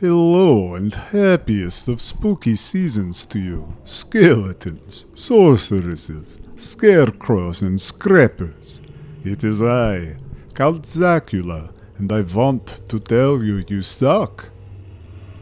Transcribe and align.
Hello 0.00 0.74
and 0.74 0.92
happiest 0.92 1.86
of 1.86 2.00
spooky 2.00 2.56
seasons 2.56 3.24
to 3.26 3.38
you, 3.38 3.74
skeletons, 3.84 5.06
sorceresses, 5.14 6.40
scarecrows, 6.56 7.62
and 7.62 7.80
scrappers. 7.80 8.80
It 9.22 9.44
is 9.44 9.62
I, 9.62 10.16
Count 10.54 10.96
and 10.96 12.10
I 12.10 12.20
want 12.22 12.80
to 12.88 12.98
tell 12.98 13.40
you 13.40 13.64
you 13.68 13.82
suck. 13.82 14.48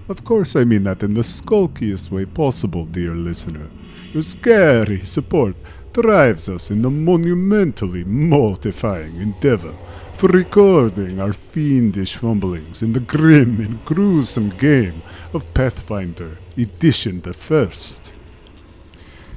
Of 0.06 0.22
course, 0.22 0.54
I 0.54 0.64
mean 0.64 0.82
that 0.82 1.02
in 1.02 1.14
the 1.14 1.22
skulkiest 1.22 2.10
way 2.10 2.26
possible, 2.26 2.84
dear 2.84 3.14
listener. 3.14 3.70
Your 4.12 4.22
scary 4.22 5.02
support 5.06 5.56
drives 5.94 6.50
us 6.50 6.70
in 6.70 6.82
the 6.82 6.90
monumentally 6.90 8.04
mortifying 8.04 9.16
endeavor 9.18 9.74
for 10.22 10.28
recording 10.28 11.20
our 11.20 11.32
fiendish 11.32 12.14
fumblings 12.14 12.80
in 12.80 12.92
the 12.92 13.00
grim 13.00 13.58
and 13.58 13.84
gruesome 13.84 14.50
game 14.50 15.02
of 15.34 15.52
Pathfinder 15.52 16.38
Edition 16.56 17.22
the 17.22 17.32
First. 17.32 18.12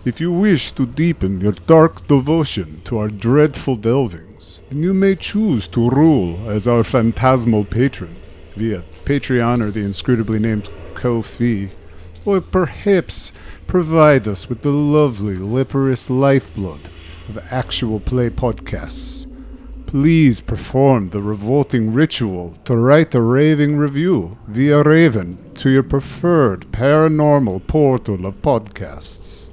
If 0.06 0.22
you 0.22 0.32
wish 0.32 0.70
to 0.74 0.86
deepen 0.86 1.42
your 1.42 1.54
dark 1.54 2.08
devotion 2.08 2.82
to 2.84 3.00
our 3.00 3.08
dreadful 3.08 3.78
delvings, 3.78 4.60
then 4.70 4.84
you 4.84 4.94
may 4.94 5.16
choose 5.16 5.66
to 5.70 5.90
rule 5.90 6.48
as 6.48 6.68
our 6.68 6.84
phantasmal 6.84 7.66
patron 7.66 8.18
via 8.56 8.84
Patreon 9.06 9.64
or 9.64 9.72
the 9.72 9.84
inscrutably 9.84 10.40
named 10.40 10.70
Ko-fi, 10.94 11.72
or 12.26 12.42
perhaps 12.42 13.32
provide 13.66 14.28
us 14.28 14.48
with 14.48 14.62
the 14.62 14.70
lovely 14.70 15.36
leprous 15.36 16.12
lifeblood 16.12 16.90
of 17.28 17.40
actual 17.50 18.00
play 18.00 18.30
podcasts. 18.30 19.26
Please 19.96 20.42
perform 20.42 21.12
the 21.12 21.22
revolting 21.22 21.94
ritual 21.94 22.58
to 22.66 22.76
write 22.76 23.16
a 23.16 23.22
raving 23.22 23.78
review 23.78 24.38
via 24.46 24.84
Raven 24.84 25.38
to 25.54 25.70
your 25.70 25.84
preferred 25.84 26.70
paranormal 26.74 27.66
portal 27.66 28.26
of 28.26 28.42
podcasts. 28.42 29.52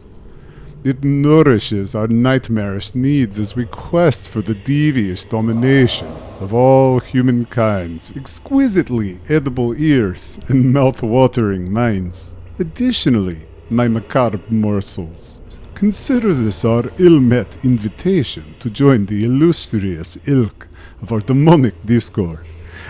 It 0.83 1.05
nourishes 1.05 1.95
our 1.95 2.09
nightmarish 2.09 2.93
needs 2.93 3.39
as 3.39 3.55
we 3.55 3.67
quest 3.67 4.29
for 4.29 4.43
the 4.43 4.57
devious 4.57 5.25
domination 5.25 6.09
of 6.41 6.53
all 6.53 6.99
humankind's 6.99 8.11
exquisitely 8.17 9.21
edible 9.29 9.81
ears 9.81 10.41
and 10.49 10.73
mouth-watering 10.73 11.73
minds. 11.73 12.35
Additionally, 12.59 13.43
my 13.71 13.87
macabre 13.87 14.41
morsels, 14.51 15.41
consider 15.83 16.33
this 16.33 16.65
our 16.65 16.85
ill-met 16.99 17.65
invitation 17.65 18.55
to 18.61 18.71
join 18.71 19.07
the 19.07 19.25
illustrious 19.25 20.17
ilk 20.29 20.69
of 21.03 21.11
our 21.11 21.19
demonic 21.19 21.75
discord, 21.85 22.47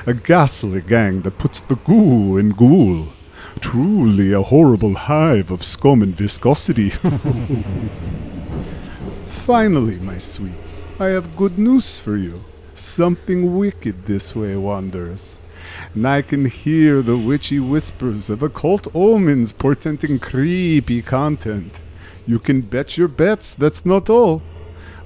a 0.07 0.13
ghastly 0.13 0.83
gang 0.83 1.23
that 1.23 1.39
puts 1.39 1.61
the 1.61 1.75
goo 1.75 2.37
in 2.37 2.51
ghoul. 2.51 3.07
Truly 3.61 4.35
a 4.35 4.43
horrible 4.43 4.95
hive 4.95 5.51
of 5.51 5.65
scum 5.65 6.03
and 6.03 6.15
viscosity. 6.15 6.91
Finally, 9.25 9.99
my 10.01 10.19
sweets, 10.19 10.85
I 11.01 11.07
have 11.07 11.35
good 11.35 11.57
news 11.57 11.99
for 11.99 12.19
you. 12.19 12.45
Something 12.75 13.57
wicked 13.57 14.05
this 14.05 14.37
way 14.37 14.55
wanders. 14.55 15.39
And 15.95 16.07
I 16.07 16.21
can 16.21 16.45
hear 16.45 17.01
the 17.01 17.17
witchy 17.17 17.59
whispers 17.59 18.29
of 18.29 18.43
occult 18.43 18.87
omens 18.95 19.51
portending 19.51 20.19
creepy 20.19 21.01
content. 21.01 21.81
You 22.27 22.39
can 22.39 22.61
bet 22.61 22.97
your 22.97 23.09
bets 23.09 23.55
that's 23.55 23.85
not 23.85 24.09
all. 24.09 24.43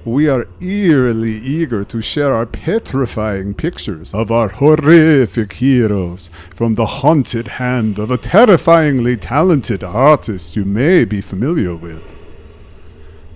We 0.05 0.29
are 0.29 0.47
eerily 0.61 1.35
eager 1.35 1.83
to 1.83 2.01
share 2.01 2.33
our 2.33 2.45
petrifying 2.45 3.53
pictures 3.53 4.13
of 4.13 4.31
our 4.31 4.47
horrific 4.47 5.53
heroes 5.53 6.29
from 6.55 6.75
the 6.75 6.85
haunted 6.85 7.47
hand 7.59 7.99
of 7.99 8.09
a 8.09 8.17
terrifyingly 8.17 9.17
talented 9.17 9.83
artist 9.83 10.55
you 10.55 10.63
may 10.63 11.03
be 11.03 11.19
familiar 11.19 11.75
with. 11.75 12.01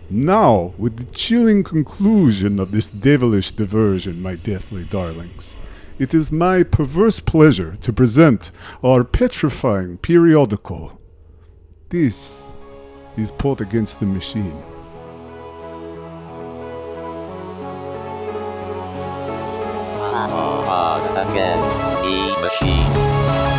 Now, 0.09 0.73
with 0.77 0.97
the 0.97 1.13
chilling 1.13 1.63
conclusion 1.63 2.59
of 2.59 2.71
this 2.71 2.89
devilish 2.89 3.51
diversion, 3.51 4.21
my 4.21 4.35
deathly 4.35 4.83
darlings, 4.85 5.55
it 5.99 6.13
is 6.13 6.31
my 6.31 6.63
perverse 6.63 7.19
pleasure 7.19 7.77
to 7.81 7.91
present 7.91 8.51
our 8.83 9.03
petrifying 9.03 9.97
periodical. 9.97 10.99
This 11.89 12.53
is 13.17 13.31
Pod 13.31 13.61
Against 13.61 13.99
the 13.99 14.05
Machine. 14.05 14.61
Against 21.13 21.79
the 21.79 22.37
machine. 22.41 23.50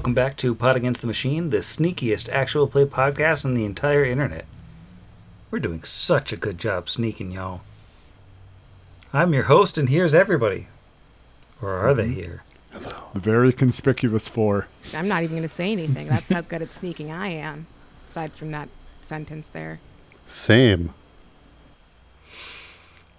Welcome 0.00 0.14
back 0.14 0.38
to 0.38 0.54
Pod 0.54 0.76
Against 0.76 1.02
the 1.02 1.06
Machine, 1.06 1.50
the 1.50 1.58
sneakiest 1.58 2.30
actual 2.32 2.66
play 2.66 2.86
podcast 2.86 3.44
on 3.44 3.52
the 3.52 3.66
entire 3.66 4.02
internet. 4.02 4.46
We're 5.50 5.58
doing 5.58 5.84
such 5.84 6.32
a 6.32 6.38
good 6.38 6.56
job 6.56 6.88
sneaking, 6.88 7.32
y'all. 7.32 7.60
I'm 9.12 9.34
your 9.34 9.42
host, 9.42 9.76
and 9.76 9.90
here's 9.90 10.14
everybody. 10.14 10.68
Or 11.60 11.74
are 11.74 11.92
they 11.92 12.04
mm-hmm. 12.04 12.14
here? 12.14 12.44
Hello. 12.72 13.10
The 13.12 13.20
very 13.20 13.52
conspicuous 13.52 14.26
four. 14.26 14.68
I'm 14.94 15.06
not 15.06 15.22
even 15.22 15.36
going 15.36 15.46
to 15.46 15.54
say 15.54 15.70
anything. 15.70 16.08
That's 16.08 16.30
how 16.30 16.40
good 16.40 16.62
at 16.62 16.72
sneaking 16.72 17.12
I 17.12 17.32
am. 17.32 17.66
Aside 18.08 18.32
from 18.32 18.52
that 18.52 18.70
sentence 19.02 19.50
there. 19.50 19.80
Same. 20.26 20.94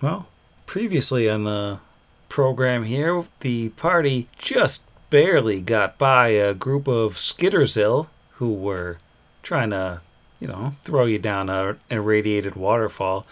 Well, 0.02 0.30
previously 0.66 1.30
on 1.30 1.44
the 1.44 1.78
program 2.28 2.86
here, 2.86 3.24
the 3.42 3.69
party 3.69 4.30
just 4.40 4.86
barely 5.11 5.61
got 5.61 5.99
by 5.99 6.29
a 6.29 6.55
group 6.55 6.88
of 6.88 7.13
Skitterzil 7.13 8.07
who 8.35 8.51
were 8.51 8.97
trying 9.44 9.69
to, 9.69 10.01
you 10.39 10.47
know, 10.47 10.73
throw 10.81 11.05
you 11.05 11.19
down 11.19 11.49
a 11.49 11.77
irradiated 11.91 12.55
waterfall. 12.55 13.27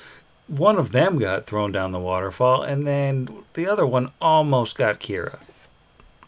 One 0.47 0.77
of 0.77 0.91
them 0.91 1.17
got 1.17 1.47
thrown 1.47 1.71
down 1.71 1.91
the 1.91 1.99
waterfall, 1.99 2.61
and 2.61 2.85
then 2.85 3.29
the 3.53 3.67
other 3.67 3.85
one 3.85 4.11
almost 4.21 4.77
got 4.77 4.99
Kira. 4.99 5.39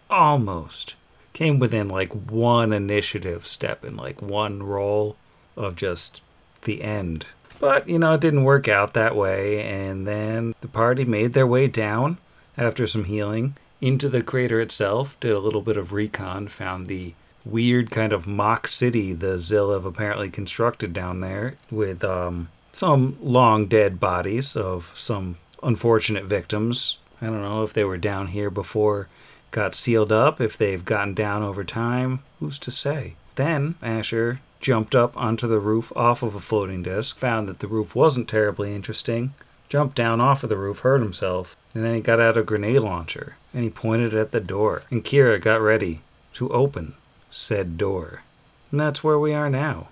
Almost. 0.09 0.95
Came 1.33 1.59
within 1.59 1.87
like 1.89 2.11
one 2.11 2.73
initiative 2.73 3.45
step 3.45 3.83
and 3.83 3.97
like 3.97 4.21
one 4.21 4.63
roll 4.63 5.15
of 5.55 5.75
just 5.75 6.21
the 6.63 6.81
end. 6.81 7.25
But, 7.59 7.87
you 7.87 7.99
know, 7.99 8.13
it 8.13 8.21
didn't 8.21 8.43
work 8.43 8.67
out 8.67 8.93
that 8.93 9.15
way, 9.15 9.61
and 9.61 10.07
then 10.07 10.55
the 10.61 10.67
party 10.67 11.05
made 11.05 11.33
their 11.33 11.45
way 11.45 11.67
down 11.67 12.17
after 12.57 12.87
some 12.87 13.05
healing 13.05 13.55
into 13.81 14.07
the 14.07 14.21
crater 14.21 14.61
itself, 14.61 15.19
did 15.19 15.31
a 15.31 15.39
little 15.39 15.61
bit 15.61 15.75
of 15.75 15.91
recon, 15.91 16.47
found 16.47 16.87
the 16.87 17.13
weird 17.43 17.89
kind 17.89 18.13
of 18.13 18.27
mock 18.27 18.67
city 18.67 19.13
the 19.13 19.35
Zill 19.37 19.73
have 19.73 19.85
apparently 19.85 20.29
constructed 20.29 20.93
down 20.93 21.21
there 21.21 21.55
with 21.71 22.03
um, 22.03 22.49
some 22.71 23.17
long 23.21 23.65
dead 23.65 23.99
bodies 23.99 24.55
of 24.55 24.91
some 24.95 25.37
unfortunate 25.63 26.25
victims. 26.25 26.99
I 27.21 27.25
don't 27.25 27.41
know 27.41 27.63
if 27.63 27.73
they 27.73 27.83
were 27.83 27.97
down 27.97 28.27
here 28.27 28.49
before 28.49 29.07
got 29.51 29.75
sealed 29.75 30.11
up, 30.11 30.39
if 30.39 30.57
they've 30.57 30.83
gotten 30.83 31.13
down 31.13 31.43
over 31.43 31.63
time, 31.63 32.19
who's 32.39 32.57
to 32.59 32.71
say? 32.71 33.15
Then 33.35 33.75
Asher 33.81 34.39
jumped 34.59 34.95
up 34.95 35.15
onto 35.17 35.47
the 35.47 35.59
roof 35.59 35.91
off 35.95 36.23
of 36.23 36.35
a 36.35 36.39
floating 36.39 36.83
disc, 36.83 37.17
found 37.17 37.49
that 37.49 37.59
the 37.59 37.67
roof 37.67 37.95
wasn't 37.95 38.29
terribly 38.29 38.73
interesting, 38.73 39.33
jumped 39.71 39.95
down 39.95 40.19
off 40.19 40.43
of 40.43 40.49
the 40.49 40.57
roof, 40.57 40.79
hurt 40.79 41.01
himself, 41.01 41.55
and 41.73 41.81
then 41.81 41.95
he 41.95 42.01
got 42.01 42.19
out 42.19 42.35
a 42.35 42.43
grenade 42.43 42.81
launcher 42.81 43.37
and 43.53 43.63
he 43.63 43.69
pointed 43.69 44.13
it 44.13 44.19
at 44.19 44.31
the 44.31 44.41
door. 44.41 44.83
And 44.91 45.01
Kira 45.01 45.39
got 45.39 45.61
ready 45.61 46.01
to 46.33 46.49
open 46.49 46.93
said 47.29 47.77
door. 47.77 48.21
And 48.69 48.81
that's 48.81 49.01
where 49.01 49.17
we 49.17 49.33
are 49.33 49.49
now. 49.49 49.87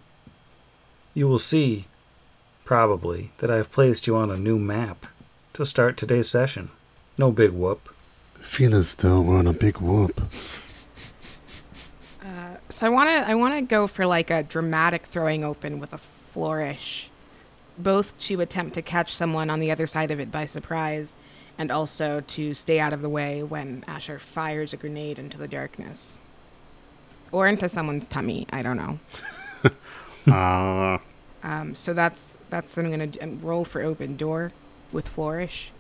You 1.14 1.30
will 1.30 1.40
see, 1.40 1.86
probably, 2.66 3.32
that 3.38 3.50
I've 3.50 3.72
placed 3.72 4.06
you 4.06 4.18
on 4.18 4.30
a 4.30 4.36
new 4.36 4.60
map 4.60 5.08
to 5.54 5.66
start 5.66 5.96
today's 5.96 6.30
session. 6.30 6.72
No 7.18 7.32
big 7.32 7.52
whoop. 7.52 7.88
Feel 8.42 8.76
as 8.76 8.96
though 8.96 9.22
we're 9.22 9.38
on 9.40 9.48
a 9.48 9.54
big 9.54 9.78
whoop. 9.78 10.22
Uh, 12.22 12.56
so 12.68 12.86
I 12.86 12.90
want 12.90 13.08
to 13.10 13.30
I 13.30 13.36
want 13.36 13.56
to 13.56 13.62
go 13.62 13.88
for 13.88 14.06
like 14.06 14.30
a 14.30 14.44
dramatic 14.44 15.06
throwing 15.06 15.46
open 15.46 15.80
with 15.80 15.94
a 15.94 15.98
flourish, 15.98 17.10
both 17.80 18.18
to 18.20 18.42
attempt 18.42 18.74
to 18.76 18.82
catch 18.82 19.16
someone 19.16 19.50
on 19.50 19.60
the 19.60 19.72
other 19.72 19.88
side 19.88 20.12
of 20.12 20.20
it 20.20 20.32
by 20.32 20.46
surprise, 20.46 21.16
and 21.58 21.72
also 21.72 22.22
to 22.22 22.54
stay 22.54 22.80
out 22.80 22.94
of 22.94 23.02
the 23.02 23.10
way 23.10 23.42
when 23.42 23.84
Asher 23.88 24.20
fires 24.20 24.74
a 24.74 24.78
grenade 24.78 25.18
into 25.18 25.38
the 25.38 25.48
darkness, 25.48 26.20
or 27.32 27.48
into 27.48 27.68
someone's 27.68 28.08
tummy. 28.08 28.46
I 28.52 28.62
don't 28.62 28.78
know. 28.78 29.00
Uh, 30.28 31.00
Um, 31.42 31.74
so 31.74 31.94
that's 31.94 32.38
that's 32.50 32.78
I'm 32.78 32.92
gonna 32.92 33.10
um, 33.22 33.40
roll 33.42 33.64
for 33.66 33.82
open 33.82 34.18
door 34.18 34.52
with 34.92 35.08
flourish. 35.08 35.72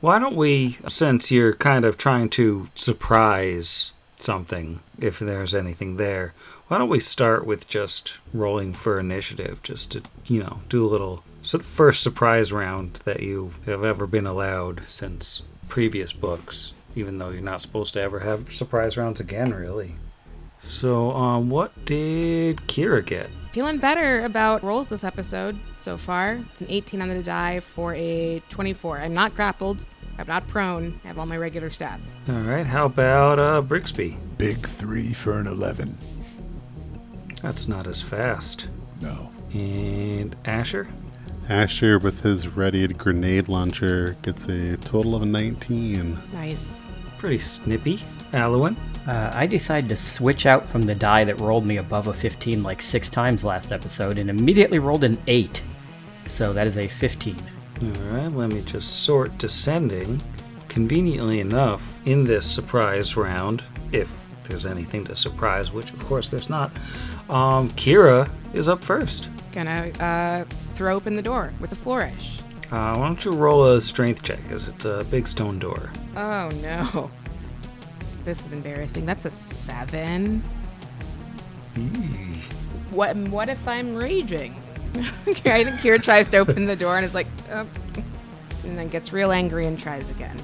Why 0.00 0.18
don't 0.18 0.34
we, 0.34 0.78
since 0.88 1.30
you're 1.30 1.54
kind 1.54 1.84
of 1.84 1.96
trying 1.96 2.30
to 2.30 2.68
surprise 2.74 3.92
something, 4.16 4.80
if 4.98 5.18
there's 5.20 5.54
anything 5.54 5.96
there, 5.96 6.34
why 6.66 6.78
don't 6.78 6.88
we 6.88 6.98
start 6.98 7.46
with 7.46 7.68
just 7.68 8.18
rolling 8.32 8.72
for 8.72 8.98
initiative, 8.98 9.62
just 9.62 9.92
to, 9.92 10.02
you 10.26 10.42
know, 10.42 10.60
do 10.68 10.84
a 10.84 10.88
little 10.88 11.22
first 11.42 12.02
surprise 12.02 12.52
round 12.52 12.94
that 13.04 13.20
you 13.20 13.52
have 13.66 13.84
ever 13.84 14.06
been 14.06 14.26
allowed 14.26 14.82
since 14.86 15.42
previous 15.68 16.12
books, 16.12 16.72
even 16.94 17.18
though 17.18 17.30
you're 17.30 17.42
not 17.42 17.60
supposed 17.60 17.94
to 17.94 18.00
ever 18.00 18.20
have 18.20 18.52
surprise 18.52 18.96
rounds 18.96 19.20
again, 19.20 19.52
really. 19.52 19.96
So, 20.58 21.10
um, 21.12 21.50
what 21.50 21.84
did 21.84 22.58
Kira 22.68 23.04
get? 23.04 23.28
Feeling 23.50 23.78
better 23.78 24.24
about 24.24 24.62
rolls 24.62 24.88
this 24.88 25.02
episode 25.02 25.58
so 25.76 25.96
far. 25.96 26.38
It's 26.52 26.60
an 26.60 26.68
18 26.70 27.02
on 27.02 27.08
the 27.08 27.22
die 27.22 27.60
for 27.60 27.94
a 27.94 28.40
24. 28.48 29.00
I'm 29.00 29.12
not 29.12 29.34
grappled. 29.34 29.84
I'm 30.18 30.26
not 30.26 30.46
prone. 30.46 31.00
I 31.04 31.08
have 31.08 31.18
all 31.18 31.26
my 31.26 31.36
regular 31.36 31.68
stats. 31.68 32.20
All 32.28 32.42
right, 32.42 32.64
how 32.66 32.86
about 32.86 33.40
uh, 33.40 33.60
Brixby? 33.60 34.16
Big 34.38 34.66
three 34.68 35.12
for 35.12 35.38
an 35.38 35.46
11. 35.46 35.98
That's 37.42 37.66
not 37.66 37.88
as 37.88 38.00
fast. 38.00 38.68
No. 39.00 39.30
And 39.52 40.36
Asher? 40.44 40.88
Asher, 41.48 41.98
with 41.98 42.20
his 42.20 42.56
readied 42.56 42.98
grenade 42.98 43.48
launcher, 43.48 44.16
gets 44.22 44.48
a 44.48 44.76
total 44.78 45.14
of 45.14 45.22
a 45.22 45.26
19. 45.26 46.18
Nice. 46.32 46.86
Pretty 47.18 47.38
snippy. 47.38 48.02
Alwyn? 48.32 48.76
Uh, 49.06 49.30
I 49.34 49.46
decided 49.46 49.88
to 49.88 49.96
switch 49.96 50.46
out 50.46 50.68
from 50.68 50.82
the 50.82 50.94
die 50.94 51.24
that 51.24 51.40
rolled 51.40 51.66
me 51.66 51.78
above 51.78 52.06
a 52.06 52.14
15 52.14 52.62
like 52.62 52.80
six 52.80 53.10
times 53.10 53.44
last 53.44 53.72
episode 53.72 54.18
and 54.18 54.30
immediately 54.30 54.78
rolled 54.78 55.04
an 55.04 55.18
8. 55.26 55.62
So 56.26 56.52
that 56.52 56.66
is 56.66 56.78
a 56.78 56.86
15. 56.86 57.36
All 57.82 57.88
right, 58.12 58.32
let 58.32 58.50
me 58.50 58.62
just 58.62 59.02
sort 59.02 59.36
descending. 59.38 60.22
Conveniently 60.68 61.40
enough, 61.40 62.00
in 62.06 62.24
this 62.24 62.46
surprise 62.46 63.16
round, 63.16 63.64
if 63.90 64.10
there's 64.44 64.64
anything 64.64 65.04
to 65.06 65.16
surprise, 65.16 65.72
which 65.72 65.92
of 65.92 65.98
course 66.06 66.30
there's 66.30 66.48
not, 66.48 66.70
um, 67.28 67.68
Kira 67.72 68.30
is 68.54 68.68
up 68.68 68.82
first. 68.82 69.28
Gonna 69.52 69.90
uh, 70.00 70.44
throw 70.72 70.94
open 70.96 71.16
the 71.16 71.22
door 71.22 71.52
with 71.60 71.72
a 71.72 71.76
flourish. 71.76 72.38
Uh, 72.70 72.96
why 72.96 73.06
don't 73.06 73.24
you 73.24 73.32
roll 73.32 73.72
a 73.72 73.80
strength 73.80 74.22
check, 74.22 74.40
as 74.50 74.68
it's 74.68 74.84
a 74.84 75.04
big 75.10 75.28
stone 75.28 75.58
door. 75.58 75.90
Oh 76.16 76.48
no. 76.62 77.10
This 78.24 78.44
is 78.46 78.52
embarrassing. 78.52 79.04
That's 79.04 79.24
a 79.24 79.30
seven. 79.30 80.42
What? 82.90 83.16
What 83.16 83.48
if 83.48 83.66
I'm 83.66 83.94
raging? 83.94 84.54
I 84.96 85.64
think 85.64 85.78
Kira 85.80 86.02
tries 86.02 86.28
to 86.28 86.38
open 86.38 86.66
the 86.66 86.76
door 86.76 86.96
and 86.96 87.04
is 87.04 87.14
like, 87.14 87.26
"Oops," 87.54 87.80
and 88.64 88.78
then 88.78 88.88
gets 88.88 89.12
real 89.12 89.32
angry 89.32 89.66
and 89.66 89.78
tries 89.78 90.08
again. 90.10 90.36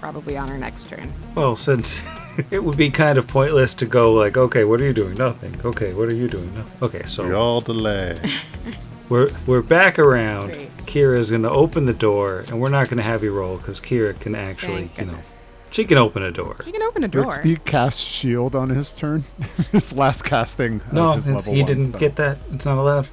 Probably 0.00 0.36
on 0.36 0.48
her 0.48 0.58
next 0.58 0.88
turn. 0.88 1.12
Well, 1.34 1.56
since 1.56 2.02
it 2.50 2.64
would 2.64 2.76
be 2.76 2.90
kind 2.90 3.18
of 3.18 3.26
pointless 3.28 3.74
to 3.76 3.86
go 3.86 4.12
like, 4.12 4.36
okay, 4.36 4.64
what 4.64 4.80
are 4.80 4.84
you 4.84 4.92
doing? 4.94 5.14
Nothing. 5.14 5.60
Okay, 5.64 5.92
what 5.92 6.08
are 6.08 6.14
you 6.14 6.26
doing? 6.26 6.52
Nothing. 6.54 6.72
Okay, 6.82 7.02
so 7.06 7.26
We 7.26 7.34
all 7.34 7.60
delay. 7.60 8.18
We're 9.10 9.28
we're 9.46 9.60
back 9.62 9.98
around. 9.98 10.46
Great. 10.52 10.76
Kira's 10.86 11.30
gonna 11.30 11.50
open 11.50 11.84
the 11.86 11.92
door, 11.92 12.44
and 12.48 12.60
we're 12.60 12.70
not 12.70 12.88
gonna 12.88 13.02
have 13.02 13.22
you 13.22 13.32
roll 13.34 13.58
because 13.58 13.80
Kira 13.80 14.18
can 14.18 14.34
actually, 14.34 14.86
Thank 14.86 14.98
you 14.98 15.04
know, 15.04 15.10
goodness. 15.12 15.30
she 15.70 15.84
can 15.84 15.98
open 15.98 16.22
a 16.22 16.30
door. 16.30 16.56
You 16.64 16.72
can 16.72 16.82
open 16.82 17.04
a 17.04 17.08
door. 17.08 17.24
Brixby 17.24 17.56
cast 17.64 18.00
shield 18.00 18.54
on 18.54 18.70
his 18.70 18.94
turn. 18.94 19.24
his 19.72 19.92
last 19.92 20.22
casting. 20.22 20.80
of 20.80 20.92
No, 20.92 21.12
his 21.12 21.28
it's- 21.28 21.46
level 21.46 21.54
he 21.54 21.60
one 21.62 21.66
didn't 21.66 21.84
spell. 21.84 22.00
get 22.00 22.16
that. 22.16 22.38
It's 22.52 22.64
not 22.64 22.78
allowed. 22.78 23.08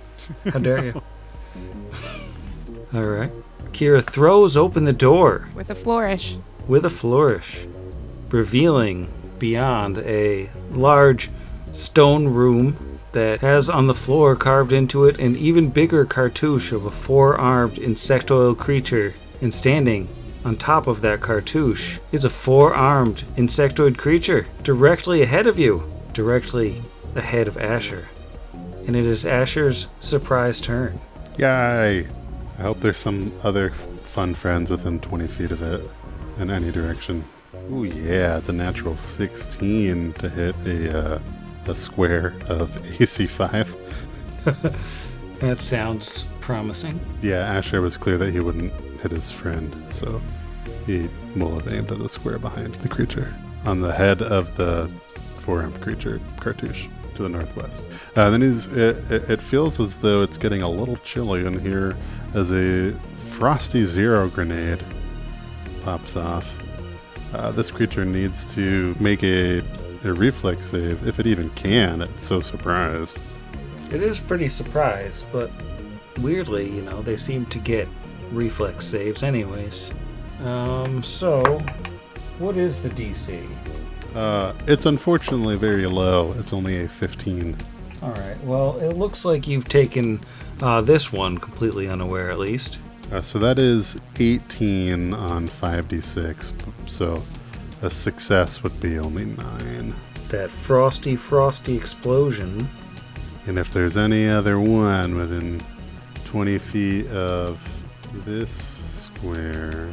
How 0.46 0.60
dare 0.60 0.86
you? 0.86 1.02
All 2.94 3.04
right. 3.04 3.32
Kira 3.74 4.04
throws 4.04 4.56
open 4.56 4.86
the 4.86 4.94
door 4.94 5.50
with 5.56 5.70
a 5.70 5.76
flourish. 5.76 6.38
with 6.68 6.86
a 6.86 6.90
flourish, 6.90 7.68
revealing 8.30 9.10
beyond 9.40 9.98
a 10.00 10.50
large 10.72 11.30
stone 11.74 12.28
room 12.30 12.97
that 13.13 13.42
has 13.42 13.69
on 13.69 13.88
the 13.88 13.94
floor 13.94 14.36
carved 14.36 14.74
into 14.74 15.06
it 15.06 15.19
an 15.19 15.36
even 15.36 15.69
bigger 15.69 16.06
cartouche 16.06 16.71
of 16.71 16.86
a 16.86 16.92
four 16.92 17.38
armed 17.38 17.75
insectoid 17.75 18.57
creature. 18.57 19.13
And 19.42 19.54
standing 19.54 20.07
on 20.44 20.56
top 20.56 20.88
of 20.88 21.01
that 21.01 21.21
cartouche 21.21 22.00
is 22.12 22.24
a 22.24 22.30
four 22.30 22.74
armed 22.74 23.24
insectoid 23.36 23.98
creature 23.98 24.48
directly 24.63 25.21
ahead 25.21 25.48
of 25.48 25.59
you, 25.59 25.83
directly 26.13 26.81
ahead 27.15 27.48
of 27.48 27.57
Asher. 27.57 28.07
And 28.86 28.95
it 28.95 29.06
is 29.06 29.25
Asher's 29.25 29.88
surprise 30.00 30.62
turn. 30.62 31.00
Yay! 31.38 32.07
I 32.57 32.62
hope 32.62 32.80
there's 32.80 32.98
some 32.98 33.33
other 33.44 33.71
fun 33.71 34.33
friends 34.33 34.69
within 34.69 35.00
20 35.00 35.27
feet 35.27 35.51
of 35.51 35.62
it 35.62 35.81
in 36.39 36.50
any 36.50 36.71
direction. 36.71 37.25
Ooh, 37.71 37.83
yeah, 37.83 38.38
it's 38.38 38.50
a 38.50 38.53
natural 38.53 38.95
16 38.95 40.13
to 40.13 40.30
hit 40.30 40.56
a, 40.65 40.98
uh, 41.15 41.19
a 41.69 41.75
square 41.75 42.34
of 42.48 42.78
AC 43.02 43.28
5. 43.28 43.75
That 45.40 45.60
sounds 45.60 46.25
promising. 46.40 47.00
Yeah, 47.22 47.42
Asher 47.42 47.81
was 47.81 47.96
clear 47.96 48.18
that 48.18 48.31
he 48.31 48.40
wouldn't 48.40 48.74
hit 49.02 49.12
his 49.12 49.30
friend, 49.30 49.75
so 49.88 50.19
he 50.88 51.10
will 51.36 51.60
have 51.60 51.72
aimed 51.72 51.92
at 51.92 52.00
the 52.00 52.10
square 52.10 52.40
behind 52.40 52.74
the 52.75 52.90
creature 52.90 53.36
on 53.64 53.81
the 53.81 53.94
head 53.94 54.24
of 54.24 54.56
the 54.58 54.92
four-armed 55.36 55.80
creature 55.80 56.19
cartouche 56.40 56.88
to 57.16 57.24
the 57.24 57.30
northwest. 57.30 57.84
Uh, 58.16 58.31
then 58.31 58.42
he's, 58.42 58.66
it, 58.68 59.12
it, 59.12 59.30
it 59.30 59.42
feels 59.42 59.80
as 59.80 60.00
though 60.00 60.24
it's 60.24 60.38
getting 60.38 60.63
a 60.63 60.70
little 60.70 60.98
chilly 60.98 61.46
in 61.46 61.60
here 61.60 61.96
as 62.34 62.52
a 62.52 62.94
frosty 63.30 63.86
zero 63.86 64.30
grenade 64.30 64.84
pops 65.84 66.16
off. 66.16 66.52
Uh, 67.34 67.52
this 67.52 67.70
creature 67.70 68.06
needs 68.06 68.44
to 68.56 68.96
make 69.00 69.24
a, 69.24 69.62
a 70.04 70.14
reflex 70.14 70.72
save, 70.72 71.08
if 71.08 71.20
it 71.20 71.28
even 71.28 71.50
can. 71.52 72.02
It's 72.02 72.24
so 72.24 72.42
surprised. 72.42 73.18
It 73.92 74.04
is 74.04 74.20
pretty 74.20 74.48
surprised, 74.48 75.26
but 75.32 75.50
weirdly, 76.20 76.70
you 76.70 76.82
know, 76.82 77.02
they 77.02 77.18
seem 77.18 77.46
to 77.48 77.60
get 77.60 77.88
reflex 78.32 78.86
saves 78.86 79.24
anyways. 79.24 79.92
Um, 80.44 81.02
so, 81.02 81.60
what 82.40 82.58
is 82.58 82.82
the 82.84 82.90
DC? 82.90 83.48
Uh, 84.16 84.54
it's 84.68 84.86
unfortunately 84.86 85.56
very 85.56 85.86
low. 85.86 86.34
It's 86.40 86.54
only 86.54 86.84
a 86.84 86.90
15. 86.90 87.56
Alright, 88.04 88.44
well, 88.44 88.78
it 88.80 88.94
looks 88.94 89.26
like 89.26 89.48
you've 89.48 89.68
taken 89.68 90.24
uh, 90.62 90.82
this 90.82 91.12
one 91.12 91.38
completely 91.38 91.88
unaware, 91.88 92.30
at 92.30 92.38
least. 92.40 92.78
Uh, 93.12 93.22
so 93.22 93.40
that 93.40 93.58
is 93.58 93.98
18 94.20 95.14
on 95.14 95.48
5d6. 95.48 96.54
So 96.88 97.24
a 97.81 97.89
success 97.89 98.63
would 98.63 98.79
be 98.79 98.98
only 98.98 99.25
9. 99.25 99.96
That 100.29 100.50
frosty, 100.50 101.15
frosty 101.15 101.75
explosion. 101.75 102.67
And 103.46 103.57
if 103.57 103.72
there's 103.72 103.98
any 103.98 104.27
other 104.27 104.60
one 104.60 105.15
within 105.15 105.62
20 106.25 106.57
feet 106.57 107.07
of 107.07 107.65
this 108.25 108.81
square 108.91 109.89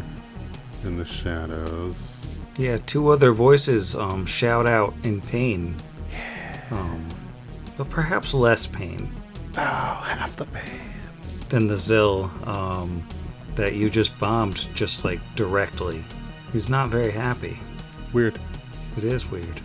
in 0.82 0.98
the 0.98 1.04
shadows, 1.04 1.94
Yeah, 2.58 2.78
two 2.86 3.08
other 3.10 3.32
voices 3.32 3.94
um, 3.94 4.26
shout 4.26 4.68
out 4.68 4.94
in 5.04 5.20
pain. 5.20 5.76
Um, 6.70 7.06
but 7.76 7.90
perhaps 7.90 8.32
less 8.34 8.66
pain. 8.66 9.10
oh, 9.56 9.60
half 9.60 10.36
the 10.36 10.46
pain. 10.46 10.80
than 11.50 11.66
the 11.68 11.74
Zill 11.74 12.30
um, 12.48 13.06
that 13.54 13.74
you 13.74 13.88
just 13.90 14.18
bombed 14.18 14.66
just 14.74 15.04
like 15.04 15.20
directly. 15.36 16.02
He's 16.52 16.68
not 16.68 16.88
very 16.88 17.10
happy. 17.12 17.58
Weird. 18.14 18.38
It 18.96 19.04
is 19.04 19.30
weird. 19.30 19.60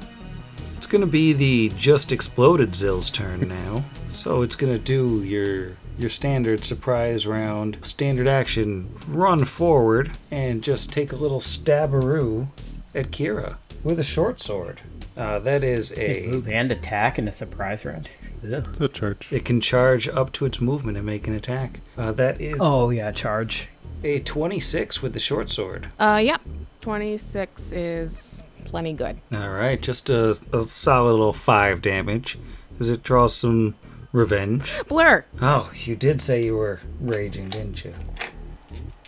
It's 0.77 0.87
gonna 0.87 1.05
be 1.05 1.33
the 1.33 1.69
just 1.77 2.11
exploded 2.11 2.71
Zill's 2.71 3.09
turn 3.09 3.41
now. 3.47 3.85
so 4.07 4.41
it's 4.41 4.55
gonna 4.55 4.77
do 4.79 5.23
your 5.23 5.73
your 5.97 6.09
standard 6.09 6.63
surprise 6.65 7.27
round, 7.27 7.77
standard 7.83 8.27
action, 8.27 8.89
run 9.07 9.45
forward 9.45 10.17
and 10.31 10.63
just 10.63 10.91
take 10.91 11.11
a 11.11 11.15
little 11.15 11.39
stabberoo 11.41 12.47
at 12.95 13.11
Kira 13.11 13.57
with 13.83 13.99
a 13.99 14.03
short 14.03 14.39
sword. 14.41 14.81
Uh, 15.17 15.37
that 15.39 15.63
is 15.63 15.91
a 15.97 16.25
Move 16.27 16.47
and 16.47 16.71
attack 16.71 17.19
in 17.19 17.27
a 17.27 17.31
surprise 17.31 17.83
round. 17.85 18.09
Ugh. 18.43 18.65
It's 18.69 18.79
a 18.79 18.87
charge. 18.87 19.27
it 19.31 19.43
can 19.45 19.59
charge 19.59 20.07
up 20.07 20.31
to 20.33 20.45
its 20.45 20.61
movement 20.61 20.95
and 20.97 21.05
make 21.05 21.27
an 21.27 21.35
attack. 21.35 21.81
Uh, 21.97 22.13
that 22.13 22.39
is 22.39 22.57
Oh 22.61 22.89
yeah, 22.89 23.11
charge. 23.11 23.67
a 24.03 24.19
26 24.21 25.01
with 25.01 25.11
the 25.13 25.19
short 25.19 25.49
sword. 25.51 25.89
Uh, 25.99 26.21
yeah. 26.23 26.37
26 26.81 27.73
is 27.73 28.43
plenty 28.65 28.93
good. 28.93 29.19
All 29.33 29.49
right, 29.49 29.81
just 29.81 30.09
a, 30.09 30.39
a 30.53 30.61
solid 30.61 31.11
little 31.11 31.33
five 31.33 31.81
damage. 31.81 32.37
Does 32.77 32.89
it 32.89 33.03
draw 33.03 33.27
some 33.27 33.75
revenge? 34.11 34.71
Blur. 34.87 35.25
Oh, 35.41 35.71
you 35.75 35.95
did 35.95 36.21
say 36.21 36.43
you 36.43 36.55
were 36.55 36.79
raging, 37.01 37.49
didn't 37.49 37.83
you? 37.83 37.93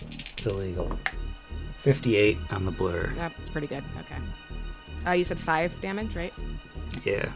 It's 0.02 0.46
illegal. 0.46 0.98
58 1.78 2.38
on 2.52 2.66
the 2.66 2.72
blur. 2.72 3.12
That's 3.16 3.50
pretty 3.50 3.68
good. 3.68 3.84
Okay. 4.00 4.22
Uh, 5.08 5.12
you 5.14 5.24
said 5.24 5.40
five 5.40 5.78
damage, 5.80 6.16
right? 6.16 6.34
Yeah. 7.04 7.32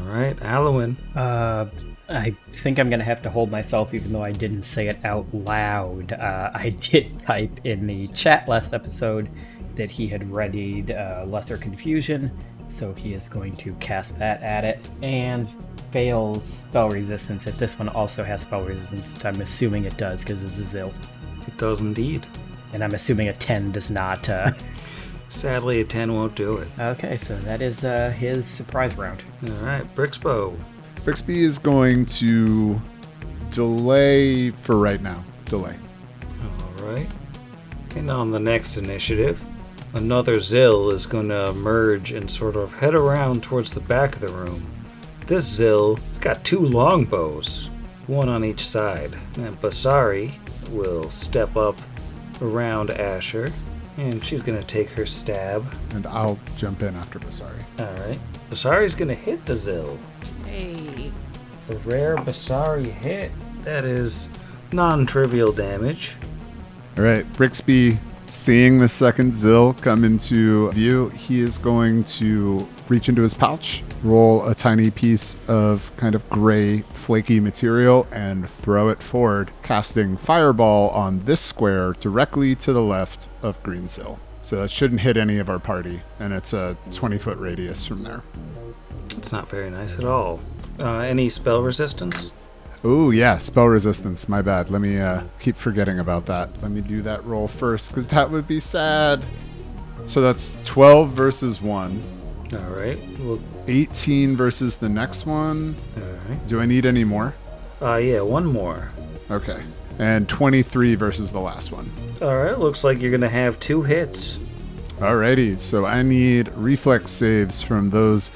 All 0.00 0.06
right, 0.06 0.38
Halloween. 0.38 0.96
Uh, 1.14 1.66
I 2.08 2.34
think 2.62 2.78
I'm 2.78 2.90
gonna 2.90 3.04
have 3.04 3.22
to 3.22 3.30
hold 3.30 3.50
myself, 3.50 3.94
even 3.94 4.12
though 4.12 4.22
I 4.24 4.32
didn't 4.32 4.62
say 4.62 4.88
it 4.88 4.98
out 5.04 5.26
loud. 5.32 6.12
Uh, 6.12 6.50
I 6.54 6.70
did 6.70 7.20
type 7.26 7.60
in 7.64 7.86
the 7.86 8.08
chat 8.08 8.48
last 8.48 8.72
episode 8.72 9.28
that 9.78 9.90
he 9.90 10.06
had 10.06 10.26
readied 10.30 10.90
uh, 10.90 11.24
Lesser 11.26 11.56
Confusion, 11.56 12.30
so 12.68 12.92
he 12.92 13.14
is 13.14 13.28
going 13.28 13.56
to 13.56 13.72
cast 13.80 14.18
that 14.18 14.42
at 14.42 14.64
it 14.64 14.86
and 15.02 15.48
fails 15.90 16.44
spell 16.44 16.90
resistance. 16.90 17.46
If 17.46 17.56
this 17.58 17.78
one 17.78 17.88
also 17.88 18.22
has 18.22 18.42
spell 18.42 18.62
resistance, 18.62 19.14
which 19.14 19.24
I'm 19.24 19.40
assuming 19.40 19.84
it 19.84 19.96
does 19.96 20.20
because 20.20 20.42
it's 20.44 20.58
a 20.58 20.64
Zil, 20.64 20.92
It 21.46 21.56
does 21.56 21.80
indeed. 21.80 22.26
and 22.74 22.84
I'm 22.84 22.92
assuming 22.92 23.28
a 23.28 23.32
10 23.32 23.72
does 23.72 23.88
not. 23.90 24.28
Uh... 24.28 24.52
Sadly, 25.30 25.80
a 25.80 25.84
10 25.84 26.14
won't 26.14 26.34
do 26.34 26.56
it. 26.56 26.68
Okay, 26.78 27.16
so 27.18 27.36
that 27.40 27.60
is 27.62 27.84
uh, 27.84 28.10
his 28.10 28.46
surprise 28.46 28.96
round. 28.96 29.22
All 29.44 29.50
right, 29.56 29.94
Brixbo. 29.94 30.58
Brixby 31.04 31.38
is 31.42 31.58
going 31.58 32.06
to 32.06 32.80
delay 33.50 34.50
for 34.50 34.76
right 34.76 35.02
now. 35.02 35.22
Delay. 35.46 35.76
All 36.42 36.86
right. 36.86 37.08
And 37.94 38.10
on 38.10 38.30
the 38.30 38.38
next 38.38 38.76
initiative, 38.78 39.44
another 39.92 40.36
Zill 40.36 40.92
is 40.92 41.06
going 41.06 41.28
to 41.28 41.48
emerge 41.48 42.12
and 42.12 42.30
sort 42.30 42.56
of 42.56 42.74
head 42.74 42.94
around 42.94 43.42
towards 43.42 43.72
the 43.72 43.80
back 43.80 44.14
of 44.14 44.20
the 44.20 44.28
room. 44.28 44.66
This 45.26 45.58
Zill 45.58 45.98
has 46.06 46.18
got 46.18 46.44
two 46.44 46.60
longbows, 46.60 47.70
one 48.06 48.28
on 48.28 48.44
each 48.44 48.66
side. 48.66 49.16
And 49.36 49.60
Basari 49.60 50.32
will 50.70 51.10
step 51.10 51.56
up 51.56 51.80
around 52.40 52.90
Asher, 52.90 53.52
and 53.96 54.22
she's 54.24 54.42
going 54.42 54.58
to 54.58 54.66
take 54.66 54.90
her 54.90 55.06
stab. 55.06 55.66
And 55.90 56.06
I'll 56.06 56.38
jump 56.56 56.82
in 56.82 56.94
after 56.96 57.18
Basari. 57.18 57.62
All 57.78 58.06
right. 58.06 58.18
Basari's 58.50 58.94
going 58.94 59.08
to 59.08 59.14
hit 59.14 59.44
the 59.44 59.54
Zill. 59.54 59.98
Hey. 60.46 61.12
A 61.68 61.74
rare 61.78 62.16
Basari 62.16 62.86
hit. 62.86 63.30
That 63.62 63.84
is 63.84 64.30
non 64.72 65.04
trivial 65.04 65.52
damage. 65.52 66.16
All 66.96 67.04
right, 67.04 67.30
Brixby, 67.34 67.98
seeing 68.30 68.78
the 68.78 68.88
second 68.88 69.32
Zill 69.32 69.80
come 69.80 70.04
into 70.04 70.70
view, 70.72 71.08
he 71.10 71.40
is 71.40 71.58
going 71.58 72.04
to 72.04 72.66
reach 72.88 73.08
into 73.08 73.22
his 73.22 73.34
pouch, 73.34 73.82
roll 74.02 74.46
a 74.46 74.54
tiny 74.54 74.90
piece 74.90 75.36
of 75.46 75.92
kind 75.96 76.14
of 76.14 76.28
gray, 76.30 76.82
flaky 76.92 77.40
material, 77.40 78.06
and 78.12 78.48
throw 78.48 78.88
it 78.88 79.02
forward, 79.02 79.50
casting 79.62 80.16
Fireball 80.16 80.90
on 80.90 81.24
this 81.24 81.40
square 81.40 81.92
directly 81.94 82.54
to 82.56 82.72
the 82.72 82.82
left 82.82 83.28
of 83.42 83.62
Green 83.62 83.88
Zill. 83.88 84.18
So 84.42 84.60
that 84.62 84.70
shouldn't 84.70 85.00
hit 85.00 85.16
any 85.16 85.38
of 85.38 85.50
our 85.50 85.58
party, 85.58 86.00
and 86.18 86.32
it's 86.32 86.52
a 86.52 86.76
20 86.92 87.18
foot 87.18 87.38
radius 87.38 87.86
from 87.86 88.02
there. 88.02 88.22
It's 89.16 89.32
not 89.32 89.48
very 89.48 89.68
nice 89.68 89.98
at 89.98 90.04
all. 90.04 90.40
Uh, 90.80 91.00
any 91.00 91.28
spell 91.28 91.60
resistance? 91.60 92.32
Oh 92.84 93.10
yeah, 93.10 93.38
spell 93.38 93.66
resistance. 93.66 94.28
My 94.28 94.40
bad. 94.42 94.70
Let 94.70 94.80
me 94.80 94.98
uh, 94.98 95.24
keep 95.40 95.56
forgetting 95.56 95.98
about 95.98 96.26
that. 96.26 96.50
Let 96.62 96.70
me 96.70 96.80
do 96.80 97.02
that 97.02 97.24
roll 97.24 97.48
first, 97.48 97.90
because 97.90 98.06
that 98.08 98.30
would 98.30 98.46
be 98.46 98.60
sad. 98.60 99.24
So 100.04 100.20
that's 100.20 100.56
12 100.64 101.10
versus 101.10 101.60
one. 101.60 102.02
All 102.52 102.58
right. 102.70 102.98
Well, 103.18 103.40
18 103.66 104.36
versus 104.36 104.76
the 104.76 104.88
next 104.88 105.26
one. 105.26 105.76
all 105.96 106.02
right. 106.02 106.48
Do 106.48 106.60
I 106.60 106.66
need 106.66 106.86
any 106.86 107.04
more? 107.04 107.34
Uh, 107.82 107.96
yeah, 107.96 108.20
one 108.20 108.46
more. 108.46 108.90
Okay. 109.30 109.62
And 109.98 110.28
23 110.28 110.94
versus 110.94 111.32
the 111.32 111.40
last 111.40 111.72
one. 111.72 111.90
All 112.22 112.36
right. 112.38 112.58
Looks 112.58 112.84
like 112.84 113.00
you're 113.00 113.10
gonna 113.10 113.28
have 113.28 113.58
two 113.60 113.82
hits. 113.82 114.38
Alrighty, 114.98 115.60
so 115.60 115.84
I 115.84 116.02
need 116.02 116.48
reflex 116.54 117.10
saves 117.12 117.62
from 117.62 117.90
those 117.90 118.30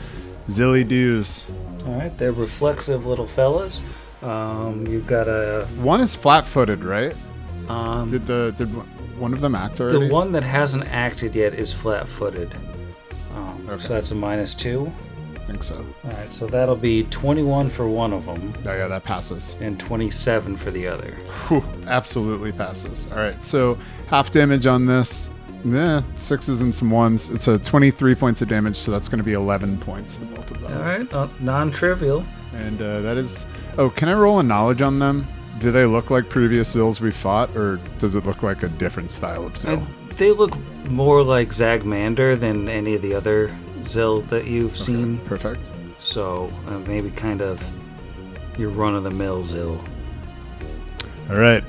zilly 0.46 0.86
doos. 0.86 1.46
All 1.86 1.94
right. 1.94 2.16
They're 2.18 2.32
reflexive 2.32 3.06
little 3.06 3.26
fellas. 3.26 3.82
Um, 4.22 4.86
you've 4.86 5.06
got 5.06 5.28
a 5.28 5.66
One 5.76 6.00
is 6.00 6.14
flat 6.16 6.46
footed, 6.46 6.84
right? 6.84 7.14
um, 7.68 8.10
Did 8.10 8.26
the 8.26 8.52
did 8.56 8.68
one 9.18 9.32
of 9.32 9.40
them 9.40 9.54
act 9.54 9.80
already? 9.80 10.08
the 10.08 10.12
one 10.12 10.32
that 10.32 10.42
hasn't 10.42 10.84
acted 10.84 11.34
yet 11.36 11.54
is 11.54 11.72
flat-footed. 11.72 12.54
Um, 13.34 13.66
Okay. 13.68 13.82
So 13.82 13.94
that's 13.94 14.10
a 14.10 14.14
minus 14.14 14.54
two. 14.54 14.92
I 15.36 15.38
think 15.44 15.62
so. 15.64 15.84
All 16.04 16.10
right. 16.10 16.32
So 16.32 16.46
that'll 16.46 16.76
be 16.76 17.04
21 17.04 17.68
for 17.70 17.88
one 17.88 18.12
of 18.12 18.26
them 18.26 18.52
Oh 18.66 18.72
yeah, 18.74 18.86
that 18.88 19.02
passes. 19.04 19.56
and 19.60 19.78
27 19.80 20.56
for 20.56 20.70
the 20.70 20.86
other. 20.86 21.12
Whew, 21.48 21.64
absolutely 21.88 22.52
passes. 22.52 23.06
All 23.12 23.18
right, 23.18 23.42
so 23.44 23.76
half 24.08 24.30
damage 24.30 24.66
on 24.66 24.86
this. 24.86 25.30
Yeah, 25.64 26.02
sixes 26.16 26.60
and 26.60 26.74
some 26.74 26.90
ones. 26.90 27.30
It's 27.30 27.46
a 27.48 27.58
23 27.58 28.14
points 28.16 28.42
of 28.42 28.48
damage, 28.48 28.76
so 28.76 28.90
that's 28.90 29.08
going 29.08 29.18
to 29.18 29.24
be 29.24 29.32
11 29.34 29.78
points 29.78 30.16
to 30.16 30.24
both 30.26 30.50
of 30.50 30.60
them. 30.60 30.72
All 30.76 30.82
right. 30.82 31.12
Uh, 31.14 31.28
non-trivial. 31.40 32.24
And 32.54 32.82
uh, 32.82 33.00
that 33.02 33.16
is. 33.16 33.46
Oh, 33.78 33.88
can 33.90 34.08
I 34.08 34.14
roll 34.14 34.38
a 34.38 34.42
knowledge 34.42 34.82
on 34.82 34.98
them? 34.98 35.26
Do 35.58 35.72
they 35.72 35.86
look 35.86 36.10
like 36.10 36.28
previous 36.28 36.74
Zills 36.74 37.00
we 37.00 37.10
fought, 37.10 37.56
or 37.56 37.80
does 37.98 38.16
it 38.16 38.26
look 38.26 38.42
like 38.42 38.62
a 38.62 38.68
different 38.68 39.10
style 39.10 39.46
of 39.46 39.54
Zill? 39.54 39.80
I, 39.80 40.12
they 40.14 40.30
look 40.30 40.56
more 40.88 41.22
like 41.22 41.48
Zagmander 41.50 42.38
than 42.38 42.68
any 42.68 42.94
of 42.94 43.02
the 43.02 43.14
other 43.14 43.56
Zill 43.82 44.28
that 44.28 44.46
you've 44.46 44.76
seen. 44.76 45.18
Perfect. 45.20 45.60
So 46.00 46.52
uh, 46.66 46.78
maybe 46.80 47.10
kind 47.10 47.40
of 47.40 47.66
your 48.58 48.70
run-of-the-mill 48.70 49.44
Zill. 49.44 49.82
All 51.30 51.36
right, 51.36 51.64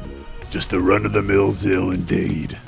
just 0.50 0.74
a 0.74 0.80
run 0.80 1.06
of 1.06 1.14
the 1.14 1.22
mill 1.22 1.50
Zill 1.50 1.94
indeed. 1.94 2.60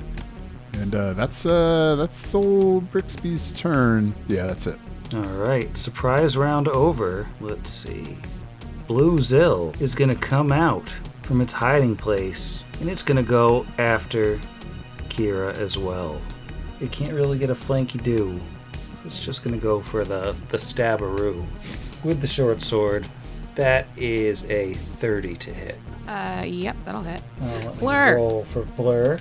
And 0.74 0.94
uh, 0.94 1.14
that's 1.14 1.46
uh, 1.46 1.96
that's 1.98 2.34
old 2.34 2.90
Brixby's 2.92 3.52
turn. 3.54 4.14
Yeah, 4.28 4.46
that's 4.46 4.68
it. 4.68 4.80
All 5.14 5.22
right, 5.22 5.76
surprise 5.76 6.38
round 6.38 6.68
over. 6.68 7.28
Let's 7.42 7.70
see. 7.70 8.18
Blue 8.88 9.18
Zill 9.18 9.80
is 9.82 9.96
going 9.96 10.10
to 10.10 10.16
come 10.16 10.52
out 10.52 10.94
from 11.24 11.42
its 11.42 11.52
hiding 11.52 11.96
place, 11.96 12.64
and 12.80 12.90
it's 12.90 13.02
going 13.02 13.18
to 13.18 13.28
go 13.28 13.66
after 13.80 14.40
Kira 15.10 15.56
as 15.58 15.78
well. 15.78 16.22
It 16.80 16.92
can't 16.92 17.14
really 17.14 17.40
get 17.40 17.50
a 17.50 17.56
flanky 17.56 18.02
do. 18.02 18.40
It's 19.06 19.26
just 19.26 19.44
going 19.44 19.56
to 19.56 19.62
go 19.62 19.82
for 19.82 20.04
the, 20.04 20.36
the 20.50 20.60
stabberoo 20.60 21.46
with 22.04 22.22
the 22.22 22.28
short 22.28 22.62
sword. 22.62 23.10
That 23.56 23.88
is 23.96 24.46
a 24.52 24.74
30 24.74 25.36
to 25.36 25.54
hit. 25.54 25.80
Uh, 26.08 26.44
yep, 26.46 26.76
that'll 26.86 27.02
hit. 27.02 27.22
Uh, 27.42 27.72
Blur. 27.72 28.16
Roll 28.18 28.44
for 28.44 28.64
Blur. 28.64 29.18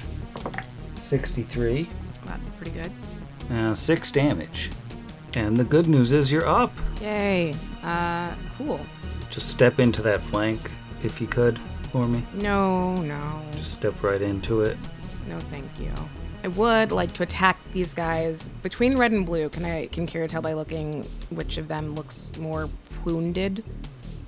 63. 0.98 1.88
That's 2.26 2.52
pretty 2.52 2.72
good. 2.72 2.92
Uh, 3.50 3.74
6 3.74 4.12
damage. 4.12 4.70
And 5.34 5.56
the 5.56 5.64
good 5.64 5.86
news 5.86 6.12
is 6.12 6.30
you're 6.30 6.46
up. 6.46 6.72
Yay. 7.00 7.54
Uh, 7.82 8.34
cool. 8.58 8.80
Just 9.34 9.48
step 9.48 9.80
into 9.80 10.00
that 10.02 10.20
flank 10.20 10.70
if 11.02 11.20
you 11.20 11.26
could 11.26 11.58
for 11.90 12.06
me. 12.06 12.22
No, 12.34 12.94
no, 12.98 13.42
Just 13.56 13.72
step 13.72 14.00
right 14.00 14.22
into 14.22 14.60
it. 14.60 14.78
no, 15.28 15.40
thank 15.50 15.68
you. 15.80 15.90
I 16.44 16.48
would 16.48 16.92
like 16.92 17.12
to 17.14 17.24
attack 17.24 17.58
these 17.72 17.92
guys 17.94 18.48
between 18.62 18.96
red 18.96 19.10
and 19.10 19.26
blue. 19.26 19.48
Can 19.48 19.64
I 19.64 19.86
can 19.88 20.06
Kira 20.06 20.28
tell 20.28 20.40
by 20.40 20.52
looking 20.52 21.02
which 21.30 21.56
of 21.56 21.66
them 21.66 21.96
looks 21.96 22.30
more 22.38 22.70
wounded? 23.04 23.64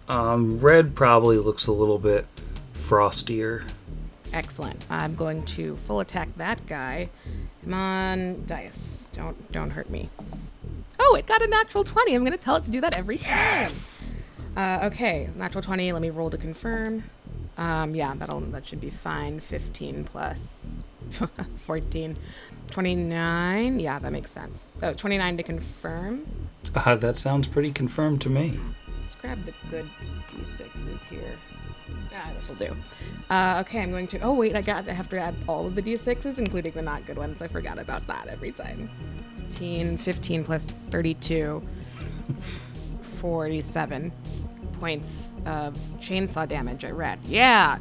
Um, 0.09 0.59
red 0.59 0.97
probably 0.97 1.39
looks 1.39 1.69
a 1.69 1.73
little 1.73 1.99
bit 1.99 2.27
frostier. 2.75 3.63
Excellent. 4.33 4.85
I'm 4.91 5.15
going 5.15 5.45
to 5.45 5.77
full 5.87 6.01
attack 6.01 6.31
that 6.37 6.67
guy. 6.67 7.11
Come 7.63 7.75
on, 7.75 8.45
dice. 8.47 9.09
Don't 9.13 9.53
don't 9.53 9.71
hurt 9.71 9.89
me. 9.89 10.11
Oh, 10.99 11.15
it 11.15 11.27
got 11.27 11.43
a 11.43 11.47
natural 11.47 11.85
20. 11.85 12.13
I'm 12.13 12.23
going 12.23 12.33
to 12.33 12.39
tell 12.39 12.57
it 12.57 12.65
to 12.65 12.71
do 12.73 12.81
that 12.81 12.97
every 12.99 13.19
time. 13.19 13.69
Uh, 14.57 14.81
okay, 14.85 15.29
natural 15.37 15.63
20. 15.63 15.93
Let 15.93 16.01
me 16.03 16.11
roll 16.11 16.31
to 16.31 16.39
confirm. 16.39 17.05
Um, 17.59 17.95
yeah, 17.95 18.15
that'll 18.15 18.41
that 18.41 18.67
should 18.67 18.81
be 18.81 18.91
fine. 18.91 19.41
15 19.41 20.05
plus 20.05 20.83
14. 21.67 22.17
29. 22.71 23.81
Yeah, 23.81 23.99
that 23.99 24.13
makes 24.13 24.31
sense. 24.31 24.73
Oh, 24.83 24.93
29 24.93 25.37
to 25.37 25.43
confirm. 25.43 26.27
Uh, 26.75 26.97
that 26.97 27.17
sounds 27.17 27.49
pretty 27.49 27.71
confirmed 27.71 28.21
to 28.23 28.31
me. 28.31 28.59
Let's 29.01 29.15
grab 29.15 29.43
the 29.45 29.53
good 29.71 29.87
d6s 30.31 31.05
here. 31.05 31.33
Ah, 32.13 32.31
this 32.35 32.49
will 32.49 32.57
do. 32.57 32.75
Uh, 33.31 33.63
okay, 33.65 33.81
I'm 33.81 33.91
going 33.91 34.09
to. 34.09 34.19
Oh 34.21 34.33
wait, 34.33 34.57
I 34.57 34.63
got. 34.63 34.89
I 34.89 34.93
have 34.93 35.09
to 35.11 35.19
add 35.19 35.35
all 35.47 35.67
of 35.67 35.75
the 35.75 35.83
d6s, 35.83 36.39
including 36.39 36.73
the 36.73 36.83
not 36.83 37.07
good 37.07 37.17
ones. 37.17 37.41
I 37.41 37.47
forgot 37.47 37.79
about 37.79 38.07
that 38.09 38.27
every 38.27 38.53
time. 38.53 38.91
15, 39.51 39.97
15 39.99 40.45
plus 40.45 40.73
32, 40.89 41.63
47 43.21 44.13
points 44.81 45.35
of 45.47 45.79
chainsaw 45.99 46.47
damage. 46.47 46.85
I 46.85 46.91
read. 46.91 47.19
Yeah, 47.25 47.79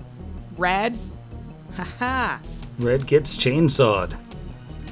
red. 0.57 0.97
Haha. 1.75 2.39
Red 2.79 3.07
gets 3.07 3.35
chainsawed. 3.37 4.17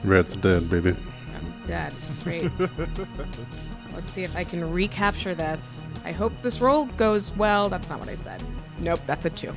Red's 0.03 0.36
dead, 0.36 0.69
baby. 0.69 0.95
I'm 1.36 1.67
dead. 1.67 1.93
Great. 2.24 2.51
Let's 3.93 4.10
see 4.10 4.24
if 4.24 4.36
I 4.36 4.43
can 4.43 4.72
recapture 4.74 5.36
this. 5.36 5.88
I 6.03 6.12
hope 6.12 6.33
this 6.41 6.60
roll 6.60 6.86
goes 6.98 7.31
well. 7.38 7.69
That's 7.69 7.89
not 7.89 8.00
what 8.00 8.10
I 8.10 8.15
said. 8.15 8.43
Nope, 8.79 9.00
that's 9.05 9.25
a 9.25 9.29
two. 9.29 9.53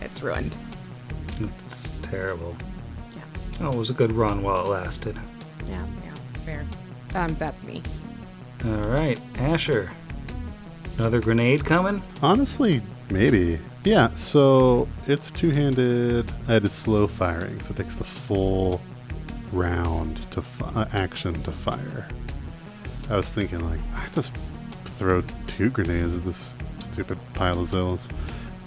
It's 0.00 0.22
ruined. 0.22 0.56
It's 1.40 1.92
terrible. 2.02 2.56
Yeah. 3.14 3.22
Oh, 3.60 3.70
it 3.70 3.74
was 3.74 3.90
a 3.90 3.94
good 3.94 4.12
run 4.12 4.42
while 4.42 4.64
it 4.64 4.68
lasted. 4.68 5.18
Yeah, 5.68 5.84
yeah, 6.04 6.14
fair. 6.44 6.66
Um, 7.14 7.36
that's 7.38 7.64
me. 7.64 7.82
All 8.64 8.70
right, 8.84 9.20
Asher. 9.36 9.90
Another 10.98 11.20
grenade 11.20 11.64
coming? 11.64 12.02
Honestly, 12.22 12.82
maybe. 13.10 13.58
Yeah, 13.84 14.10
so 14.14 14.88
it's 15.06 15.30
two 15.30 15.50
handed. 15.50 16.32
It 16.48 16.70
slow 16.70 17.06
firing, 17.06 17.60
so 17.60 17.72
it 17.72 17.76
takes 17.76 17.96
the 17.96 18.04
full 18.04 18.80
round 19.52 20.30
to 20.32 20.42
fi- 20.42 20.80
uh, 20.80 20.86
action 20.92 21.42
to 21.44 21.52
fire. 21.52 22.08
I 23.08 23.16
was 23.16 23.32
thinking, 23.32 23.60
like, 23.68 23.80
I 23.94 24.08
just 24.14 24.32
throw 24.84 25.22
two 25.46 25.70
grenades 25.70 26.16
at 26.16 26.24
this 26.24 26.56
stupid 26.80 27.18
pile 27.34 27.60
of 27.60 27.68
Zills. 27.68 28.08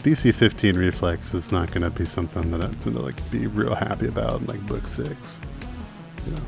DC 0.03 0.33
15 0.33 0.77
reflex 0.77 1.33
is 1.33 1.51
not 1.51 1.71
going 1.71 1.81
to 1.81 1.89
be 1.89 2.05
something 2.05 2.51
that 2.51 2.63
I'm 2.63 2.71
going 2.73 2.95
to 2.95 3.01
like 3.01 3.31
be 3.31 3.47
real 3.47 3.75
happy 3.75 4.07
about 4.07 4.39
in 4.39 4.47
like 4.47 4.65
book 4.65 4.87
six, 4.87 5.41
you 6.25 6.31
know, 6.31 6.41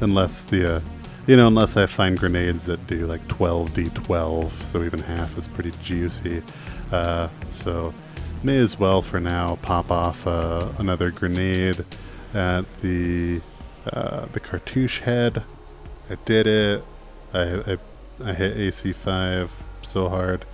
unless 0.00 0.42
the, 0.44 0.76
uh, 0.76 0.80
you 1.28 1.36
know, 1.36 1.46
unless 1.46 1.76
I 1.76 1.84
find 1.84 2.18
grenades 2.18 2.66
that 2.66 2.86
do 2.86 3.06
like 3.06 3.28
12 3.28 3.74
d12, 3.74 4.50
so 4.50 4.82
even 4.82 5.00
half 5.00 5.36
is 5.36 5.46
pretty 5.46 5.72
juicy. 5.82 6.42
Uh, 6.90 7.28
so 7.50 7.92
may 8.42 8.56
as 8.56 8.78
well 8.78 9.02
for 9.02 9.20
now 9.20 9.56
pop 9.56 9.90
off 9.90 10.26
uh, 10.26 10.68
another 10.78 11.10
grenade 11.10 11.84
at 12.32 12.62
the 12.80 13.42
uh, 13.92 14.24
the 14.32 14.40
cartouche 14.40 15.00
head. 15.00 15.44
I 16.08 16.14
did 16.24 16.46
it. 16.46 16.82
I, 17.34 17.72
I, 17.72 17.78
I 18.24 18.32
hit 18.32 18.56
AC 18.56 18.94
five 18.94 19.52
so 19.82 20.08
hard. 20.08 20.46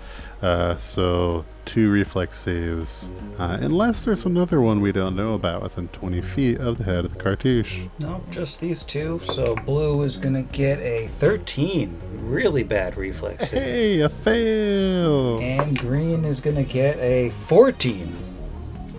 Uh, 0.43 0.77
so 0.79 1.45
two 1.65 1.91
reflex 1.91 2.39
saves, 2.39 3.11
uh, 3.39 3.59
unless 3.61 4.05
there's 4.05 4.25
another 4.25 4.61
one 4.61 4.81
we 4.81 4.93
don't 4.93 5.17
know 5.17 5.35
about 5.35 5.63
within 5.63 5.89
20 5.89 6.21
feet 6.21 6.59
of 6.59 6.79
the 6.79 6.85
head 6.85 7.05
of 7.05 7.13
the 7.15 7.23
cartouche. 7.23 7.89
No, 7.99 8.23
just 8.31 8.61
these 8.61 8.83
two. 8.83 9.21
So 9.23 9.57
blue 9.57 10.03
is 10.03 10.17
gonna 10.17 10.43
get 10.43 10.79
a 10.81 11.09
13. 11.09 12.01
Really 12.23 12.63
bad 12.63 12.97
reflex. 12.97 13.51
save. 13.51 13.63
Hey, 13.63 14.01
a 14.01 14.09
fail! 14.09 15.41
And 15.41 15.79
green 15.79 16.25
is 16.25 16.41
gonna 16.41 16.65
get 16.65 16.99
a 16.99 17.31
14. 17.31 18.13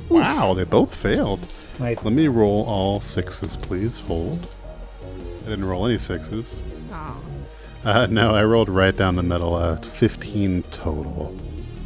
Wow, 0.10 0.54
they 0.54 0.64
both 0.64 0.94
failed. 0.94 1.40
Like, 1.80 2.04
Let 2.04 2.14
me 2.14 2.28
roll 2.28 2.64
all 2.66 3.02
sixes, 3.02 3.58
please. 3.58 4.00
Hold. 4.02 4.48
I 5.46 5.50
didn't 5.50 5.66
roll 5.66 5.86
any 5.88 5.98
sixes. 5.98 6.56
Oh. 6.92 7.18
Uh, 7.84 8.08
no, 8.08 8.34
I 8.34 8.44
rolled 8.44 8.70
right 8.70 8.96
down 8.96 9.16
the 9.16 9.24
middle. 9.24 9.56
Uh, 9.56 9.78
15 9.78 10.64
total 10.72 11.38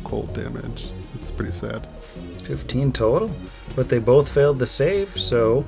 cold 0.09 0.33
damage. 0.33 0.89
It's 1.13 1.31
pretty 1.31 1.51
sad. 1.51 1.85
15 2.43 2.91
total. 2.91 3.31
But 3.75 3.89
they 3.89 3.99
both 3.99 4.27
failed 4.27 4.59
the 4.59 4.65
save, 4.65 5.17
so 5.17 5.63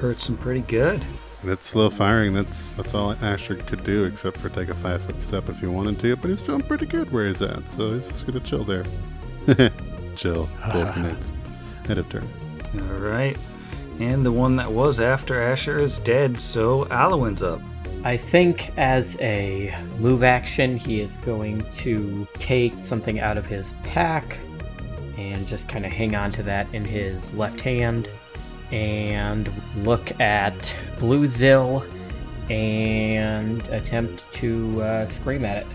hurts 0.00 0.28
them 0.28 0.36
pretty 0.36 0.60
good. 0.60 1.04
And 1.42 1.50
it's 1.50 1.66
slow 1.66 1.90
firing. 1.90 2.32
That's 2.32 2.72
that's 2.74 2.94
all 2.94 3.12
Asher 3.20 3.56
could 3.56 3.84
do, 3.84 4.04
except 4.04 4.38
for 4.38 4.48
take 4.48 4.68
a 4.68 4.74
five 4.74 5.02
foot 5.02 5.20
step 5.20 5.48
if 5.48 5.58
he 5.60 5.66
wanted 5.66 5.98
to. 6.00 6.16
But 6.16 6.30
he's 6.30 6.40
feeling 6.40 6.62
pretty 6.62 6.86
good 6.86 7.12
where 7.12 7.26
he's 7.26 7.42
at, 7.42 7.68
so 7.68 7.92
he's 7.94 8.08
just 8.08 8.26
gonna 8.26 8.40
chill 8.40 8.64
there. 8.64 8.84
chill. 10.16 10.48
Cold 10.70 10.86
ah. 10.86 10.92
grenades. 10.94 11.30
End 11.88 11.98
of 11.98 12.08
turn. 12.08 12.28
All 12.74 12.98
right. 12.98 13.36
And 13.98 14.24
the 14.24 14.32
one 14.32 14.56
that 14.56 14.70
was 14.70 15.00
after 15.00 15.40
Asher 15.40 15.78
is 15.78 15.98
dead, 15.98 16.40
so 16.40 16.86
Alwyn's 16.90 17.42
up. 17.42 17.60
I 18.06 18.16
think 18.16 18.70
as 18.78 19.16
a 19.18 19.74
move 19.98 20.22
action, 20.22 20.76
he 20.76 21.00
is 21.00 21.10
going 21.24 21.66
to 21.78 22.24
take 22.34 22.78
something 22.78 23.18
out 23.18 23.36
of 23.36 23.46
his 23.46 23.72
pack 23.82 24.38
and 25.18 25.44
just 25.48 25.68
kind 25.68 25.84
of 25.84 25.90
hang 25.90 26.14
on 26.14 26.30
to 26.30 26.44
that 26.44 26.72
in 26.72 26.84
his 26.84 27.32
left 27.32 27.60
hand 27.60 28.08
and 28.70 29.50
look 29.78 30.20
at 30.20 30.76
Blue 31.00 31.26
Zill 31.26 31.84
and 32.48 33.60
attempt 33.70 34.24
to 34.34 34.80
uh, 34.82 35.06
scream 35.06 35.44
at 35.44 35.56
it. 35.56 35.66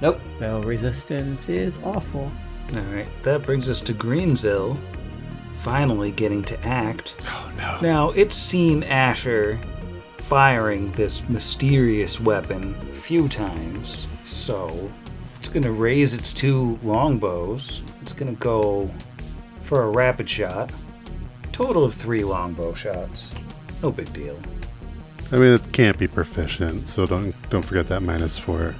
Nope, 0.00 0.20
no 0.38 0.62
resistance 0.62 1.48
is 1.48 1.80
awful. 1.82 2.30
All 2.72 2.82
right. 2.82 3.08
That 3.24 3.42
brings 3.42 3.68
us 3.68 3.80
to 3.80 3.92
Greenzill, 3.92 4.78
finally 5.56 6.12
getting 6.12 6.44
to 6.44 6.64
act. 6.64 7.16
Oh 7.24 7.50
no. 7.56 7.80
Now, 7.80 8.10
it's 8.10 8.36
seen 8.36 8.84
Asher 8.84 9.58
firing 10.30 10.92
this 10.92 11.28
mysterious 11.28 12.20
weapon 12.20 12.72
a 12.92 12.94
few 12.94 13.28
times, 13.28 14.06
so 14.24 14.88
it's 15.34 15.48
to 15.64 15.72
raise 15.72 16.14
its 16.14 16.32
two 16.32 16.78
longbows. 16.84 17.82
It's 18.00 18.12
to 18.32 18.38
go 18.38 18.88
for 19.62 19.82
a 19.82 19.88
rapid 19.88 20.30
shot. 20.30 20.70
Total 21.50 21.82
of 21.82 21.94
three 21.94 22.22
longbow 22.22 22.74
shots. 22.74 23.34
No 23.82 23.90
big 23.90 24.12
deal. 24.12 24.38
I 25.32 25.36
mean, 25.38 25.52
it 25.52 25.72
can't 25.72 25.98
be 25.98 26.06
proficient, 26.06 26.86
so 26.86 27.06
don't 27.06 27.34
don't 27.50 27.64
forget 27.64 27.88
that 27.88 28.00
minus 28.00 28.38
four. 28.38 28.76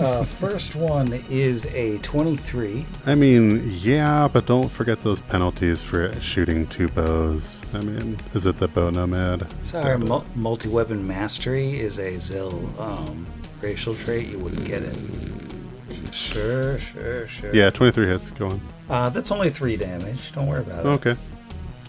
Uh, 0.00 0.24
first 0.24 0.74
one 0.74 1.12
is 1.30 1.66
a 1.66 1.98
23. 1.98 2.84
I 3.06 3.14
mean, 3.14 3.62
yeah, 3.66 4.28
but 4.30 4.46
don't 4.46 4.68
forget 4.70 5.02
those 5.02 5.20
penalties 5.20 5.80
for 5.82 6.18
shooting 6.20 6.66
two 6.66 6.88
bows. 6.88 7.62
I 7.72 7.80
mean, 7.80 8.18
is 8.34 8.46
it 8.46 8.58
the 8.58 8.68
bow 8.68 8.90
nomad? 8.90 9.52
Sorry, 9.62 9.98
mul- 9.98 10.26
multi 10.34 10.68
weapon 10.68 11.06
mastery 11.06 11.80
is 11.80 11.98
a 11.98 12.12
Zill 12.14 12.78
um, 12.80 13.26
racial 13.60 13.94
trait. 13.94 14.28
You 14.28 14.38
wouldn't 14.38 14.64
get 14.66 14.82
it. 14.82 14.96
Sure, 16.12 16.78
sure, 16.78 17.26
sure. 17.26 17.54
Yeah, 17.54 17.70
23 17.70 18.06
hits. 18.06 18.30
Go 18.30 18.46
on. 18.48 18.60
Uh, 18.88 19.08
that's 19.10 19.30
only 19.30 19.50
three 19.50 19.76
damage. 19.76 20.32
Don't 20.32 20.46
worry 20.46 20.60
about 20.60 20.86
it. 20.86 20.88
Okay. 20.88 21.16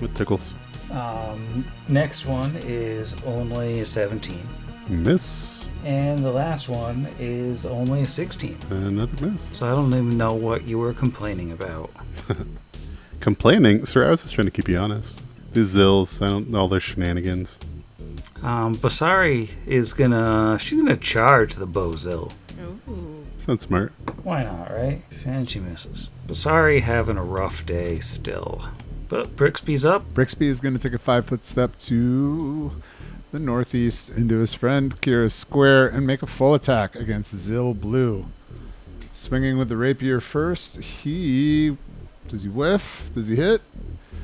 With 0.02 0.16
tickles. 0.16 0.54
Um, 0.92 1.66
next 1.88 2.26
one 2.26 2.56
is 2.64 3.16
only 3.26 3.82
a 3.82 3.86
17. 3.86 4.40
Miss. 4.88 5.55
And 5.86 6.26
the 6.26 6.32
last 6.32 6.68
one 6.68 7.08
is 7.20 7.64
only 7.64 8.02
a 8.02 8.08
16. 8.08 8.58
Another 8.72 9.26
miss. 9.26 9.48
So 9.56 9.68
I 9.68 9.70
don't 9.70 9.90
even 9.94 10.18
know 10.18 10.34
what 10.34 10.66
you 10.66 10.80
were 10.80 10.94
complaining 10.94 11.52
about. 11.52 11.92
Complaining? 13.20 13.86
Sir, 13.86 14.06
I 14.06 14.10
was 14.10 14.24
just 14.24 14.34
trying 14.34 14.46
to 14.46 14.52
keep 14.52 14.68
you 14.68 14.78
honest. 14.78 15.22
These 15.54 15.76
Zills, 15.76 16.22
I 16.22 16.30
don't 16.30 16.54
all 16.54 16.68
their 16.68 16.80
shenanigans. 16.80 17.58
Um, 18.44 18.76
Basari 18.76 19.50
is 19.66 19.94
gonna. 19.94 20.58
She's 20.60 20.78
gonna 20.78 20.98
charge 20.98 21.56
the 21.56 21.66
Bozil. 21.66 22.32
Ooh. 22.90 23.26
Sounds 23.40 23.62
smart. 23.62 23.94
Why 24.24 24.44
not, 24.44 24.72
right? 24.72 25.02
And 25.26 25.50
she 25.50 25.60
misses. 25.60 26.10
Basari 26.28 26.82
having 26.82 27.18
a 27.18 27.24
rough 27.24 27.66
day 27.66 28.00
still. 28.00 28.70
But 29.08 29.36
Brixby's 29.36 29.86
up. 29.86 30.14
Brixby 30.14 30.48
is 30.48 30.60
going 30.60 30.74
to 30.74 30.80
take 30.80 30.94
a 30.94 31.00
five 31.00 31.28
foot 31.28 31.46
step 31.46 31.78
to 31.80 32.72
the 33.36 33.40
northeast 33.40 34.10
into 34.10 34.40
his 34.40 34.54
friend 34.54 35.02
Kira's 35.02 35.34
square 35.34 35.90
and 35.90 36.08
make 36.08 36.24
a 36.24 36.26
full 36.26 36.54
attack 36.54 36.96
against 36.96 37.36
Zil 37.36 37.74
Blue. 37.74 38.28
Swinging 39.12 39.58
with 39.58 39.68
the 39.68 39.76
rapier 39.76 40.22
first. 40.22 40.78
He. 40.78 41.78
Does 42.30 42.44
he 42.44 42.50
whiff? 42.50 43.10
Does 43.14 43.28
he 43.28 43.36
hit? 43.36 43.62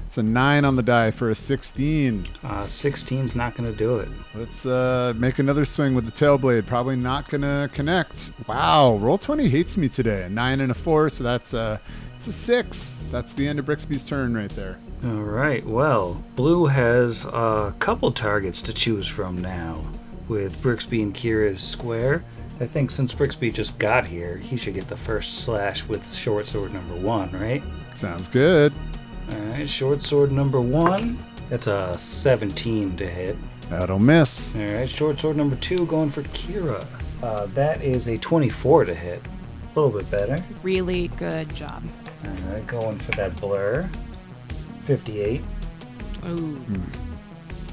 It's 0.08 0.18
a 0.18 0.24
9 0.24 0.64
on 0.64 0.78
the 0.78 0.82
die 0.82 1.12
for 1.12 1.30
a 1.30 1.36
16. 1.36 2.26
Uh, 2.42 2.64
16's 2.64 3.36
not 3.36 3.54
gonna 3.54 3.74
do 3.74 4.00
it. 4.00 4.08
Let's 4.34 4.66
uh, 4.66 5.14
make 5.18 5.40
another 5.40 5.66
swing 5.66 5.94
with 5.94 6.06
the 6.06 6.12
tail 6.12 6.38
blade. 6.38 6.66
Probably 6.66 6.96
not 6.96 7.30
gonna 7.30 7.70
connect. 7.74 8.32
Wow, 8.48 8.96
roll 8.96 9.18
twenty 9.18 9.50
hates 9.50 9.78
me 9.78 9.90
today. 9.90 10.24
A 10.24 10.30
nine 10.30 10.62
and 10.62 10.72
a 10.72 10.74
four, 10.74 11.10
so 11.10 11.24
that's 11.24 11.54
a 11.54 11.82
it's 12.16 12.28
a 12.28 12.32
six. 12.32 13.02
That's 13.12 13.34
the 13.34 13.46
end 13.46 13.60
of 13.60 13.66
Brixby's 13.66 14.04
turn 14.04 14.36
right 14.36 14.54
there. 14.56 14.80
All 15.04 15.24
right. 15.24 15.66
Well, 15.66 16.24
Blue 16.36 16.68
has 16.68 17.26
a 17.26 17.74
couple 17.80 18.12
targets 18.12 18.62
to 18.64 18.74
choose 18.74 19.08
from 19.08 19.42
now, 19.42 19.82
with 20.28 20.62
Brixby 20.62 21.02
and 21.02 21.14
Kira's 21.14 21.62
square. 21.64 22.24
I 22.60 22.68
think 22.68 22.92
since 22.92 23.14
Brixby 23.16 23.52
just 23.52 23.80
got 23.80 24.06
here, 24.06 24.38
he 24.38 24.56
should 24.56 24.76
get 24.76 24.88
the 24.88 24.96
first 24.96 25.40
slash 25.40 25.84
with 25.88 26.14
short 26.14 26.48
sword 26.48 26.74
number 26.74 26.96
one, 26.96 27.32
right? 27.32 27.64
Sounds 27.96 28.28
good. 28.28 28.72
All 29.32 29.38
right, 29.48 29.68
short 29.68 30.04
sword 30.04 30.32
number 30.32 30.62
one. 30.62 31.18
That's 31.50 31.66
a 31.66 31.98
17 31.98 32.98
to 32.98 33.10
hit. 33.10 33.36
That'll 33.70 33.98
miss. 33.98 34.56
All 34.56 34.62
right, 34.62 34.88
short 34.88 35.20
sword 35.20 35.38
number 35.38 35.56
two 35.56 35.88
going 35.88 36.10
for 36.10 36.22
Kira. 36.24 36.86
Uh, 37.24 37.48
that 37.48 37.82
is 37.82 38.08
a 38.08 38.18
24 38.20 38.86
to 38.86 38.94
hit. 38.94 39.24
A 39.76 39.80
little 39.80 39.98
bit 40.00 40.12
better. 40.12 40.44
Really 40.62 41.08
good 41.10 41.54
job. 41.56 41.84
All 42.24 42.54
right, 42.54 42.66
going 42.68 43.00
for 43.00 43.12
that 43.14 43.36
blur. 43.42 43.90
58. 44.84 45.42
Ooh. 46.28 46.62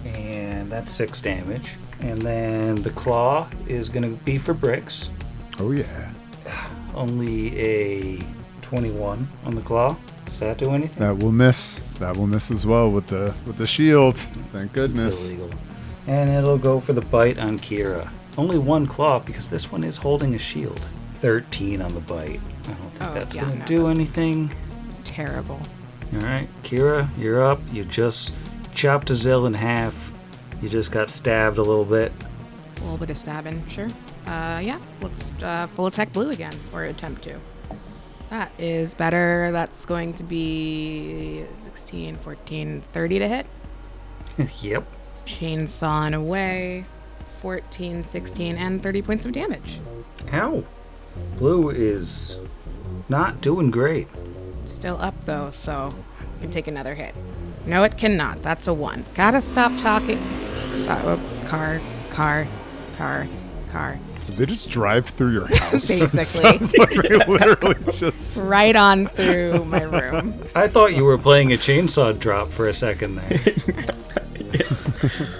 and 0.04 0.70
that's 0.70 0.92
six 0.92 1.20
damage. 1.20 1.72
And 2.00 2.18
then 2.22 2.76
the 2.82 2.90
claw 2.90 3.48
is 3.66 3.88
going 3.88 4.04
to 4.04 4.22
be 4.24 4.38
for 4.38 4.54
bricks. 4.54 5.10
Oh 5.58 5.72
yeah. 5.72 6.10
Only 6.94 7.58
a 7.58 8.22
21 8.62 9.28
on 9.44 9.54
the 9.54 9.60
claw. 9.62 9.96
Does 10.26 10.40
that 10.40 10.58
do 10.58 10.70
anything? 10.70 11.02
That 11.02 11.18
will 11.18 11.32
miss. 11.32 11.80
That 11.98 12.16
will 12.16 12.26
miss 12.26 12.50
as 12.50 12.66
well 12.66 12.90
with 12.90 13.06
the 13.08 13.34
with 13.46 13.56
the 13.56 13.66
shield. 13.66 14.16
Thank 14.52 14.66
It's 14.66 14.72
goodness. 14.74 15.28
illegal. 15.28 15.50
And 16.06 16.30
it'll 16.30 16.58
go 16.58 16.80
for 16.80 16.92
the 16.92 17.00
bite 17.00 17.38
on 17.38 17.58
Kira. 17.58 18.10
Only 18.36 18.58
one 18.58 18.86
claw 18.86 19.18
because 19.18 19.50
this 19.50 19.70
one 19.72 19.84
is 19.84 19.96
holding 19.96 20.34
a 20.34 20.38
shield. 20.38 20.86
13 21.20 21.82
on 21.82 21.92
the 21.94 22.00
bite. 22.00 22.40
I 22.64 22.66
don't 22.68 22.90
think 22.94 23.10
Oh, 23.10 23.12
that's 23.14 23.34
yeah, 23.34 23.42
going 23.42 23.54
to 23.54 23.58
no, 23.60 23.66
do 23.66 23.86
anything. 23.88 24.52
Terrible. 25.04 25.60
All 26.14 26.20
right, 26.20 26.48
Kira, 26.62 27.08
you're 27.18 27.42
up. 27.42 27.60
You 27.70 27.84
just 27.84 28.32
chopped 28.74 29.10
a 29.10 29.12
Zill 29.12 29.46
in 29.46 29.54
half. 29.54 30.12
You 30.62 30.68
just 30.68 30.90
got 30.90 31.10
stabbed 31.10 31.58
a 31.58 31.62
little 31.62 31.84
bit. 31.84 32.12
A 32.76 32.80
little 32.80 32.96
bit 32.96 33.10
of 33.10 33.18
stabbing, 33.18 33.66
sure. 33.68 33.88
Uh, 34.26 34.60
yeah. 34.64 34.78
Let's 35.02 35.30
uh, 35.42 35.66
full 35.74 35.86
attack 35.86 36.12
blue 36.12 36.30
again, 36.30 36.54
or 36.72 36.84
attempt 36.84 37.22
to. 37.24 37.38
That 38.30 38.52
is 38.58 38.94
better. 38.94 39.50
That's 39.52 39.84
going 39.84 40.14
to 40.14 40.22
be 40.22 41.44
16, 41.56 42.16
14, 42.16 42.80
30 42.80 43.18
to 43.18 43.28
hit. 43.28 43.46
yep. 44.62 44.86
Chainsawing 45.26 46.14
away. 46.14 46.86
14, 47.40 48.02
16, 48.02 48.56
and 48.56 48.82
30 48.82 49.02
points 49.02 49.24
of 49.24 49.32
damage. 49.32 49.78
Ow. 50.32 50.64
Blue 51.38 51.70
is 51.70 52.38
not 53.08 53.40
doing 53.40 53.70
great. 53.70 54.08
Still 54.68 54.98
up 55.00 55.14
though, 55.24 55.50
so 55.50 55.92
I 56.20 56.42
can 56.42 56.50
take 56.50 56.68
another 56.68 56.94
hit. 56.94 57.14
No, 57.66 57.82
it 57.84 57.96
cannot. 57.96 58.42
That's 58.42 58.68
a 58.68 58.74
one. 58.74 59.04
Gotta 59.14 59.40
stop 59.40 59.76
talking. 59.78 60.18
So, 60.74 60.92
oh, 61.04 61.48
car, 61.48 61.80
car, 62.10 62.46
car, 62.96 63.26
car. 63.70 63.98
Did 64.26 64.36
they 64.36 64.46
just 64.46 64.68
drive 64.68 65.06
through 65.06 65.32
your 65.32 65.46
house? 65.46 65.88
Basically. 65.98 66.78
Like 66.78 66.90
they 67.02 67.16
literally 67.26 67.76
just. 67.90 68.38
Right 68.40 68.76
on 68.76 69.06
through 69.08 69.64
my 69.64 69.82
room. 69.82 70.34
I 70.54 70.68
thought 70.68 70.94
you 70.94 71.04
were 71.04 71.18
playing 71.18 71.52
a 71.52 71.56
chainsaw 71.56 72.16
drop 72.16 72.48
for 72.48 72.68
a 72.68 72.74
second 72.74 73.16
there. 73.16 73.40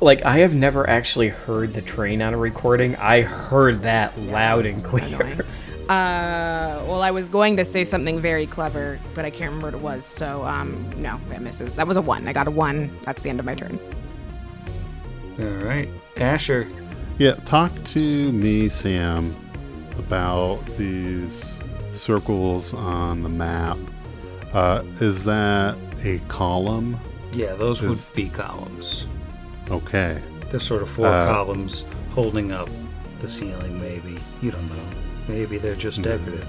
Like 0.00 0.24
I 0.24 0.38
have 0.38 0.54
never 0.54 0.88
actually 0.88 1.28
heard 1.28 1.74
the 1.74 1.82
train 1.82 2.22
on 2.22 2.32
a 2.32 2.36
recording. 2.36 2.94
I 2.96 3.22
heard 3.22 3.82
that 3.82 4.16
loud 4.26 4.64
and 4.64 4.82
clear. 4.84 5.06
Annoying. 5.06 5.40
Uh, 5.88 6.84
well, 6.86 7.00
I 7.00 7.10
was 7.10 7.28
going 7.30 7.56
to 7.56 7.64
say 7.64 7.84
something 7.84 8.20
very 8.20 8.46
clever, 8.46 8.98
but 9.14 9.24
I 9.24 9.30
can't 9.30 9.52
remember 9.52 9.68
what 9.68 9.74
it 9.74 9.80
was. 9.96 10.04
So, 10.04 10.44
um, 10.44 10.92
no, 10.96 11.18
that 11.30 11.40
misses. 11.40 11.74
That 11.76 11.86
was 11.86 11.96
a 11.96 12.02
one. 12.02 12.28
I 12.28 12.32
got 12.32 12.46
a 12.46 12.50
one. 12.50 12.90
That's 13.02 13.22
the 13.22 13.30
end 13.30 13.40
of 13.40 13.46
my 13.46 13.54
turn. 13.54 13.78
All 15.38 15.46
right. 15.66 15.88
Asher. 16.16 16.68
Yeah, 17.16 17.34
talk 17.46 17.72
to 17.86 18.32
me, 18.32 18.68
Sam, 18.68 19.34
about 19.96 20.64
these 20.76 21.56
circles 21.92 22.74
on 22.74 23.22
the 23.22 23.28
map. 23.28 23.78
Uh, 24.52 24.82
is 25.00 25.24
that 25.24 25.76
a 26.04 26.18
column? 26.28 26.98
Yeah, 27.32 27.54
those 27.54 27.82
would 27.82 27.98
be 28.14 28.28
columns. 28.28 29.06
Okay. 29.70 30.20
They're 30.50 30.60
sort 30.60 30.82
of 30.82 30.90
four 30.90 31.06
Uh, 31.06 31.26
columns 31.26 31.84
holding 32.10 32.52
up 32.52 32.68
the 33.20 33.28
ceiling, 33.28 33.80
maybe. 33.80 34.18
You 34.40 34.50
don't 34.50 34.68
know. 34.68 34.97
Maybe 35.28 35.58
they're 35.58 35.76
just 35.76 36.02
decorative. 36.02 36.48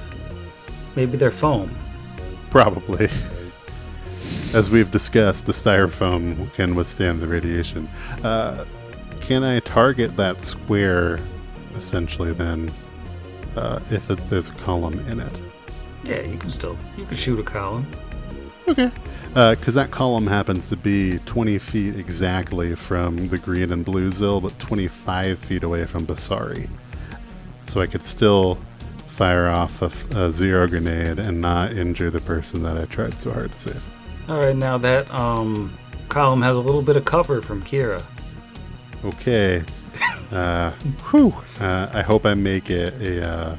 Maybe 0.96 1.18
they're 1.18 1.32
foam. 1.32 1.76
Probably. 2.50 3.10
As 4.54 4.70
we've 4.70 4.89
discussed, 4.89 5.46
the 5.46 5.52
styrofoam 5.52 6.52
can 6.54 6.74
withstand 6.74 7.22
the 7.22 7.28
radiation. 7.28 7.88
Uh, 8.24 8.65
can 9.22 9.44
I 9.44 9.60
target 9.60 10.18
that 10.18 10.42
square, 10.42 11.20
essentially, 11.76 12.34
then, 12.34 12.74
uh, 13.56 13.80
if 13.92 14.10
it, 14.10 14.18
there's 14.30 14.50
a 14.50 14.54
column 14.54 14.98
in 15.08 15.20
it? 15.20 15.42
Yeah, 16.04 16.22
you 16.22 16.38
can 16.38 16.50
still 16.50 16.78
you 16.98 17.06
can 17.06 17.18
shoot 17.18 17.39
a 17.39 17.44
column. 17.44 17.86
Okay. 18.68 18.92
Because 19.34 19.76
that 19.76 19.92
column 19.92 20.26
happens 20.26 20.70
to 20.70 20.76
be 20.76 21.20
20 21.20 21.60
feet 21.60 21.96
exactly 21.96 22.74
from 22.74 23.28
the 23.28 23.38
green 23.38 23.72
and 23.72 23.86
blue 23.86 24.10
Zill, 24.10 24.42
but 24.42 24.58
25 24.58 25.38
feet 25.38 25.63
away 25.63 25.86
from 25.86 26.08
Basari. 26.08 26.68
So 27.62 27.80
I 27.80 27.86
could 27.86 28.02
still 28.02 28.58
fire 29.19 29.49
off 29.49 29.82
a 29.82 30.32
zero 30.32 30.65
grenade 30.65 31.19
and 31.19 31.41
not 31.41 31.73
injure 31.73 32.10
the 32.10 32.21
person 32.21 32.63
that 32.63 32.77
I 32.77 32.86
tried 32.86 33.19
so 33.19 33.34
hard 33.34 33.51
to 33.51 33.60
save. 33.60 33.86
All 34.29 34.39
right, 34.39 34.55
now 34.55 34.77
that 34.77 35.13
um 35.13 35.77
column 36.08 36.41
has 36.41 36.55
a 36.55 36.62
little 36.62 36.82
bit 36.82 36.95
of 36.95 37.03
cover 37.03 37.41
from 37.41 37.62
Kira. 37.62 38.01
Okay. 39.03 39.63
Uh, 40.32 40.69
whew. 41.10 41.34
Uh, 41.60 41.89
I 41.91 42.03
hope 42.03 42.23
I 42.23 42.36
make 42.36 42.69
it 42.69 42.93
a, 43.01 43.27
uh, 43.27 43.58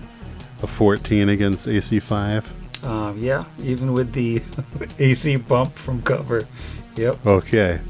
a 0.63 0.67
14 0.69 1.29
against 1.31 1.67
AC 1.67 1.99
5. 1.99 2.85
Um, 2.85 3.19
yeah, 3.19 3.45
even 3.61 3.93
with 3.93 4.13
the 4.13 4.41
AC 5.01 5.35
bump 5.35 5.77
from 5.77 6.01
cover. 6.03 6.47
Yep. 6.95 7.27
Okay. 7.27 7.81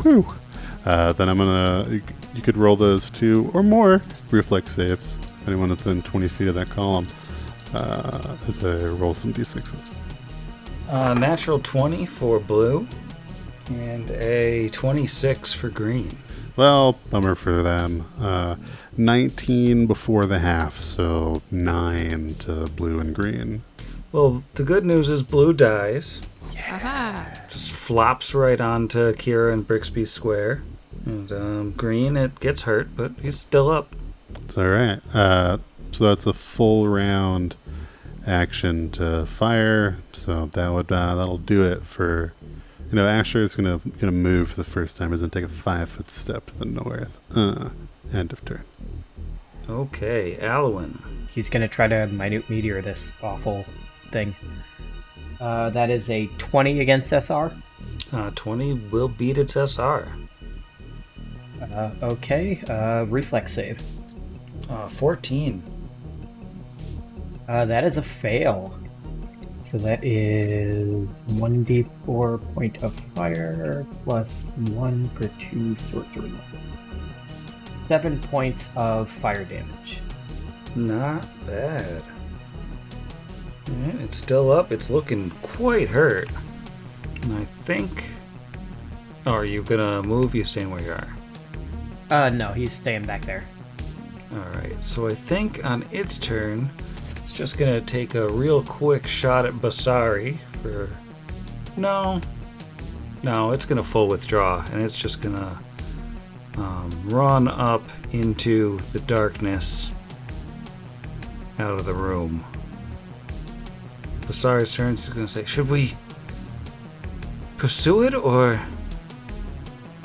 Whew. 0.00 0.26
Uh, 0.86 1.12
then 1.12 1.28
I'm 1.28 1.36
gonna. 1.36 1.86
You, 1.90 2.02
you 2.34 2.40
could 2.40 2.56
roll 2.56 2.76
those 2.76 3.10
two 3.10 3.50
or 3.52 3.62
more 3.62 4.00
reflex 4.30 4.74
saves. 4.74 5.18
Anyone 5.46 5.68
within 5.68 6.00
20 6.00 6.26
feet 6.28 6.48
of 6.48 6.54
that 6.54 6.70
column. 6.70 7.06
Uh, 7.74 8.36
as 8.48 8.64
I 8.64 8.84
roll 8.86 9.14
some 9.14 9.32
d6s. 9.32 9.74
Uh, 10.88 11.14
natural 11.14 11.60
20 11.60 12.04
for 12.06 12.40
blue 12.40 12.86
and 13.68 14.10
a 14.10 14.68
26 14.70 15.52
for 15.52 15.68
green. 15.68 16.18
Well, 16.56 16.98
bummer 17.10 17.34
for 17.34 17.62
them. 17.62 18.06
Uh, 18.20 18.56
19 18.96 19.86
before 19.86 20.26
the 20.26 20.40
half, 20.40 20.78
so 20.80 21.42
9 21.50 22.34
to 22.40 22.66
blue 22.66 22.98
and 22.98 23.14
green. 23.14 23.62
Well, 24.12 24.42
the 24.54 24.64
good 24.64 24.84
news 24.84 25.08
is 25.08 25.22
blue 25.22 25.52
dies, 25.52 26.20
Aha. 26.68 27.42
just 27.48 27.70
flops 27.70 28.34
right 28.34 28.60
onto 28.60 29.12
Kira 29.14 29.52
and 29.52 29.66
Brixby 29.66 30.04
Square. 30.04 30.62
And 31.06 31.30
um, 31.32 31.70
green, 31.76 32.16
it 32.16 32.40
gets 32.40 32.62
hurt, 32.62 32.96
but 32.96 33.12
he's 33.22 33.38
still 33.38 33.70
up. 33.70 33.94
It's 34.42 34.58
alright. 34.58 35.00
Uh, 35.14 35.58
so 35.92 36.04
that's 36.04 36.26
a 36.26 36.32
full 36.32 36.88
round 36.88 37.54
action 38.30 38.90
to 38.92 39.26
fire. 39.26 39.98
So 40.12 40.46
that 40.46 40.68
would 40.72 40.90
uh, 40.90 41.14
that'll 41.16 41.38
do 41.38 41.62
it 41.62 41.84
for 41.84 42.32
you 42.90 42.96
know, 42.96 43.06
Asher 43.06 43.42
is 43.42 43.54
gonna 43.54 43.80
gonna 44.00 44.12
move 44.12 44.50
for 44.50 44.56
the 44.56 44.64
first 44.64 44.96
time. 44.96 45.10
He's 45.12 45.20
gonna 45.20 45.30
take 45.30 45.44
a 45.44 45.48
five 45.48 45.88
foot 45.90 46.10
step 46.10 46.46
to 46.46 46.58
the 46.58 46.64
north. 46.64 47.20
Uh, 47.34 47.70
end 48.12 48.32
of 48.32 48.44
turn. 48.44 48.64
Okay, 49.68 50.38
Alwyn. 50.40 51.00
He's 51.32 51.48
gonna 51.48 51.68
try 51.68 51.86
to 51.86 52.08
minute 52.08 52.50
meteor 52.50 52.82
this 52.82 53.12
awful 53.22 53.64
thing. 54.10 54.34
Uh, 55.40 55.70
that 55.70 55.88
is 55.88 56.10
a 56.10 56.26
20 56.38 56.80
against 56.80 57.12
SR. 57.12 57.52
Uh, 58.12 58.30
20 58.34 58.74
will 58.90 59.08
beat 59.08 59.38
its 59.38 59.56
SR. 59.56 60.08
Uh, 61.62 61.90
okay, 62.02 62.60
uh, 62.68 63.04
reflex 63.04 63.52
save. 63.52 63.80
Uh, 64.68 64.88
14. 64.88 65.62
Uh, 67.50 67.64
that 67.64 67.82
is 67.82 67.96
a 67.96 68.02
fail. 68.02 68.78
So 69.64 69.76
that 69.78 70.04
is 70.04 71.22
1d4 71.30 72.54
point 72.54 72.80
of 72.84 72.94
fire 73.16 73.84
plus 74.04 74.52
1 74.56 75.08
per 75.16 75.28
2 75.50 75.76
sorcery 75.90 76.30
levels. 76.30 77.10
7 77.88 78.20
points 78.20 78.68
of 78.76 79.10
fire 79.10 79.44
damage. 79.44 79.98
Not 80.76 81.26
bad. 81.44 82.04
Yeah, 83.66 83.96
it's 83.98 84.18
still 84.18 84.52
up. 84.52 84.70
It's 84.70 84.88
looking 84.88 85.30
quite 85.42 85.88
hurt. 85.88 86.30
And 87.22 87.34
I 87.34 87.44
think. 87.44 88.10
Oh, 89.26 89.32
are 89.32 89.44
you 89.44 89.64
gonna 89.64 90.04
move? 90.04 90.36
You 90.36 90.44
staying 90.44 90.70
where 90.70 90.82
you 90.82 90.92
are? 90.92 91.16
Uh, 92.10 92.28
no, 92.28 92.52
he's 92.52 92.72
staying 92.72 93.06
back 93.06 93.24
there. 93.24 93.44
Alright, 94.32 94.84
so 94.84 95.08
I 95.08 95.14
think 95.14 95.64
on 95.64 95.84
its 95.90 96.16
turn, 96.16 96.70
it's 97.30 97.38
just 97.38 97.58
gonna 97.58 97.80
take 97.80 98.16
a 98.16 98.28
real 98.28 98.60
quick 98.64 99.06
shot 99.06 99.46
at 99.46 99.54
Basari 99.54 100.40
for. 100.60 100.90
No. 101.76 102.20
No, 103.22 103.52
it's 103.52 103.64
gonna 103.64 103.84
full 103.84 104.08
withdraw, 104.08 104.64
and 104.72 104.82
it's 104.82 104.98
just 104.98 105.20
gonna 105.22 105.56
um, 106.56 106.90
run 107.04 107.46
up 107.46 107.84
into 108.10 108.80
the 108.92 108.98
darkness 108.98 109.92
out 111.60 111.78
of 111.78 111.86
the 111.86 111.94
room. 111.94 112.44
Basari's 114.22 114.74
turn 114.74 114.96
is 114.96 115.08
gonna 115.08 115.28
say, 115.28 115.44
Should 115.44 115.70
we 115.70 115.96
pursue 117.58 118.02
it, 118.02 118.12
or. 118.12 118.60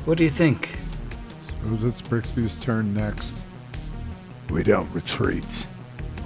What 0.05 0.19
do 0.19 0.23
you 0.23 0.29
think? 0.29 0.77
Suppose 1.41 1.85
it's 1.85 2.03
Brixby's 2.03 2.59
turn 2.59 2.93
next. 2.93 3.41
We 4.51 4.61
don't 4.61 4.91
retreat. 4.93 5.65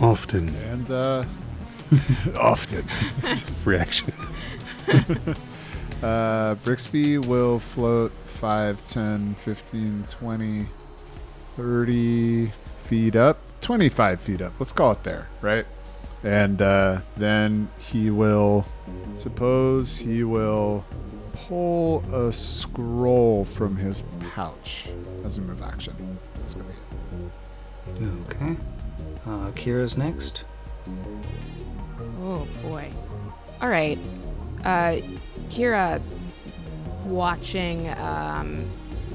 Often 0.01 0.55
And, 0.55 0.89
uh, 0.91 1.25
often. 2.39 2.83
free 3.63 3.77
action. 3.77 4.13
Uh, 6.01 6.55
Brixby 6.63 7.17
will 7.17 7.59
float 7.59 8.13
5, 8.25 8.83
10, 8.85 9.35
15, 9.35 10.05
20, 10.09 10.65
30 11.57 12.51
feet 12.85 13.15
up. 13.17 13.37
25 13.59 14.21
feet 14.21 14.41
up. 14.41 14.53
Let's 14.59 14.71
call 14.71 14.93
it 14.93 15.03
there, 15.03 15.27
right? 15.41 15.65
And 16.23 16.61
uh, 16.61 17.01
then 17.17 17.69
he 17.79 18.09
will, 18.11 18.65
suppose 19.15 19.97
he 19.97 20.23
will 20.23 20.85
pull 21.33 22.03
a 22.15 22.31
scroll 22.31 23.43
from 23.43 23.75
his 23.75 24.05
pouch 24.33 24.87
as 25.25 25.37
a 25.37 25.41
move 25.41 25.61
action. 25.61 26.17
That's 26.35 26.53
going 26.53 26.67
to 26.67 27.97
be 27.99 28.05
it. 28.05 28.11
Okay. 28.33 28.55
Uh, 29.25 29.51
Kira's 29.51 29.97
next. 29.97 30.45
Oh 32.19 32.47
boy. 32.61 32.91
All 33.61 33.69
right. 33.69 33.97
Uh, 34.63 34.97
Kira, 35.49 36.01
watching 37.05 37.89
um, 37.91 38.69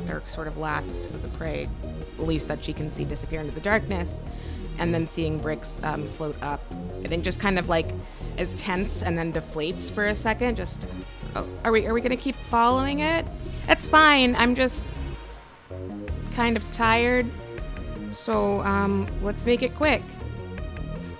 their 0.07 0.23
sort 0.27 0.47
of 0.47 0.57
last 0.57 0.97
of 0.97 1.23
the 1.23 1.29
prey, 1.37 1.69
at 2.19 2.25
least 2.25 2.49
that 2.49 2.65
she 2.65 2.73
can 2.73 2.91
see 2.91 3.05
disappear 3.05 3.41
into 3.41 3.53
the 3.53 3.61
darkness, 3.61 4.23
and 4.79 4.93
then 4.93 5.07
seeing 5.07 5.39
bricks 5.39 5.81
um, 5.85 6.07
float 6.09 6.37
up 6.43 6.61
I 7.05 7.09
think 7.09 7.23
just 7.23 7.39
kind 7.39 7.59
of 7.59 7.69
like 7.69 7.87
is 8.39 8.57
tense 8.57 9.03
and 9.03 9.17
then 9.17 9.33
deflates 9.33 9.91
for 9.91 10.07
a 10.07 10.17
second. 10.17 10.57
Just, 10.57 10.81
oh, 11.37 11.47
are 11.63 11.71
we 11.71 11.87
are 11.87 11.93
we 11.93 12.01
gonna 12.01 12.17
keep 12.17 12.37
following 12.37 13.01
it? 13.01 13.27
That's 13.67 13.87
fine. 13.87 14.35
I'm 14.35 14.55
just 14.55 14.85
kind 16.33 16.57
of 16.57 16.69
tired. 16.73 17.27
So 18.15 18.63
um, 18.63 19.09
let's 19.23 19.45
make 19.45 19.63
it 19.63 19.75
quick. 19.75 20.03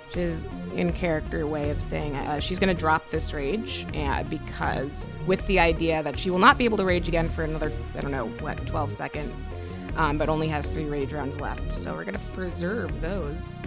Which 0.07 0.17
is 0.17 0.45
in 0.75 0.91
character 0.91 1.47
way 1.47 1.69
of 1.69 1.81
saying 1.81 2.15
uh, 2.15 2.39
she's 2.39 2.59
going 2.59 2.73
to 2.73 2.79
drop 2.79 3.09
this 3.09 3.33
rage 3.33 3.87
uh, 3.95 4.23
because 4.23 5.07
with 5.25 5.45
the 5.47 5.59
idea 5.59 6.03
that 6.03 6.19
she 6.19 6.29
will 6.29 6.39
not 6.39 6.57
be 6.57 6.65
able 6.65 6.77
to 6.77 6.83
rage 6.83 7.07
again 7.07 7.29
for 7.29 7.43
another 7.43 7.71
i 7.95 8.01
don't 8.01 8.11
know 8.11 8.27
what 8.27 8.57
12 8.67 8.91
seconds 8.91 9.53
um, 9.95 10.17
but 10.17 10.29
only 10.29 10.47
has 10.47 10.69
three 10.69 10.85
rage 10.85 11.13
rounds 11.13 11.39
left. 11.39 11.75
So 11.75 11.93
we're 11.93 12.03
going 12.03 12.15
to 12.15 12.25
preserve 12.33 13.01
those. 13.01 13.61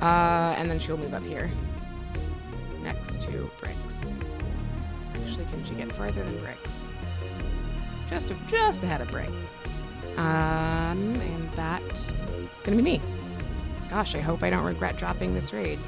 Uh, 0.00 0.54
and 0.58 0.70
then 0.70 0.78
she'll 0.78 0.98
move 0.98 1.14
up 1.14 1.24
here. 1.24 1.50
Next 2.82 3.20
to 3.22 3.50
bricks. 3.60 4.16
Actually 5.14 5.46
can 5.46 5.64
she 5.64 5.74
get 5.74 5.90
farther 5.92 6.22
than 6.22 6.38
bricks? 6.38 6.94
Just 8.10 8.32
just 8.48 8.82
ahead 8.82 9.00
of 9.00 9.10
bricks 9.10 9.32
um, 10.16 11.14
and 11.14 11.50
that 11.52 11.82
is 11.82 12.62
going 12.62 12.76
to 12.76 12.82
be 12.82 12.98
me 12.98 13.00
gosh 13.90 14.14
i 14.14 14.20
hope 14.20 14.42
i 14.42 14.50
don't 14.50 14.64
regret 14.64 14.96
dropping 14.96 15.34
this 15.34 15.52
rage 15.52 15.78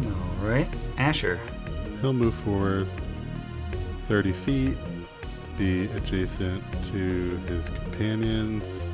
All 0.00 0.48
right, 0.48 0.66
Asher. 0.98 1.38
He'll 2.00 2.12
move 2.12 2.34
forward 2.34 2.86
30 4.08 4.32
feet, 4.32 4.76
be 5.56 5.84
adjacent 5.96 6.62
to 6.92 7.36
his 7.48 7.68
companions. 7.70 8.88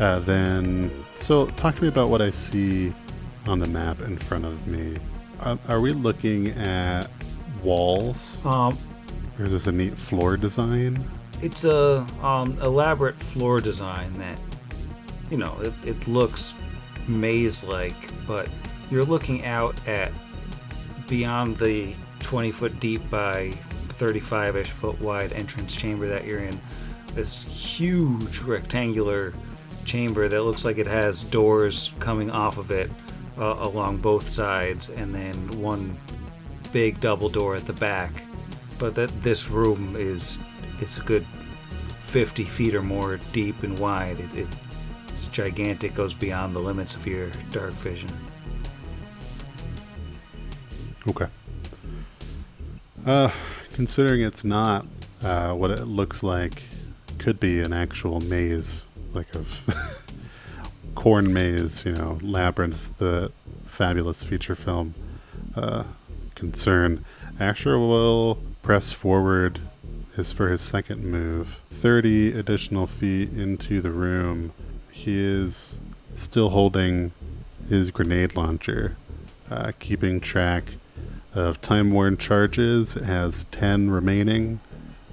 Uh, 0.00 0.18
then, 0.20 0.90
so 1.14 1.46
talk 1.46 1.76
to 1.76 1.82
me 1.82 1.88
about 1.88 2.08
what 2.08 2.20
I 2.22 2.30
see 2.30 2.92
on 3.46 3.60
the 3.60 3.66
map 3.68 4.00
in 4.02 4.16
front 4.16 4.44
of 4.44 4.66
me. 4.66 4.98
Uh, 5.40 5.56
are 5.68 5.80
we 5.80 5.92
looking 5.92 6.48
at 6.48 7.08
walls, 7.62 8.38
Um, 8.44 8.76
or 9.38 9.44
is 9.44 9.52
this 9.52 9.66
a 9.68 9.72
neat 9.72 9.96
floor 9.96 10.36
design? 10.36 11.08
It's 11.42 11.64
a 11.64 12.06
um, 12.22 12.58
elaborate 12.62 13.18
floor 13.20 13.60
design 13.60 14.16
that, 14.18 14.38
you 15.30 15.36
know, 15.36 15.58
it, 15.60 15.72
it 15.84 16.08
looks 16.08 16.54
maze-like, 17.08 17.96
but 18.26 18.48
you're 18.90 19.04
looking 19.04 19.44
out 19.44 19.74
at 19.88 20.12
beyond 21.08 21.56
the 21.56 21.94
20 22.20 22.52
foot 22.52 22.80
deep 22.80 23.08
by 23.10 23.52
35ish 23.88 24.68
foot 24.68 25.00
wide 25.00 25.32
entrance 25.32 25.74
chamber 25.74 26.08
that 26.08 26.24
you're 26.24 26.44
in. 26.44 26.60
This 27.14 27.42
huge 27.44 28.38
rectangular 28.38 29.34
chamber 29.84 30.28
that 30.28 30.42
looks 30.44 30.64
like 30.64 30.78
it 30.78 30.86
has 30.86 31.24
doors 31.24 31.92
coming 31.98 32.30
off 32.30 32.56
of 32.56 32.70
it 32.70 32.90
uh, 33.36 33.56
along 33.60 33.98
both 33.98 34.28
sides, 34.28 34.90
and 34.90 35.14
then 35.14 35.36
one 35.60 35.98
big 36.70 37.00
double 37.00 37.28
door 37.28 37.56
at 37.56 37.66
the 37.66 37.72
back. 37.72 38.24
But 38.78 38.94
that 38.94 39.22
this 39.22 39.48
room 39.48 39.96
is 39.96 40.38
it's 40.82 40.98
a 40.98 41.02
good 41.02 41.24
50 42.02 42.44
feet 42.44 42.74
or 42.74 42.82
more 42.82 43.18
deep 43.32 43.62
and 43.62 43.78
wide. 43.78 44.18
It, 44.18 44.34
it, 44.34 44.48
it's 45.08 45.28
gigantic, 45.28 45.94
goes 45.94 46.12
beyond 46.12 46.54
the 46.56 46.58
limits 46.58 46.96
of 46.96 47.06
your 47.06 47.30
dark 47.52 47.72
vision. 47.74 48.10
Okay. 51.08 51.26
Uh, 53.06 53.30
considering 53.72 54.22
it's 54.22 54.44
not 54.44 54.84
uh, 55.22 55.54
what 55.54 55.70
it 55.70 55.84
looks 55.84 56.22
like, 56.22 56.64
could 57.18 57.38
be 57.38 57.60
an 57.60 57.72
actual 57.72 58.20
maze, 58.20 58.84
like 59.12 59.32
of 59.36 59.62
corn 60.96 61.32
maze, 61.32 61.84
you 61.84 61.92
know, 61.92 62.18
labyrinth, 62.22 62.96
the 62.98 63.30
fabulous 63.66 64.24
feature 64.24 64.56
film 64.56 64.94
uh, 65.54 65.84
concern. 66.34 67.04
Asher 67.38 67.78
will 67.78 68.38
press 68.62 68.90
forward 68.90 69.60
his 70.16 70.32
for 70.32 70.48
his 70.48 70.60
second 70.60 71.04
move, 71.04 71.60
thirty 71.70 72.32
additional 72.32 72.86
feet 72.86 73.30
into 73.30 73.80
the 73.80 73.90
room. 73.90 74.52
He 74.90 75.18
is 75.18 75.78
still 76.14 76.50
holding 76.50 77.12
his 77.68 77.90
grenade 77.90 78.36
launcher, 78.36 78.96
uh, 79.50 79.72
keeping 79.78 80.20
track 80.20 80.74
of 81.34 81.60
time 81.60 81.90
worn 81.90 82.16
charges 82.16 82.94
has 82.94 83.46
10 83.50 83.90
remaining. 83.90 84.60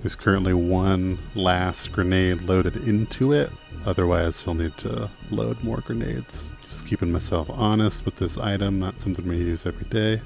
There's 0.02 0.16
currently 0.16 0.54
one 0.54 1.20
last 1.36 1.92
grenade 1.92 2.42
loaded 2.42 2.76
into 2.76 3.32
it. 3.34 3.50
Otherwise 3.86 4.42
he'll 4.42 4.54
need 4.54 4.78
to 4.80 5.10
load 5.32 5.64
more 5.64 5.82
grenades. 5.82 6.50
Just 6.68 6.86
keeping 6.86 7.12
myself 7.12 7.50
honest 7.50 8.06
with 8.06 8.18
this 8.18 8.38
item 8.38 8.80
not 8.80 9.00
something 9.00 9.28
we 9.28 9.38
use 9.38 9.66
every 9.66 9.88
day. 9.90 10.22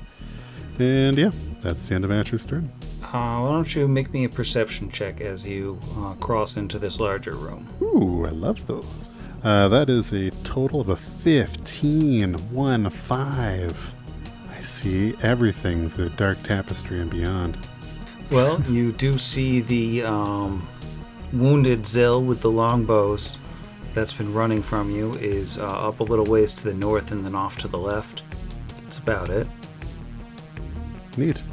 And 0.79 1.17
yeah 1.17 1.31
that's 1.61 1.87
the 1.87 1.95
end 1.95 2.05
of 2.05 2.11
Asher's 2.11 2.45
turn 2.45 2.71
Uh, 3.13 3.39
why 3.41 3.51
don't 3.51 3.75
you 3.75 3.87
make 3.87 4.11
me 4.11 4.23
a 4.23 4.29
perception 4.29 4.89
check 4.89 5.21
as 5.21 5.45
you 5.45 5.79
uh, 5.99 6.13
cross 6.15 6.57
into 6.57 6.79
this 6.79 6.99
larger 6.99 7.35
room? 7.35 7.67
ooh 7.81 8.25
i 8.25 8.29
love 8.29 8.65
those 8.67 9.09
uh, 9.43 9.67
that 9.67 9.89
is 9.89 10.11
a 10.13 10.31
total 10.43 10.81
of 10.81 10.89
a 10.89 10.95
15 10.95 12.33
1 12.33 12.89
5 12.89 13.95
i 14.49 14.61
see 14.61 15.13
everything 15.21 15.87
the 15.89 16.09
dark 16.11 16.41
tapestry 16.43 16.99
and 17.01 17.11
beyond 17.11 17.55
Well, 18.31 18.61
you 18.69 18.91
do 18.93 19.17
see 19.17 19.61
the 19.61 20.03
um, 20.03 20.67
wounded 21.31 21.83
Zill 21.83 22.25
with 22.25 22.41
the 22.41 22.49
longbows 22.49 23.37
that's 23.93 24.13
been 24.13 24.33
running 24.33 24.63
from 24.63 24.89
you 24.89 25.13
is 25.15 25.59
uh, 25.59 25.65
up 25.67 25.99
a 25.99 26.03
little 26.03 26.25
ways 26.25 26.53
to 26.55 26.63
the 26.63 26.73
north 26.73 27.11
and 27.11 27.23
then 27.23 27.35
off 27.35 27.57
to 27.59 27.67
the 27.67 27.77
left. 27.77 28.23
That's 28.81 28.97
about 28.97 29.29
it. 29.29 29.45
neat 31.15 31.43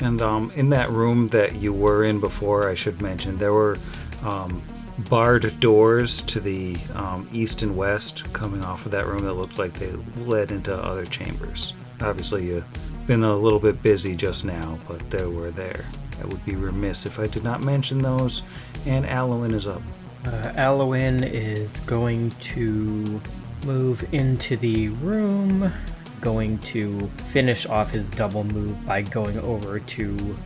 And 0.00 0.20
um, 0.20 0.50
in 0.54 0.70
that 0.70 0.90
room 0.90 1.28
that 1.28 1.56
you 1.56 1.72
were 1.72 2.04
in 2.04 2.20
before, 2.20 2.68
I 2.68 2.74
should 2.74 3.00
mention, 3.00 3.38
there 3.38 3.52
were 3.52 3.78
um, 4.22 4.62
barred 4.98 5.58
doors 5.60 6.22
to 6.22 6.40
the 6.40 6.76
um, 6.94 7.28
east 7.32 7.62
and 7.62 7.76
west 7.76 8.30
coming 8.32 8.64
off 8.64 8.86
of 8.86 8.92
that 8.92 9.06
room 9.06 9.24
that 9.24 9.34
looked 9.34 9.58
like 9.58 9.78
they 9.78 9.92
led 10.22 10.50
into 10.52 10.74
other 10.74 11.06
chambers. 11.06 11.72
Obviously, 12.00 12.46
you've 12.46 12.64
been 13.06 13.24
a 13.24 13.36
little 13.36 13.58
bit 13.58 13.82
busy 13.82 14.14
just 14.14 14.44
now, 14.44 14.78
but 14.86 15.08
they 15.10 15.24
were 15.24 15.50
there. 15.50 15.84
I 16.22 16.26
would 16.26 16.44
be 16.44 16.54
remiss 16.54 17.06
if 17.06 17.18
I 17.18 17.26
did 17.26 17.44
not 17.44 17.62
mention 17.62 18.00
those. 18.02 18.42
And 18.84 19.06
Alwyn 19.06 19.54
is 19.54 19.66
up. 19.66 19.82
Uh, 20.24 20.52
Alwyn 20.56 21.22
is 21.24 21.80
going 21.80 22.30
to 22.32 23.20
move 23.64 24.04
into 24.12 24.56
the 24.56 24.88
room, 24.88 25.72
going 26.20 26.58
to 26.58 27.08
finish 27.32 27.66
off 27.66 27.90
his 27.90 28.10
double 28.10 28.44
move 28.44 28.84
by 28.86 29.02
going 29.02 29.38
over 29.38 29.80
to 29.80 30.36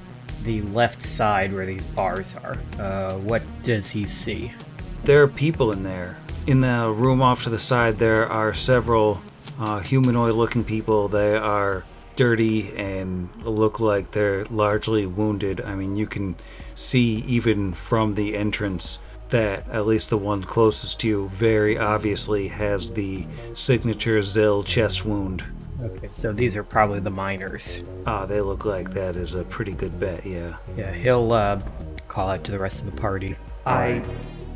the 0.43 0.63
left 0.63 1.03
side 1.03 1.53
where 1.53 1.67
these 1.67 1.85
bars 1.87 2.35
are. 2.43 2.57
Uh, 2.79 3.15
what 3.19 3.43
does 3.63 3.91
he 3.91 4.07
see? 4.07 4.53
There 5.05 5.23
are 5.23 5.29
people 5.29 5.73
in 5.73 5.83
there. 5.83 6.19
In 6.47 6.61
the 6.61 6.91
room 6.91 7.23
off 7.23 7.45
to 7.45 7.51
the 7.51 7.59
side, 7.59 7.99
there 7.99 8.27
are 8.27 8.55
several 8.55 9.21
uh, 9.59 9.81
humanoid 9.81 10.35
looking 10.35 10.65
people. 10.65 11.09
They 11.09 11.37
are 11.37 11.85
dirty 12.17 12.77
and 12.77 13.31
look 13.45 13.81
like 13.81 14.11
they're 14.13 14.45
largely 14.47 15.07
wounded. 15.07 15.61
I 15.61 15.75
mean, 15.75 15.97
you 15.97 16.07
can 16.07 16.37
see 16.75 17.25
even 17.27 17.73
from 17.73 18.15
the 18.15 18.37
entrance 18.37 18.99
that 19.31 19.69
at 19.69 19.87
least 19.87 20.11
the 20.11 20.19
one 20.19 20.43
closest 20.43 21.01
to 21.01 21.09
you 21.09 21.29
very 21.29 21.79
obviously 21.79 22.49
has 22.49 22.93
the 22.95 23.27
signature 23.55 24.19
Zill 24.21 24.65
chest 24.65 25.05
wound. 25.05 25.45
Okay, 25.83 26.09
so 26.11 26.33
these 26.33 26.57
are 26.57 26.63
probably 26.63 27.01
the 27.01 27.11
miners. 27.11 27.83
Ah, 28.07 28.27
they 28.27 28.41
look 28.41 28.65
like 28.65 28.91
that 28.91 29.17
is 29.17 29.35
a 29.35 29.45
pretty 29.45 29.73
good 29.73 29.99
bet, 29.99 30.27
yeah. 30.27 30.57
Yeah, 30.77 30.93
he'll 30.93 31.33
uh, 31.33 31.61
call 32.09 32.29
out 32.29 32.45
to 32.45 32.53
the 32.53 32.59
rest 32.59 32.85
of 32.85 32.95
the 32.95 33.01
party. 33.01 33.37
I 33.65 34.03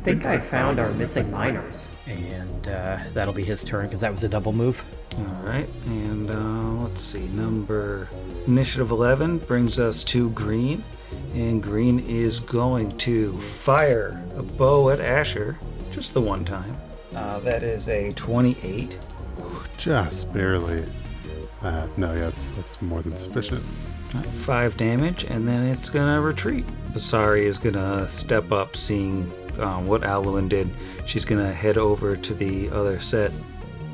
think 0.03 0.25
I 0.25 0.37
found 0.37 0.79
our 0.79 0.91
missing 0.91 1.31
miners. 1.31 1.89
And 2.05 2.67
uh, 2.67 2.99
that'll 3.13 3.33
be 3.33 3.43
his 3.43 3.63
turn 3.63 3.87
because 3.87 4.01
that 4.01 4.11
was 4.11 4.23
a 4.23 4.29
double 4.29 4.53
move. 4.53 4.83
All 5.17 5.43
right, 5.43 5.67
and 5.85 6.29
uh, 6.29 6.83
let's 6.83 7.01
see. 7.01 7.27
Number 7.29 8.09
initiative 8.45 8.91
11 8.91 9.39
brings 9.39 9.79
us 9.79 10.03
to 10.05 10.29
green, 10.31 10.83
and 11.33 11.63
green 11.63 11.99
is 12.01 12.39
going 12.39 12.97
to 12.99 13.39
fire 13.39 14.21
a 14.37 14.43
bow 14.43 14.89
at 14.89 14.99
Asher 14.99 15.57
just 15.91 16.13
the 16.13 16.21
one 16.21 16.45
time. 16.45 16.75
Uh, 17.15 17.39
that 17.39 17.63
is 17.63 17.87
a 17.89 18.11
28. 18.13 18.97
Just 19.77 20.31
barely. 20.33 20.85
Uh, 21.61 21.87
no, 21.97 22.13
yeah, 22.13 22.27
it's, 22.27 22.49
it's 22.57 22.81
more 22.81 23.01
than 23.01 23.15
sufficient. 23.15 23.63
All 24.13 24.21
right, 24.21 24.29
Five 24.29 24.77
damage, 24.77 25.23
and 25.25 25.47
then 25.47 25.65
it's 25.65 25.89
gonna 25.89 26.21
retreat. 26.21 26.65
Basari 26.91 27.43
is 27.43 27.57
gonna 27.57 28.07
step 28.07 28.51
up, 28.51 28.75
seeing 28.75 29.31
um, 29.59 29.87
what 29.87 30.03
Alwyn 30.03 30.47
did. 30.47 30.69
She's 31.05 31.25
gonna 31.25 31.53
head 31.53 31.77
over 31.77 32.15
to 32.15 32.33
the 32.33 32.69
other 32.69 32.99
set 32.99 33.31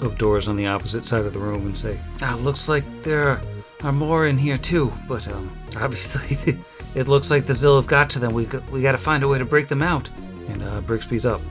of 0.01 0.17
doors 0.17 0.47
on 0.47 0.55
the 0.55 0.67
opposite 0.67 1.03
side 1.03 1.25
of 1.25 1.33
the 1.33 1.39
room 1.39 1.65
and 1.65 1.77
say, 1.77 1.99
ah, 2.21 2.35
"Looks 2.41 2.67
like 2.67 2.83
there 3.03 3.39
are 3.83 3.91
more 3.91 4.27
in 4.27 4.37
here 4.37 4.57
too, 4.57 4.91
but 5.07 5.27
um, 5.27 5.55
obviously 5.77 6.59
it 6.95 7.07
looks 7.07 7.31
like 7.31 7.45
the 7.45 7.53
Zill 7.53 7.77
have 7.77 7.87
got 7.87 8.09
to 8.11 8.19
them. 8.19 8.33
We 8.33 8.45
got, 8.45 8.69
we 8.71 8.81
got 8.81 8.93
to 8.93 8.97
find 8.97 9.23
a 9.23 9.27
way 9.27 9.37
to 9.37 9.45
break 9.45 9.67
them 9.67 9.81
out." 9.81 10.09
And 10.49 10.63
uh, 10.63 10.81
Brixby's 10.81 11.25
up. 11.25 11.41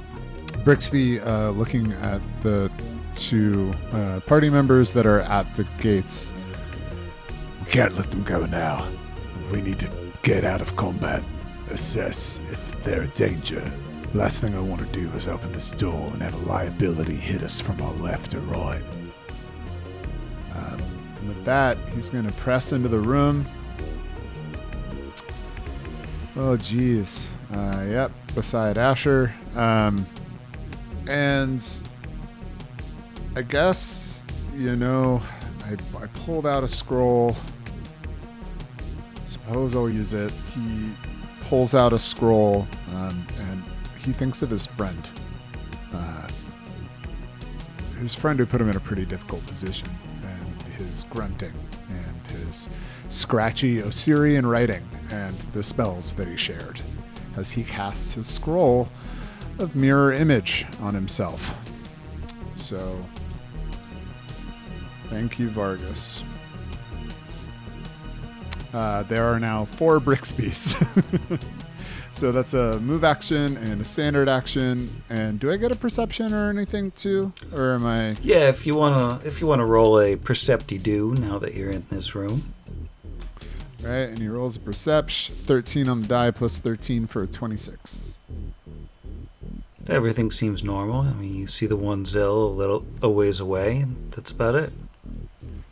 Brixby, 0.64 1.20
uh, 1.20 1.50
looking 1.50 1.92
at 1.92 2.20
the 2.42 2.70
two 3.20 3.74
uh, 3.92 4.20
party 4.20 4.48
members 4.48 4.92
that 4.94 5.06
are 5.06 5.20
at 5.20 5.54
the 5.56 5.64
gates, 5.80 6.33
We 7.61 7.70
can't 7.70 7.94
let 7.94 8.11
them 8.11 8.24
go 8.24 8.46
now. 8.46 8.88
We 9.52 9.61
need 9.61 9.78
to 9.80 9.90
get 10.22 10.44
out 10.44 10.61
of 10.62 10.74
combat, 10.76 11.22
assess 11.70 12.40
if 12.50 12.83
they're 12.83 13.02
a 13.02 13.09
danger. 13.09 13.62
Last 14.14 14.40
thing 14.40 14.56
I 14.56 14.61
want 14.61 14.80
to 14.80 14.98
do 14.98 15.09
is 15.11 15.28
open 15.28 15.52
this 15.52 15.70
door 15.70 16.11
and 16.12 16.22
have 16.22 16.35
a 16.35 16.50
liability 16.50 17.14
hit 17.14 17.42
us 17.42 17.61
from 17.61 17.80
our 17.83 17.92
left 17.92 18.35
or 18.35 18.40
right. 18.40 18.83
Um, 20.54 20.83
with 21.28 21.44
that, 21.44 21.76
he's 21.94 22.11
going 22.11 22.26
to 22.26 22.33
press 22.33 22.72
into 22.72 22.88
the 22.88 22.98
room. 22.98 23.46
Oh, 26.37 26.56
geez. 26.56 27.28
Uh, 27.52 27.85
yep, 27.87 28.12
beside 28.35 28.78
Asher. 28.78 29.33
Um, 29.54 30.06
and 31.06 31.62
I 33.36 33.42
guess, 33.42 34.22
you 34.54 34.74
know, 34.76 35.22
I, 35.64 35.76
I 35.96 36.06
pulled 36.08 36.46
out 36.46 36.64
a 36.64 36.68
scroll. 36.68 37.36
Suppose 39.26 39.76
I'll 39.76 39.88
use 39.88 40.14
it. 40.14 40.32
He 40.54 40.92
pulls 41.42 41.74
out 41.74 41.92
a 41.92 41.98
scroll 41.98 42.66
um, 42.92 43.26
and 43.38 43.62
he 44.04 44.12
thinks 44.12 44.42
of 44.42 44.50
his 44.50 44.66
friend. 44.66 45.08
Uh, 45.92 46.28
his 48.00 48.14
friend 48.14 48.38
who 48.38 48.46
put 48.46 48.60
him 48.60 48.68
in 48.68 48.76
a 48.76 48.80
pretty 48.80 49.04
difficult 49.04 49.46
position, 49.46 49.88
and 50.24 50.62
his 50.62 51.04
grunting, 51.10 51.52
and 51.88 52.26
his 52.38 52.68
scratchy 53.08 53.82
Osirian 53.82 54.46
writing, 54.46 54.88
and 55.12 55.38
the 55.52 55.62
spells 55.62 56.14
that 56.14 56.26
he 56.26 56.36
shared 56.36 56.80
as 57.36 57.50
he 57.50 57.62
casts 57.62 58.14
his 58.14 58.26
scroll 58.26 58.88
of 59.58 59.76
mirror 59.76 60.12
image 60.12 60.66
on 60.80 60.94
himself. 60.94 61.54
So, 62.54 63.04
thank 65.10 65.38
you, 65.38 65.48
Vargas. 65.50 66.22
Uh, 68.72 69.02
there 69.04 69.24
are 69.24 69.38
now 69.38 69.64
four 69.64 70.00
Brixby's. 70.00 70.76
so 72.10 72.32
that's 72.32 72.54
a 72.54 72.78
move 72.80 73.04
action 73.04 73.56
and 73.58 73.80
a 73.80 73.84
standard 73.84 74.28
action. 74.28 75.02
And 75.10 75.38
do 75.40 75.50
I 75.50 75.56
get 75.56 75.72
a 75.72 75.76
perception 75.76 76.32
or 76.32 76.48
anything 76.48 76.92
too, 76.92 77.32
or 77.52 77.74
am 77.74 77.84
I? 77.84 78.16
Yeah, 78.22 78.48
if 78.48 78.66
you 78.66 78.74
wanna 78.74 79.20
if 79.24 79.40
you 79.40 79.46
wanna 79.46 79.66
roll 79.66 79.98
a 79.98 80.16
percepti 80.16 80.80
do 80.82 81.14
now 81.18 81.38
that 81.38 81.54
you're 81.54 81.70
in 81.70 81.84
this 81.90 82.14
room. 82.14 82.54
Right, 83.82 84.10
and 84.10 84.18
he 84.18 84.28
rolls 84.28 84.56
a 84.56 84.60
perception. 84.60 85.34
13 85.46 85.88
on 85.88 86.02
the 86.02 86.08
die 86.08 86.30
plus 86.30 86.58
13 86.58 87.06
for 87.06 87.22
a 87.22 87.26
26. 87.26 88.18
Everything 89.88 90.30
seems 90.30 90.62
normal. 90.62 91.00
I 91.00 91.12
mean, 91.14 91.34
you 91.34 91.46
see 91.46 91.66
the 91.66 91.76
one 91.76 92.04
Xill 92.04 92.50
a 92.50 92.54
little 92.54 92.84
a 93.00 93.08
ways 93.08 93.40
away, 93.40 93.86
that's 94.10 94.30
about 94.30 94.54
it. 94.54 94.72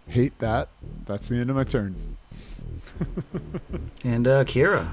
Hate 0.08 0.38
that. 0.38 0.68
That's 1.06 1.28
the 1.28 1.36
end 1.36 1.50
of 1.50 1.56
my 1.56 1.64
turn. 1.64 2.16
And 4.04 4.26
uh, 4.28 4.44
Kira, 4.44 4.88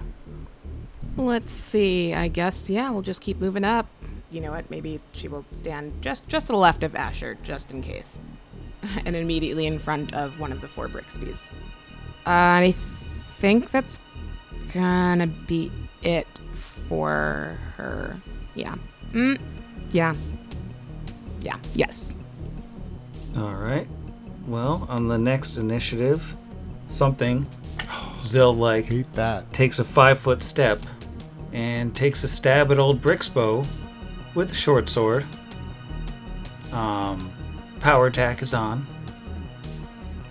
Let's 1.17 1.51
see. 1.51 2.13
I 2.13 2.27
guess 2.27 2.69
yeah, 2.69 2.89
we'll 2.89 3.01
just 3.01 3.21
keep 3.21 3.39
moving 3.39 3.63
up. 3.63 3.87
You 4.31 4.41
know 4.41 4.51
what? 4.51 4.69
Maybe 4.69 4.99
she 5.13 5.27
will 5.27 5.45
stand 5.51 5.93
just 6.01 6.27
just 6.27 6.47
to 6.47 6.53
the 6.53 6.57
left 6.57 6.83
of 6.83 6.95
Asher, 6.95 7.37
just 7.43 7.71
in 7.71 7.81
case, 7.81 8.17
and 9.05 9.15
immediately 9.15 9.65
in 9.65 9.79
front 9.79 10.13
of 10.13 10.39
one 10.39 10.51
of 10.51 10.59
the 10.59 10.67
four 10.67 10.87
Brixby's. 10.87 11.51
I 12.25 12.73
think 13.37 13.71
that's 13.71 13.99
gonna 14.73 15.27
be 15.27 15.71
it 16.03 16.27
for 16.89 17.57
her. 17.77 18.19
Yeah. 18.55 18.75
Mm. 19.13 19.39
Yeah. 19.91 20.15
Yeah. 21.41 21.57
Yes. 21.75 22.13
all 23.37 23.53
right. 23.55 23.87
Well, 24.47 24.85
on 24.89 25.07
the 25.07 25.17
next 25.17 25.57
initiative, 25.57 26.35
something 26.87 27.47
Xill 28.21 28.55
like 28.55 28.85
Hate 28.85 29.13
that. 29.13 29.51
takes 29.53 29.79
a 29.79 29.83
five 29.83 30.19
foot 30.19 30.43
step 30.43 30.79
and 31.51 31.95
takes 31.95 32.23
a 32.23 32.27
stab 32.27 32.71
at 32.71 32.79
old 32.79 33.01
Brixbow 33.01 33.65
with 34.33 34.51
a 34.51 34.55
short 34.55 34.89
sword. 34.89 35.25
Um, 36.71 37.31
power 37.79 38.07
attack 38.07 38.41
is 38.41 38.53
on. 38.53 38.85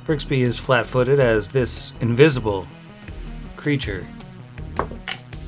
Brixby 0.07 0.43
is 0.43 0.59
flat 0.59 0.85
footed 0.85 1.19
as 1.19 1.51
this 1.51 1.95
invisible 2.01 2.69
creature 3.57 4.07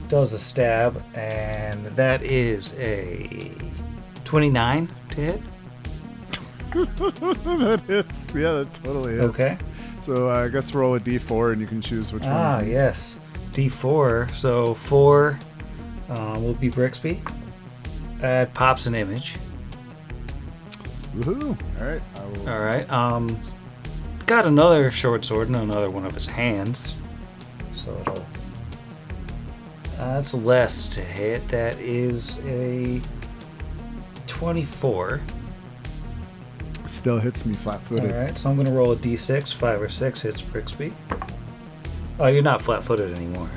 does 0.09 0.33
a 0.33 0.38
stab, 0.38 1.02
and 1.14 1.87
that 1.87 2.22
is 2.22 2.74
a 2.79 3.50
29 4.24 4.88
to 5.11 5.20
hit. 5.20 5.42
that 6.85 7.83
hits. 7.87 8.35
Yeah, 8.35 8.53
that 8.53 8.75
totally 8.75 9.15
hits. 9.15 9.25
Okay. 9.27 9.59
So 10.01 10.31
uh, 10.31 10.45
I 10.45 10.49
guess 10.49 10.75
roll 10.75 10.95
a 10.95 11.01
d4 11.01 11.53
and 11.53 11.61
you 11.61 11.67
can 11.67 11.81
choose 11.81 12.12
which 12.12 12.25
Ah, 12.25 12.57
one's 12.57 12.69
yes. 12.69 13.19
D4. 13.53 14.35
So 14.35 14.75
4 14.75 15.39
uh, 16.11 16.39
will 16.41 16.55
be 16.55 16.69
Brixby. 16.71 17.21
That 18.21 18.53
pops 18.55 18.87
an 18.87 18.95
image. 18.95 19.37
Woohoo! 21.17 21.57
All 21.81 21.87
right. 21.87 22.03
I 22.17 22.25
will. 22.27 22.49
All 22.51 22.61
right. 22.61 22.91
Um, 22.93 23.41
got 24.27 24.47
another 24.47 24.91
short 24.91 25.25
sword 25.25 25.49
in 25.49 25.55
another 25.55 25.89
one 25.91 26.05
of 26.05 26.15
his 26.15 26.27
hands. 26.27 26.95
So 27.73 27.97
it'll. 28.03 28.19
Uh, 29.99 30.15
that's 30.15 30.35
less 30.35 30.91
to 30.91 31.01
hit. 31.01 31.49
That 31.49 31.79
is 31.79 32.39
a 32.45 33.01
24. 34.27 35.23
Still 36.88 37.18
hits 37.18 37.44
me 37.44 37.55
flat 37.55 37.81
footed. 37.83 38.12
All 38.12 38.20
right, 38.20 38.37
So 38.37 38.51
I'm 38.51 38.57
going 38.57 38.66
to 38.66 38.72
roll 38.72 38.92
a 38.92 38.96
d6. 38.96 39.53
Five 39.55 39.83
or 39.83 39.88
six 39.88 40.22
hits 40.22 40.42
Brixby. 40.42 40.92
Oh, 42.18 42.27
you're 42.27 42.42
not 42.42 42.62
flat 42.62 42.83
footed 42.83 43.16
anymore. 43.16 43.51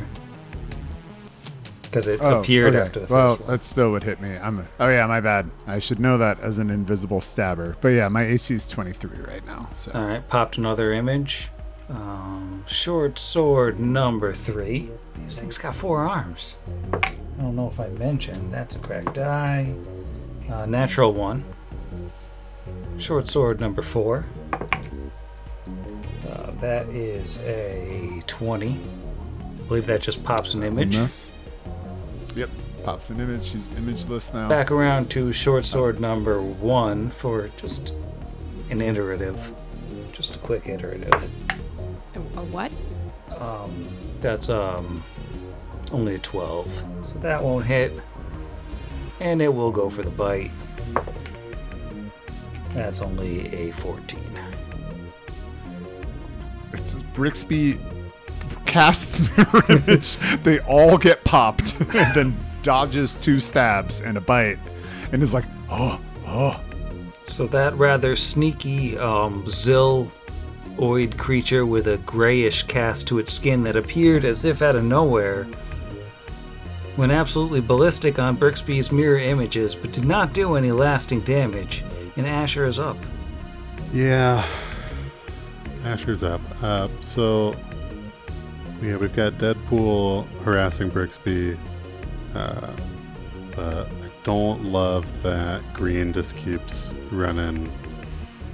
Because 1.83 2.07
it 2.07 2.19
appeared 2.21 2.75
after 2.75 2.99
the 2.99 3.07
first 3.07 3.11
well, 3.11 3.35
that 3.47 3.63
still 3.63 3.91
would 3.91 4.03
hit 4.03 4.21
me. 4.21 4.37
I'm. 4.37 4.59
A, 4.59 4.67
oh 4.79 4.89
yeah, 4.89 5.07
my 5.07 5.21
bad. 5.21 5.49
I 5.65 5.79
should 5.79 5.99
know 5.99 6.19
that 6.19 6.39
as 6.39 6.59
an 6.59 6.69
invisible 6.69 7.19
stabber. 7.19 7.77
But 7.81 7.89
yeah, 7.89 8.07
my 8.09 8.25
AC 8.25 8.53
is 8.53 8.67
23 8.67 9.09
right 9.21 9.43
now. 9.47 9.69
So 9.73 9.91
All 9.93 10.05
right, 10.05 10.27
popped 10.27 10.59
another 10.59 10.93
image. 10.93 11.49
Um, 11.89 12.63
short 12.67 13.17
sword 13.17 13.79
number 13.79 14.33
three. 14.33 14.91
This 15.23 15.39
thing's 15.39 15.57
got 15.57 15.73
four 15.75 16.07
arms. 16.07 16.57
I 16.93 17.41
don't 17.41 17.55
know 17.55 17.67
if 17.67 17.79
I 17.79 17.87
mentioned. 17.87 18.53
That's 18.53 18.75
a 18.75 18.79
cracked 18.79 19.15
die. 19.15 19.73
Uh, 20.47 20.67
natural 20.67 21.13
one. 21.13 21.43
Short 22.99 23.27
sword 23.29 23.61
number 23.61 23.81
four. 23.81 24.25
Uh, 24.53 26.51
that 26.59 26.85
is 26.87 27.37
a 27.39 28.21
20. 28.27 28.71
I 28.71 29.67
believe 29.67 29.85
that 29.85 30.01
just 30.01 30.21
pops 30.23 30.53
an 30.53 30.63
image. 30.63 30.97
Miss. 30.97 31.31
Yep. 32.35 32.49
Pops 32.83 33.09
an 33.09 33.21
image. 33.21 33.45
She's 33.45 33.67
imageless 33.69 34.33
now. 34.33 34.49
Back 34.49 34.69
around 34.69 35.09
to 35.11 35.31
short 35.31 35.65
sword 35.65 36.01
number 36.01 36.41
one 36.41 37.09
for 37.11 37.49
just 37.57 37.93
an 38.69 38.81
iterative. 38.81 39.53
Just 40.11 40.35
a 40.35 40.39
quick 40.39 40.67
iterative. 40.67 41.29
A, 42.15 42.19
a 42.19 42.43
what? 42.43 42.71
Um, 43.39 43.87
that's 44.19 44.49
um 44.49 45.03
only 45.93 46.15
a 46.15 46.19
12, 46.19 46.83
so 47.05 47.19
that 47.19 47.41
won't 47.41 47.65
hit. 47.65 47.93
And 49.21 49.41
it 49.41 49.53
will 49.53 49.71
go 49.71 49.89
for 49.89 50.03
the 50.03 50.09
bite. 50.09 50.51
That's 52.73 53.01
only 53.01 53.53
a 53.53 53.71
14. 53.71 54.19
It's 56.73 56.93
Brixby 57.13 57.79
casts 58.65 59.19
mirror 59.37 59.63
image. 59.69 60.15
they 60.43 60.59
all 60.61 60.97
get 60.97 61.23
popped 61.23 61.79
and 61.95 62.15
then 62.15 62.37
dodges 62.61 63.15
two 63.15 63.39
stabs 63.39 64.01
and 64.01 64.17
a 64.17 64.21
bite 64.21 64.59
and 65.11 65.23
is 65.23 65.33
like, 65.33 65.45
oh, 65.69 65.99
oh. 66.27 66.61
So 67.27 67.47
that 67.47 67.75
rather 67.75 68.15
sneaky 68.15 68.97
um, 68.97 69.43
Xill-oid 69.45 71.17
creature 71.17 71.65
with 71.65 71.87
a 71.87 71.97
grayish 71.99 72.63
cast 72.63 73.07
to 73.07 73.19
its 73.19 73.33
skin 73.33 73.63
that 73.63 73.75
appeared 73.75 74.25
as 74.25 74.45
if 74.45 74.61
out 74.61 74.75
of 74.75 74.83
nowhere 74.83 75.47
went 76.97 77.11
absolutely 77.11 77.61
ballistic 77.61 78.19
on 78.19 78.35
Brixby's 78.37 78.91
mirror 78.91 79.19
images 79.19 79.73
but 79.73 79.91
did 79.91 80.05
not 80.05 80.33
do 80.33 80.55
any 80.55 80.71
lasting 80.71 81.21
damage. 81.21 81.83
And 82.15 82.27
Asher 82.27 82.65
is 82.65 82.79
up. 82.79 82.97
Yeah. 83.93 84.45
Asher's 85.85 86.23
up. 86.23 86.41
Uh, 86.61 86.87
so, 87.01 87.55
yeah, 88.81 88.97
we've 88.97 89.15
got 89.15 89.33
Deadpool 89.33 90.27
harassing 90.43 90.89
Brixby. 90.89 91.57
Uh, 92.35 92.73
I 93.57 93.85
don't 94.23 94.65
love 94.65 95.23
that 95.23 95.61
Green 95.73 96.13
just 96.13 96.35
keeps 96.37 96.89
running, 97.11 97.71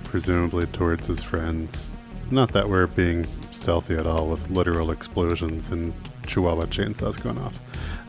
presumably 0.04 0.66
towards 0.68 1.08
his 1.08 1.24
friends. 1.24 1.90
Not 2.32 2.54
that 2.54 2.70
we're 2.70 2.88
being 2.88 3.28
stealthy 3.52 3.96
at 3.96 4.08
all 4.08 4.28
with 4.28 4.50
literal 4.50 4.90
explosions 4.92 5.70
and 5.70 5.94
Chihuahua 6.26 6.66
chainsaws 6.66 7.22
going 7.22 7.38
off. 7.38 7.60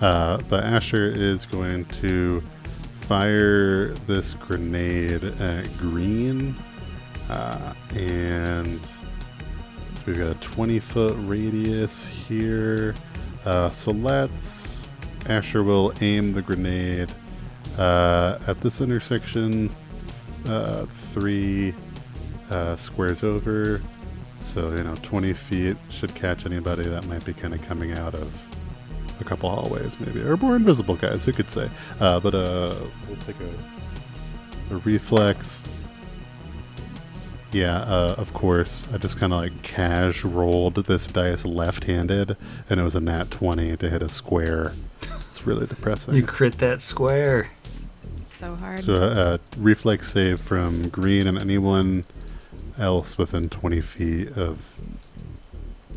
Uh, 0.01 0.39
but 0.49 0.65
Asher 0.65 1.07
is 1.07 1.45
going 1.45 1.85
to 1.87 2.43
fire 3.07 3.91
this 4.09 4.35
grenade 4.35 5.23
at 5.41 5.79
Green. 5.79 6.57
Uh, 7.31 7.73
and 7.95 8.81
it's 9.91 10.05
we've 10.05 10.19
got 10.19 10.31
a 10.31 10.41
20 10.41 10.81
foot 10.81 11.15
radius 11.21 12.07
here. 12.07 12.95
Uh, 13.45 13.71
so 13.71 13.93
let's. 13.93 14.73
Asher 15.27 15.63
will 15.63 15.93
aim 16.01 16.33
the 16.33 16.43
grenade 16.43 17.13
uh, 17.79 18.39
at 18.47 18.61
this 18.61 18.81
intersection, 18.81 19.75
uh, 20.47 20.87
three 20.87 21.75
uh, 22.51 22.77
squares 22.77 23.23
over. 23.25 23.83
So, 24.41 24.71
you 24.71 24.85
know, 24.85 24.95
20 25.03 25.33
feet 25.33 25.77
should 25.91 26.15
catch 26.15 26.47
anybody 26.47 26.85
that 26.85 27.07
might 27.07 27.25
be 27.25 27.33
kind 27.33 27.55
of 27.55 27.63
coming 27.63 27.93
out 27.99 28.15
of 28.15 28.56
a 29.21 29.25
couple 29.25 29.51
hallways, 29.51 29.99
maybe. 30.01 30.21
Or 30.23 30.37
more 30.37 30.57
invisible 30.57 30.97
guys, 30.97 31.25
who 31.25 31.33
could 31.33 31.51
say. 31.51 31.69
Uh, 32.01 32.21
but 32.21 32.35
uh, 32.35 32.75
we'll 33.09 33.19
take 33.27 33.37
a, 33.41 34.75
a 34.75 34.79
reflex. 34.79 35.63
Yeah, 37.53 37.79
uh, 37.79 38.15
of 38.19 38.33
course. 38.33 38.87
I 38.93 38.99
just 38.99 39.17
kind 39.17 39.33
of 39.33 39.41
like 39.41 39.63
cash 39.63 40.25
rolled 40.25 40.75
this 40.75 41.07
dice 41.07 41.45
left 41.45 41.85
handed, 41.85 42.37
and 42.69 42.81
it 42.81 42.83
was 42.83 42.95
a 42.95 43.01
nat 43.01 43.31
20 43.31 43.77
to 43.79 43.91
hit 43.91 44.03
a 44.03 44.09
square. 44.09 44.73
It's 45.03 45.47
really 45.47 45.67
depressing. 45.67 46.15
You 46.15 46.25
crit 46.25 46.59
that 46.59 46.83
square. 46.83 47.51
So 48.25 48.55
hard. 48.57 48.85
So, 48.85 48.95
uh, 48.95 49.39
reflex 49.57 50.13
save 50.13 50.41
from 50.41 50.89
green 50.89 51.27
and 51.27 51.39
anyone 51.39 52.05
else 52.79 53.17
within 53.17 53.49
20 53.49 53.81
feet 53.81 54.37
of 54.37 54.79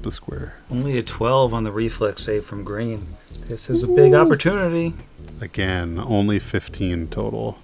the 0.03 0.11
square. 0.11 0.55
Only 0.69 0.97
a 0.97 1.03
12 1.03 1.53
on 1.53 1.63
the 1.63 1.71
reflex 1.71 2.23
save 2.23 2.45
from 2.45 2.63
green. 2.63 3.07
This 3.47 3.69
is 3.69 3.83
a 3.83 3.87
big 3.87 4.13
opportunity. 4.13 4.93
Again, 5.41 5.99
only 5.99 6.39
15 6.39 7.07
total. 7.07 7.57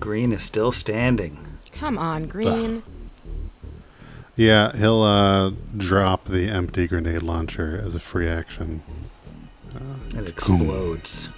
Green 0.00 0.32
is 0.32 0.42
still 0.42 0.72
standing. 0.72 1.58
Come 1.72 1.98
on, 1.98 2.26
green. 2.26 2.82
Yeah, 4.34 4.76
he'll 4.76 5.02
uh, 5.02 5.52
drop 5.76 6.26
the 6.26 6.48
empty 6.48 6.86
grenade 6.86 7.22
launcher 7.22 7.80
as 7.82 7.94
a 7.94 8.00
free 8.00 8.28
action. 8.28 8.82
It 10.14 10.28
explodes. 10.28 11.30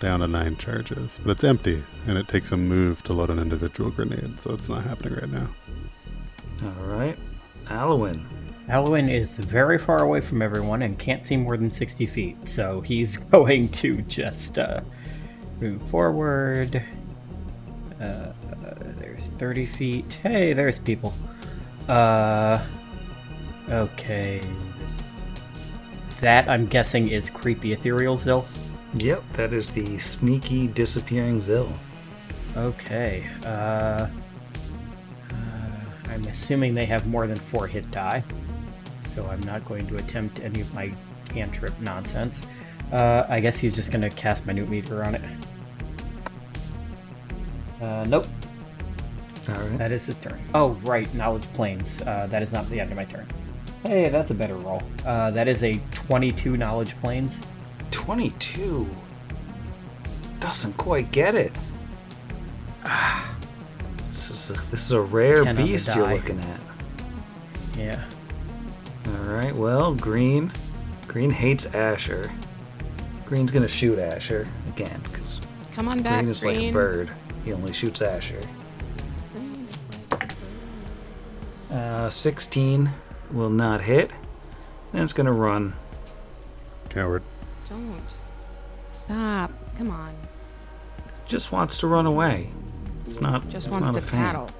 Down 0.00 0.20
to 0.20 0.26
nine 0.26 0.56
charges. 0.56 1.18
But 1.22 1.32
it's 1.32 1.44
empty, 1.44 1.82
and 2.06 2.18
it 2.18 2.28
takes 2.28 2.52
a 2.52 2.56
move 2.56 3.02
to 3.04 3.12
load 3.12 3.30
an 3.30 3.38
individual 3.38 3.90
grenade, 3.90 4.40
so 4.40 4.52
it's 4.52 4.68
not 4.68 4.84
happening 4.84 5.14
right 5.14 5.30
now. 5.30 5.48
All 6.62 6.86
right. 6.86 7.18
Alwyn. 7.68 8.26
Alwyn 8.68 9.08
is 9.08 9.38
very 9.38 9.78
far 9.78 10.02
away 10.02 10.20
from 10.20 10.42
everyone 10.42 10.82
and 10.82 10.98
can't 10.98 11.24
see 11.24 11.36
more 11.36 11.56
than 11.56 11.70
60 11.70 12.04
feet, 12.06 12.48
so 12.48 12.80
he's 12.80 13.16
going 13.32 13.68
to 13.70 14.02
just 14.02 14.58
uh, 14.58 14.80
move 15.60 15.80
forward. 15.88 16.82
Uh, 18.00 18.04
uh, 18.04 18.32
there's 18.96 19.28
30 19.38 19.66
feet. 19.66 20.18
Hey, 20.22 20.52
there's 20.52 20.78
people. 20.78 21.14
Uh, 21.88 22.60
okay. 23.68 24.42
This, 24.80 25.20
that, 26.20 26.48
I'm 26.48 26.66
guessing, 26.66 27.08
is 27.08 27.30
creepy 27.30 27.72
ethereal 27.72 28.16
Xill. 28.16 28.44
Yep, 28.94 29.22
that 29.34 29.52
is 29.52 29.70
the 29.70 29.96
sneaky 29.98 30.66
disappearing 30.66 31.40
Xill. 31.40 31.72
Okay. 32.56 33.28
Uh, 33.44 33.48
uh, 33.48 34.08
I'm 36.08 36.24
assuming 36.24 36.74
they 36.74 36.86
have 36.86 37.06
more 37.06 37.28
than 37.28 37.38
four 37.38 37.66
hit 37.66 37.88
die, 37.90 38.24
so 39.16 39.26
I'm 39.26 39.40
not 39.40 39.64
going 39.64 39.86
to 39.88 39.96
attempt 39.96 40.40
any 40.40 40.60
of 40.60 40.72
my 40.74 40.92
cantrip 41.30 41.72
nonsense. 41.80 42.42
Uh, 42.92 43.24
I 43.28 43.40
guess 43.40 43.58
he's 43.58 43.74
just 43.74 43.90
going 43.90 44.02
to 44.02 44.10
cast 44.10 44.44
Minute 44.46 44.68
Meteors 44.68 45.06
on 45.06 45.14
it. 45.14 45.22
Uh, 47.80 48.04
nope, 48.04 48.26
All 49.48 49.54
right. 49.54 49.78
that 49.78 49.90
is 49.90 50.06
his 50.06 50.20
turn. 50.20 50.38
Oh, 50.54 50.70
right, 50.84 51.12
Knowledge 51.14 51.50
Planes. 51.54 52.02
Uh, 52.02 52.26
that 52.30 52.42
is 52.42 52.52
not 52.52 52.68
the 52.68 52.78
end 52.78 52.90
of 52.90 52.96
my 52.96 53.06
turn. 53.06 53.26
Hey, 53.84 54.08
that's 54.10 54.30
a 54.30 54.34
better 54.34 54.56
roll. 54.56 54.82
Uh, 55.04 55.30
that 55.30 55.48
is 55.48 55.62
a 55.62 55.80
22 55.94 56.56
Knowledge 56.56 56.98
Planes. 57.00 57.40
22. 57.90 58.86
Doesn't 60.40 60.76
quite 60.76 61.10
get 61.10 61.34
it. 61.34 61.52
Ah. 62.84 63.34
This 64.08 64.30
is 64.30 64.50
a, 64.50 64.54
this 64.70 64.84
is 64.86 64.92
a 64.92 65.00
rare 65.00 65.44
10 65.44 65.56
beast 65.56 65.94
you're 65.94 66.08
looking 66.08 66.40
at. 66.40 66.60
Yeah. 67.76 68.02
All 69.08 69.24
right. 69.32 69.54
Well, 69.54 69.94
Green. 69.94 70.52
Green 71.08 71.30
hates 71.30 71.66
Asher. 71.66 72.30
Green's 73.24 73.50
gonna 73.50 73.68
shoot 73.68 73.98
Asher 73.98 74.46
again 74.68 75.00
because 75.04 75.40
Come 75.72 75.88
on 75.88 76.02
back, 76.02 76.20
Green 76.20 76.30
is 76.30 76.44
like 76.44 76.56
a 76.56 76.70
bird. 76.70 77.10
He 77.44 77.52
only 77.52 77.72
shoots 77.72 78.00
Asher. 78.02 78.40
Uh, 81.70 82.08
16 82.08 82.92
will 83.32 83.50
not 83.50 83.82
hit. 83.82 84.10
And 84.92 85.02
it's 85.02 85.12
gonna 85.12 85.32
run. 85.32 85.74
Coward. 86.88 87.22
Don't. 87.68 88.00
Stop. 88.90 89.50
Come 89.76 89.90
on. 89.90 90.14
Just 91.26 91.50
wants 91.52 91.76
to 91.78 91.86
run 91.86 92.06
away. 92.06 92.50
It's 93.04 93.20
not. 93.20 93.48
Just 93.48 93.66
it's 93.66 93.72
wants 93.72 93.86
not 93.86 93.92
to 93.94 93.98
a 93.98 94.02
fan. 94.02 94.20
tattle. 94.34 94.50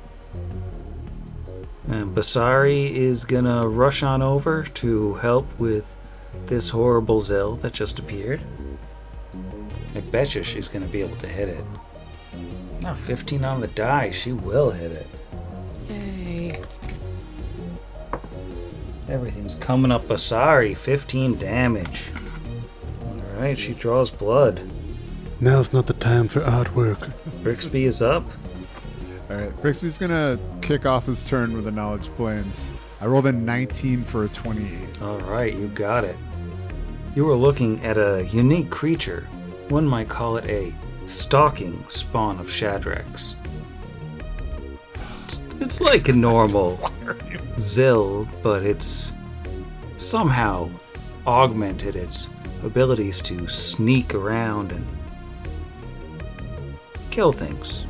And 1.89 2.14
Basari 2.14 2.91
is 2.91 3.24
gonna 3.24 3.68
rush 3.68 4.03
on 4.03 4.20
over 4.22 4.64
to 4.64 5.14
help 5.14 5.47
with 5.59 5.95
this 6.47 6.70
horrible 6.70 7.20
Xill 7.20 7.61
that 7.61 7.72
just 7.72 7.99
appeared. 7.99 8.41
I 9.95 10.01
bet 10.01 10.34
you 10.34 10.43
she's 10.43 10.68
gonna 10.68 10.87
be 10.87 11.01
able 11.01 11.16
to 11.18 11.28
hit 11.28 11.49
it. 11.49 11.64
Now 12.82 12.95
15 12.95 13.45
on 13.45 13.61
the 13.61 13.68
die, 13.68 14.11
she 14.11 14.32
will 14.32 14.70
hit 14.70 14.93
it. 14.93 15.07
Yay. 15.89 16.62
Everything's 19.09 19.55
coming 19.55 19.93
up 19.93 20.09
Basari, 20.09 20.76
15 20.76 21.39
damage. 21.39 22.11
Alright, 23.37 23.59
she 23.59 23.74
draws 23.74 24.11
blood. 24.11 24.61
Now's 25.41 25.72
not 25.72 25.87
the 25.87 25.93
time 25.93 26.28
for 26.28 26.41
artwork. 26.41 27.12
Brixby 27.43 27.84
is 27.84 28.03
up. 28.03 28.24
All 29.29 29.37
right, 29.37 29.51
Brixby's 29.61 29.99
gonna 29.99 30.39
kick 30.62 30.87
off 30.87 31.07
his 31.07 31.24
turn 31.24 31.53
with 31.53 31.64
the 31.64 31.72
knowledge 31.72 32.11
planes. 32.11 32.70
I 33.01 33.07
rolled 33.07 33.27
a 33.27 33.33
19 33.33 34.05
for 34.05 34.24
a 34.24 34.29
28. 34.29 35.03
Alright, 35.03 35.55
you 35.55 35.66
got 35.68 36.05
it. 36.05 36.16
You 37.16 37.29
are 37.31 37.35
looking 37.35 37.85
at 37.85 37.99
a 37.99 38.24
unique 38.31 38.70
creature. 38.70 39.27
One 39.68 39.85
might 39.85 40.09
call 40.09 40.37
it 40.37 40.45
a 40.45 40.72
stalking 41.09 41.85
spawn 41.89 42.39
of 42.39 42.47
Shadrax. 42.47 43.35
It's, 45.24 45.43
it's 45.59 45.81
like 45.81 46.09
a 46.09 46.12
normal 46.12 46.79
Xill, 47.59 48.29
but 48.45 48.62
it's 48.62 49.11
somehow 49.97 50.70
augmented 51.27 51.97
its 51.97 52.29
abilities 52.62 53.20
to 53.22 53.49
sneak 53.49 54.14
around 54.14 54.70
and 54.70 54.87
kill 57.11 57.33
things 57.33 57.85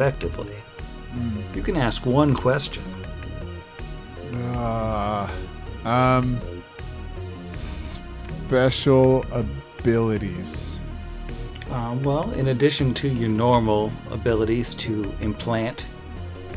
effectively. 0.00 0.56
You 1.54 1.62
can 1.62 1.76
ask 1.76 2.06
one 2.06 2.34
question. 2.34 2.82
Uh, 4.32 5.28
um, 5.84 6.40
special 7.48 9.26
abilities. 9.30 10.78
Uh, 11.70 11.96
well, 12.02 12.30
in 12.32 12.48
addition 12.48 12.94
to 12.94 13.08
your 13.08 13.28
normal 13.28 13.92
abilities 14.10 14.74
to 14.74 15.12
implant 15.20 15.84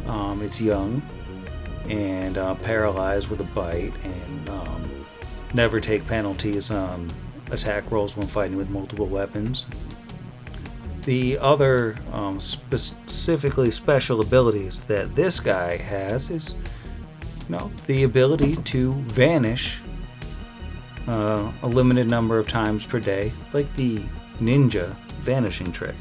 um, 0.08 0.42
its 0.42 0.62
young 0.62 1.02
and 1.90 2.38
uh, 2.38 2.56
paralyze 2.56 3.30
with 3.30 3.42
a 3.42 3.50
bite 3.56 3.94
and 4.04 4.50
um, 4.50 5.06
never 5.54 5.82
take 5.82 6.08
penalties 6.08 6.72
on 6.72 7.12
attack 7.52 7.92
rolls 7.92 8.16
when 8.16 8.28
fighting 8.28 8.56
with 8.56 8.70
multiple 8.70 9.08
weapons. 9.08 9.66
The 11.06 11.38
other 11.40 11.98
um, 12.14 12.40
specifically 12.40 13.72
special 13.72 14.22
abilities 14.22 14.82
that 14.82 15.16
this 15.16 15.40
guy 15.40 15.78
has 15.78 16.30
is, 16.30 16.56
you 17.48 17.58
know, 17.58 17.72
the 17.88 18.04
ability 18.04 18.56
to 18.56 18.94
vanish 18.94 19.82
uh, 21.08 21.52
a 21.62 21.68
limited 21.68 22.08
number 22.08 22.40
of 22.40 22.48
times 22.48 22.86
per 22.86 23.00
day, 23.00 23.34
like 23.52 23.74
the 23.76 24.02
ninja 24.40 24.96
vanishing 25.22 25.72
trick. 25.72 25.96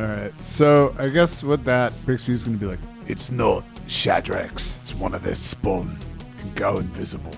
All 0.00 0.06
right, 0.06 0.32
so 0.42 0.94
I 0.98 1.08
guess 1.08 1.44
with 1.44 1.64
that, 1.64 1.92
Brixby's 2.06 2.42
gonna 2.42 2.56
be 2.56 2.64
like, 2.64 2.78
"It's 3.06 3.30
not 3.30 3.64
Shadrax. 3.86 4.76
It's 4.76 4.94
one 4.94 5.14
of 5.14 5.22
their 5.22 5.34
spawn. 5.34 5.98
Can 6.38 6.54
go 6.54 6.78
invisible." 6.78 7.34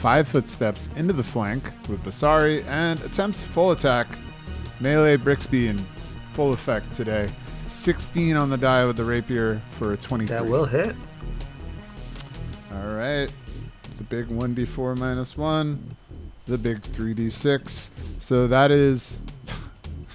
Five 0.00 0.28
footsteps 0.28 0.88
into 0.96 1.12
the 1.12 1.24
flank 1.24 1.64
with 1.88 2.02
Basari 2.04 2.64
and 2.66 3.00
attempts 3.00 3.42
full 3.42 3.72
attack. 3.72 4.06
Melee 4.80 5.16
Brixby 5.16 5.68
in 5.68 5.78
full 6.34 6.52
effect 6.52 6.94
today. 6.94 7.28
16 7.66 8.36
on 8.36 8.48
the 8.48 8.56
die 8.56 8.86
with 8.86 8.96
the 8.96 9.04
rapier 9.04 9.60
for 9.70 9.92
a 9.92 9.96
23. 9.96 10.36
That 10.36 10.46
will 10.46 10.64
hit. 10.64 10.94
All 12.72 12.94
right. 12.94 13.30
The 13.96 14.04
big 14.04 14.28
1d4 14.28 14.96
minus 14.96 15.36
1. 15.36 15.96
The 16.46 16.58
big 16.58 16.80
3d6. 16.80 17.88
So 18.20 18.46
that 18.46 18.70
is 18.70 19.24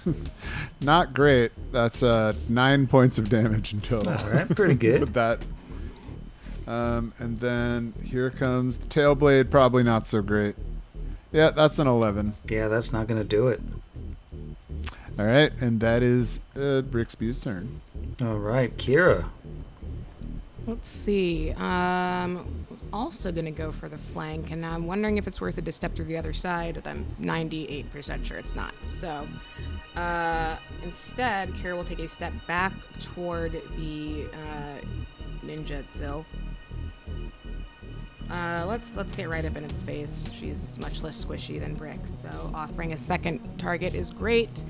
Not 0.81 1.13
great. 1.13 1.51
That's 1.71 2.03
uh, 2.03 2.33
nine 2.49 2.87
points 2.87 3.17
of 3.17 3.29
damage 3.29 3.73
in 3.73 3.81
total. 3.81 4.13
All 4.13 4.29
right, 4.29 4.49
pretty 4.49 4.75
good. 4.75 5.01
with 5.01 5.13
that. 5.13 5.39
Um, 6.67 7.13
and 7.19 7.39
then 7.39 7.93
here 8.03 8.29
comes 8.29 8.77
the 8.77 8.85
tail 8.85 9.15
blade. 9.15 9.51
Probably 9.51 9.83
not 9.83 10.07
so 10.07 10.21
great. 10.21 10.55
Yeah, 11.31 11.49
that's 11.49 11.79
an 11.79 11.87
11. 11.87 12.35
Yeah, 12.49 12.67
that's 12.67 12.93
not 12.93 13.07
gonna 13.07 13.23
do 13.23 13.47
it. 13.47 13.61
All 15.17 15.25
right, 15.25 15.51
and 15.59 15.79
that 15.81 16.01
is 16.01 16.39
uh, 16.55 16.81
Brixby's 16.81 17.39
turn. 17.39 17.81
All 18.21 18.37
right, 18.37 18.75
Kira. 18.77 19.25
Let's 20.65 20.89
see. 20.89 21.51
Um, 21.51 22.65
also 22.93 23.31
gonna 23.31 23.51
go 23.51 23.71
for 23.71 23.89
the 23.89 23.97
flank, 23.97 24.51
and 24.51 24.65
I'm 24.65 24.87
wondering 24.87 25.17
if 25.17 25.27
it's 25.27 25.41
worth 25.41 25.57
it 25.57 25.65
to 25.65 25.71
step 25.71 25.93
through 25.93 26.05
the 26.05 26.17
other 26.17 26.33
side. 26.33 26.75
But 26.75 26.87
I'm 26.87 27.05
98% 27.19 28.25
sure 28.25 28.37
it's 28.37 28.55
not. 28.55 28.73
So, 28.81 29.27
uh, 29.95 30.55
instead, 30.83 31.49
Kira 31.49 31.75
will 31.75 31.83
take 31.83 31.99
a 31.99 32.07
step 32.07 32.33
back 32.47 32.73
toward 32.99 33.51
the 33.51 34.25
uh, 34.33 34.85
ninja 35.45 35.83
Xill. 35.93 36.25
Uh, 38.29 38.65
let's 38.67 38.95
let's 38.95 39.15
get 39.15 39.29
right 39.29 39.45
up 39.45 39.55
in 39.57 39.63
its 39.63 39.83
face. 39.83 40.29
She's 40.33 40.79
much 40.79 41.03
less 41.03 41.23
squishy 41.23 41.59
than 41.59 41.75
Brick, 41.75 41.99
so 42.05 42.51
offering 42.53 42.93
a 42.93 42.97
second 42.97 43.39
target 43.59 43.93
is 43.93 44.09
great. 44.09 44.63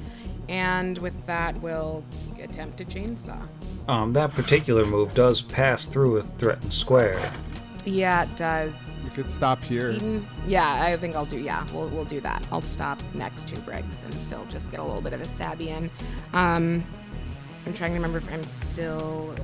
And 0.50 0.98
with 0.98 1.26
that, 1.28 1.62
we'll 1.62 2.04
attempt 2.42 2.82
a 2.82 2.86
chainsaw. 2.86 3.48
Um, 3.88 4.12
that 4.14 4.32
particular 4.32 4.84
move 4.84 5.14
does 5.14 5.42
pass 5.42 5.86
through 5.86 6.18
a 6.18 6.24
threatened 6.24 6.74
square. 6.74 7.32
Yeah, 7.86 8.24
it 8.24 8.36
does. 8.38 9.02
You 9.04 9.10
could 9.12 9.30
stop 9.30 9.62
here. 9.62 9.92
Eden? 9.92 10.26
Yeah, 10.48 10.84
I 10.84 10.96
think 10.98 11.16
I'll 11.16 11.26
do. 11.26 11.38
Yeah, 11.38 11.66
we'll 11.74 11.90
we'll 11.90 12.06
do 12.06 12.22
that. 12.22 12.46
I'll 12.52 12.62
stop 12.62 13.02
next 13.14 13.48
to 13.50 13.60
Briggs 13.62 14.04
and 14.04 14.14
still 14.22 14.46
just 14.50 14.72
get 14.72 14.80
a 14.80 14.84
little 14.84 15.02
bit 15.02 15.14
of 15.14 15.22
a 15.22 15.26
stabby 15.26 15.68
in. 15.68 15.90
Um, 16.34 16.84
I'm 17.66 17.74
trying 17.74 17.92
to 17.92 17.96
remember 17.96 18.18
if 18.18 18.32
I'm 18.32 18.44
still 18.44 19.36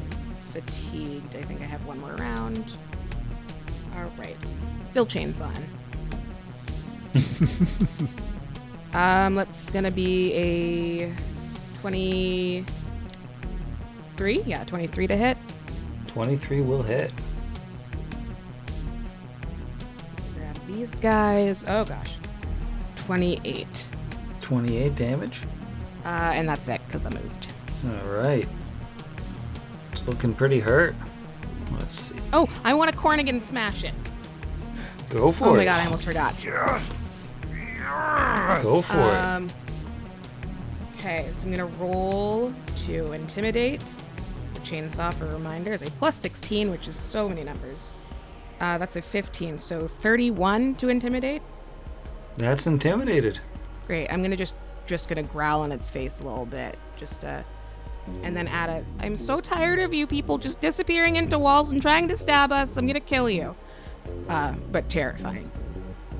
fatigued. 0.52 1.36
I 1.36 1.43
think 1.43 1.62
I 1.62 1.66
have 1.66 1.86
one 1.86 2.00
more 2.00 2.14
round. 2.14 2.74
All 3.95 4.12
right, 4.18 4.58
still 4.84 5.06
chains 5.06 5.41
on. 5.41 5.56
um, 8.93 9.36
that's 9.36 9.70
gonna 9.70 9.91
be 9.91 10.34
a 10.34 11.14
twenty-three. 11.82 12.64
Yeah, 14.45 14.64
twenty-three 14.66 15.08
to 15.08 15.16
hit. 15.16 15.38
23 16.08 16.62
will 16.62 16.82
hit. 16.82 17.14
Grab 20.36 20.58
these 20.68 20.95
guys. 20.95 21.64
Oh 21.68 21.86
gosh, 21.86 22.16
twenty-eight. 22.95 23.88
28 24.41 24.95
damage. 24.95 25.41
Uh, 26.04 26.32
and 26.34 26.50
that's 26.50 26.68
it 26.70 26.82
because 26.88 27.06
I 27.06 27.12
moved. 27.12 27.47
All 27.86 28.10
right. 28.12 28.47
It's 29.92 30.08
looking 30.08 30.34
pretty 30.34 30.60
hurt. 30.60 30.96
Let's 31.74 32.00
see. 32.00 32.16
Oh, 32.34 32.48
I 32.64 32.74
want 32.74 32.94
a 32.94 32.98
Cornigan 32.98 33.40
smash 33.42 33.84
it. 33.84 33.94
Go 35.10 35.32
for 35.32 35.46
it. 35.46 35.52
Oh 35.52 35.56
my 35.56 35.66
god, 35.66 35.82
I 35.82 35.86
almost 35.86 36.06
forgot. 36.06 36.44
Yes! 36.44 37.10
Yes! 37.52 38.64
Go 38.64 38.82
for 38.82 39.10
it. 39.10 39.16
Um, 39.16 39.50
okay, 40.96 41.30
so 41.34 41.46
I'm 41.46 41.52
gonna 41.52 41.66
roll 41.66 42.54
to 42.86 43.12
intimidate. 43.14 43.82
The 44.54 44.60
chainsaw 44.62 45.14
for 45.14 45.26
a 45.26 45.34
reminder 45.34 45.74
is 45.74 45.82
a 45.82 45.92
plus 45.92 46.16
16, 46.16 46.70
which 46.70 46.88
is 46.88 46.96
so 46.96 47.28
many 47.28 47.44
numbers. 47.44 47.92
Uh, 48.60 48.78
that's 48.78 48.98
a 48.98 49.02
15, 49.02 49.58
so 49.58 49.88
31 49.88 50.76
to 50.76 50.90
intimidate. 50.90 51.42
That's 52.38 52.68
intimidated. 52.68 53.40
Great. 53.88 54.08
I'm 54.10 54.22
gonna 54.22 54.36
just 54.36 54.56
just 54.86 55.10
gonna 55.10 55.24
growl 55.24 55.64
in 55.64 55.72
its 55.72 55.90
face 55.90 56.20
a 56.20 56.24
little 56.24 56.46
bit, 56.46 56.78
just 56.98 57.24
uh, 57.24 57.44
and 58.24 58.36
then 58.36 58.47
add 58.47 58.70
a. 58.70 58.86
I'm 58.99 59.16
so 59.16 59.39
tired 59.39 59.80
of 59.80 59.93
you 59.93 60.07
people 60.07 60.38
just 60.38 60.60
disappearing 60.60 61.16
into 61.16 61.39
walls 61.39 61.72
and 61.72 61.82
trying 61.82 62.07
to 62.10 62.18
stab 62.18 62.51
us. 62.51 62.78
I'm 62.78 62.88
gonna 62.88 62.99
kill 62.99 63.30
you. 63.30 63.55
Uh, 64.28 64.53
but 64.72 64.89
terrifying. 64.89 65.51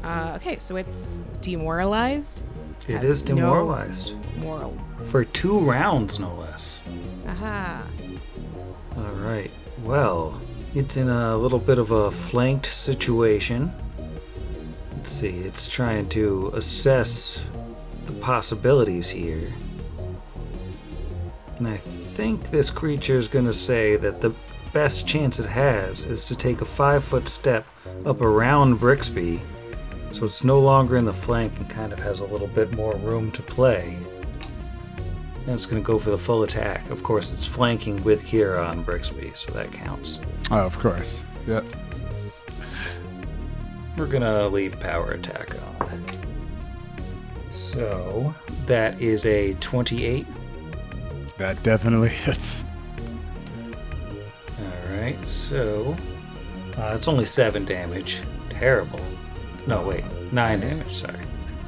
Uh, 0.04 0.34
okay, 0.36 0.56
so 0.58 0.76
it's 0.76 1.22
demoralized. 1.42 2.42
It 2.88 3.04
is 3.04 3.22
is 3.22 3.30
no 3.30 3.36
demoralized. 3.36 4.16
Moral. 4.38 4.78
For 5.06 5.24
two 5.24 5.60
rounds, 5.60 6.20
no 6.20 6.34
less. 6.36 6.80
Aha. 7.28 7.86
All 8.98 9.04
right. 9.16 9.52
Well, 9.84 10.42
it's 10.74 10.98
in 10.98 11.10
a 11.10 11.38
little 11.38 11.60
bit 11.60 11.78
of 11.78 11.92
a 11.92 12.12
flanked 12.12 12.66
situation. 12.66 13.72
Let's 14.96 15.12
see. 15.12 15.40
It's 15.40 15.68
trying 15.68 16.10
to 16.10 16.52
assess 16.56 17.44
the 18.06 18.14
possibilities 18.14 19.10
here. 19.10 19.54
And 21.60 21.68
I 21.68 21.78
think 21.78 22.50
this 22.52 22.70
creature 22.70 23.18
is 23.18 23.28
going 23.28 23.46
to 23.46 23.54
say 23.54 23.98
that 23.98 24.22
the 24.22 24.34
best 24.72 25.06
chance 25.06 25.40
it 25.40 25.46
has 25.50 26.06
is 26.06 26.26
to 26.28 26.36
take 26.36 26.62
a 26.62 26.66
five 26.66 27.04
foot 27.04 27.28
step 27.28 27.66
up 28.06 28.22
around 28.22 28.80
Brixby. 28.80 29.42
So 30.14 30.26
it's 30.26 30.44
no 30.44 30.60
longer 30.60 30.96
in 30.96 31.06
the 31.06 31.14
flank 31.14 31.58
and 31.58 31.70
kind 31.70 31.92
of 31.92 32.00
has 32.00 32.22
a 32.22 32.26
little 32.26 32.48
bit 32.48 32.72
more 32.72 32.96
room 32.96 33.32
to 33.34 33.42
play. 33.42 33.98
And 35.46 35.50
it's 35.50 35.66
going 35.66 35.82
to 35.82 35.86
go 35.86 36.00
for 36.00 36.12
the 36.12 36.18
full 36.18 36.44
attack. 36.44 36.90
Of 36.90 37.04
course, 37.04 37.34
it's 37.34 37.46
flanking 37.46 38.02
with 38.04 38.26
Kira 38.26 38.66
on 38.68 38.84
Brixby, 38.84 39.36
so 39.36 39.52
that 39.52 39.72
counts. 39.72 40.20
Oh, 40.52 40.66
of 40.66 40.80
course. 40.80 41.26
Yep. 41.46 41.66
We're 43.98 44.08
going 44.08 44.24
to 44.24 44.48
leave 44.48 44.80
power 44.80 45.12
attack 45.12 45.56
on. 45.82 46.06
So 47.52 48.34
that 48.66 49.02
is 49.02 49.26
a 49.26 49.56
28. 49.56 50.26
That 51.40 51.62
definitely 51.64 52.10
hits. 52.26 52.66
Alright, 54.62 55.28
so 55.28 55.96
uh, 56.78 56.92
it's 56.96 57.08
only 57.08 57.26
7 57.26 57.66
damage. 57.66 58.22
Terrible. 58.50 59.00
No, 59.66 59.82
wait, 59.88 60.04
9 60.32 60.60
damage, 60.60 60.94
sorry. 60.94 61.20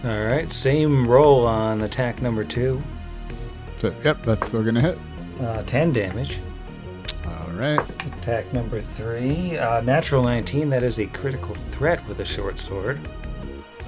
Alright, 0.05 0.51
same 0.51 1.07
roll 1.07 1.47
on 1.47 1.81
attack 1.81 2.21
number 2.21 2.43
2. 2.43 2.81
So, 3.79 3.95
yep, 4.03 4.21
that's 4.23 4.45
still 4.45 4.61
gonna 4.63 4.81
hit. 4.81 4.99
Uh, 5.39 5.63
10 5.63 5.93
damage. 5.93 6.39
All 7.25 7.49
right. 7.53 7.79
Attack 8.19 8.51
number 8.53 8.81
three, 8.81 9.57
uh, 9.57 9.81
natural 9.81 10.21
19. 10.23 10.69
That 10.69 10.83
is 10.83 10.99
a 10.99 11.07
critical 11.07 11.55
threat 11.55 12.05
with 12.07 12.19
a 12.19 12.25
short 12.25 12.59
sword. 12.59 12.99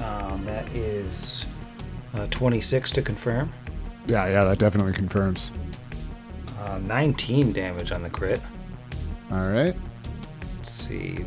Um, 0.03 0.43
that 0.45 0.67
is 0.69 1.45
uh, 2.13 2.25
26 2.29 2.91
to 2.91 3.01
confirm. 3.01 3.51
Yeah, 4.07 4.27
yeah, 4.27 4.43
that 4.45 4.59
definitely 4.59 4.93
confirms. 4.93 5.51
Uh, 6.63 6.77
19 6.79 7.51
damage 7.51 7.91
on 7.91 8.03
the 8.03 8.09
crit. 8.09 8.39
All 9.31 9.49
right. 9.49 9.75
Let's 10.57 10.71
see. 10.71 11.25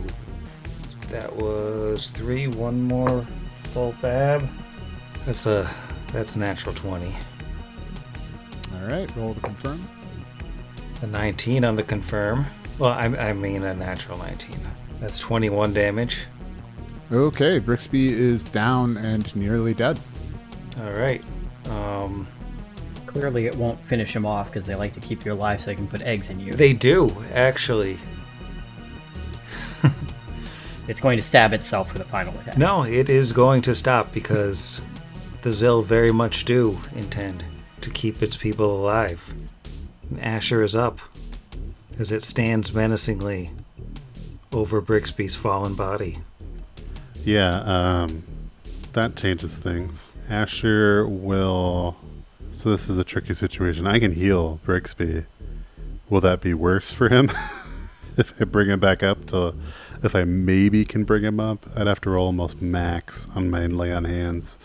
That 1.09 1.35
was 1.35 2.09
three. 2.09 2.49
One 2.49 2.83
more 2.83 3.27
full 3.73 3.95
bab. 4.01 4.49
That's 5.27 5.45
a 5.45 5.71
that's 6.13 6.37
a 6.37 6.39
natural 6.39 6.75
20. 6.75 7.15
All 8.75 8.89
right. 8.89 9.15
Roll 9.15 9.35
to 9.35 9.41
confirm. 9.41 9.87
A 11.03 11.07
19 11.07 11.65
on 11.65 11.77
the 11.77 11.83
confirm. 11.83 12.47
Well, 12.79 12.93
I, 12.93 13.05
I 13.05 13.33
mean 13.35 13.63
a 13.65 13.75
natural 13.75 14.17
19. 14.19 14.57
That's 15.01 15.19
21 15.19 15.75
damage. 15.75 16.27
Okay, 17.13 17.61
Brixby 17.61 18.09
is 18.09 18.45
down 18.47 18.97
and 18.97 19.35
nearly 19.37 19.75
dead. 19.75 20.01
All 20.81 20.93
right. 20.93 21.23
Um, 21.67 22.27
Clearly, 23.17 23.47
it 23.47 23.55
won't 23.57 23.81
finish 23.87 24.15
him 24.15 24.27
off 24.27 24.49
because 24.49 24.67
they 24.67 24.75
like 24.75 24.93
to 24.93 25.01
keep 25.01 25.25
you 25.25 25.33
alive 25.33 25.61
so 25.61 25.71
they 25.71 25.75
can 25.75 25.89
put 25.89 26.03
eggs 26.03 26.29
in 26.29 26.39
you. 26.39 26.53
they 26.53 26.73
do 26.73 27.11
actually. 27.33 27.99
It's 30.89 31.01
going 31.01 31.17
to 31.17 31.23
stab 31.23 31.53
itself 31.53 31.91
for 31.91 31.99
the 31.99 32.05
final 32.05 32.39
attack. 32.39 32.57
No, 32.57 32.85
it 32.85 33.11
is 33.11 33.33
going 33.33 33.61
to 33.63 33.75
stop 33.75 34.13
because 34.13 34.81
the 35.43 35.53
Xill 35.53 35.83
very 35.83 36.13
much 36.13 36.45
do 36.45 36.79
intend 36.95 37.45
to 37.81 37.91
keep 37.91 38.23
its 38.23 38.37
people 38.37 38.85
alive. 38.85 39.35
And 40.11 40.21
Asher 40.21 40.63
is 40.63 40.77
up 40.77 41.01
as 41.99 42.13
it 42.13 42.23
stands 42.23 42.73
menacingly 42.73 43.51
over 44.53 44.81
Brixby's 44.81 45.35
fallen 45.35 45.75
body. 45.75 46.21
Yeah, 47.25 47.63
um, 47.63 48.23
that 48.93 49.17
changes 49.17 49.59
things. 49.59 50.13
Asher 50.29 51.07
will. 51.09 51.97
So 52.57 52.71
this 52.71 52.89
is 52.89 52.97
a 52.97 53.05
tricky 53.05 53.35
situation. 53.35 53.87
I 53.87 53.99
can 53.99 54.13
heal 54.13 54.61
Brixby. 54.65 55.27
Will 56.09 56.23
that 56.23 56.41
be 56.41 56.55
worse 56.55 56.91
for 56.91 57.11
him 57.11 57.31
if 58.17 58.33
I 58.41 58.45
bring 58.45 58.71
him 58.71 58.81
back 58.81 59.03
up 59.03 59.27
to? 59.27 59.55
If 60.03 60.17
I 60.17 60.25
maybe 60.25 60.87
can 60.87 61.05
bring 61.05 61.23
him 61.23 61.39
up, 61.39 61.67
I'd 61.77 61.87
have 61.87 62.01
to 62.01 62.11
roll 62.11 62.27
almost 62.27 62.63
max 62.63 63.29
on 63.37 63.51
my 63.51 63.67
lay 63.67 63.93
on 63.93 64.05
hands 64.05 64.59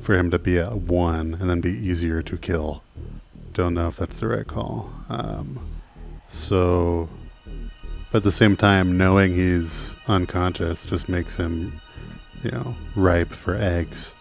for 0.00 0.16
him 0.16 0.30
to 0.30 0.38
be 0.38 0.56
a 0.56 0.70
one 0.70 1.34
and 1.34 1.50
then 1.50 1.60
be 1.60 1.70
easier 1.70 2.22
to 2.22 2.38
kill. 2.38 2.82
Don't 3.52 3.74
know 3.74 3.88
if 3.88 3.96
that's 3.96 4.18
the 4.18 4.28
right 4.28 4.46
call. 4.46 4.90
Um, 5.10 5.68
so 6.26 7.10
but 8.10 8.18
at 8.18 8.24
the 8.24 8.32
same 8.32 8.56
time, 8.56 8.96
knowing 8.96 9.34
he's 9.34 9.94
unconscious 10.08 10.86
just 10.86 11.10
makes 11.10 11.36
him, 11.36 11.78
you 12.42 12.52
know, 12.52 12.74
ripe 12.96 13.32
for 13.32 13.54
eggs. 13.54 14.14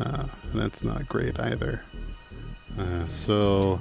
Uh, 0.00 0.26
and 0.52 0.60
that's 0.60 0.84
not 0.84 1.08
great 1.08 1.38
either. 1.40 1.82
Uh, 2.78 3.06
so, 3.08 3.78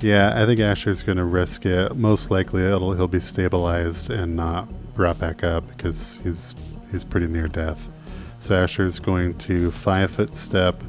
yeah, 0.00 0.40
I 0.40 0.46
think 0.46 0.60
Asher's 0.60 1.02
going 1.02 1.18
to 1.18 1.24
risk 1.24 1.66
it. 1.66 1.96
Most 1.96 2.30
likely, 2.30 2.62
it'll 2.62 2.92
he'll 2.92 3.08
be 3.08 3.20
stabilized 3.20 4.10
and 4.10 4.36
not 4.36 4.68
brought 4.94 5.18
back 5.18 5.44
up 5.44 5.66
because 5.68 6.20
he's 6.22 6.54
he's 6.90 7.04
pretty 7.04 7.26
near 7.26 7.48
death. 7.48 7.88
So 8.40 8.54
Asher's 8.54 8.98
going 8.98 9.36
to 9.38 9.70
five 9.72 10.12
foot 10.12 10.34
step 10.34 10.82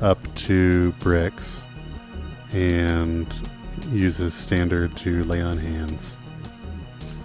up 0.00 0.18
to 0.34 0.92
bricks 0.92 1.64
and 2.52 3.26
uses 3.90 4.34
standard 4.34 4.96
to 4.98 5.24
lay 5.24 5.40
on 5.40 5.58
hands. 5.58 6.16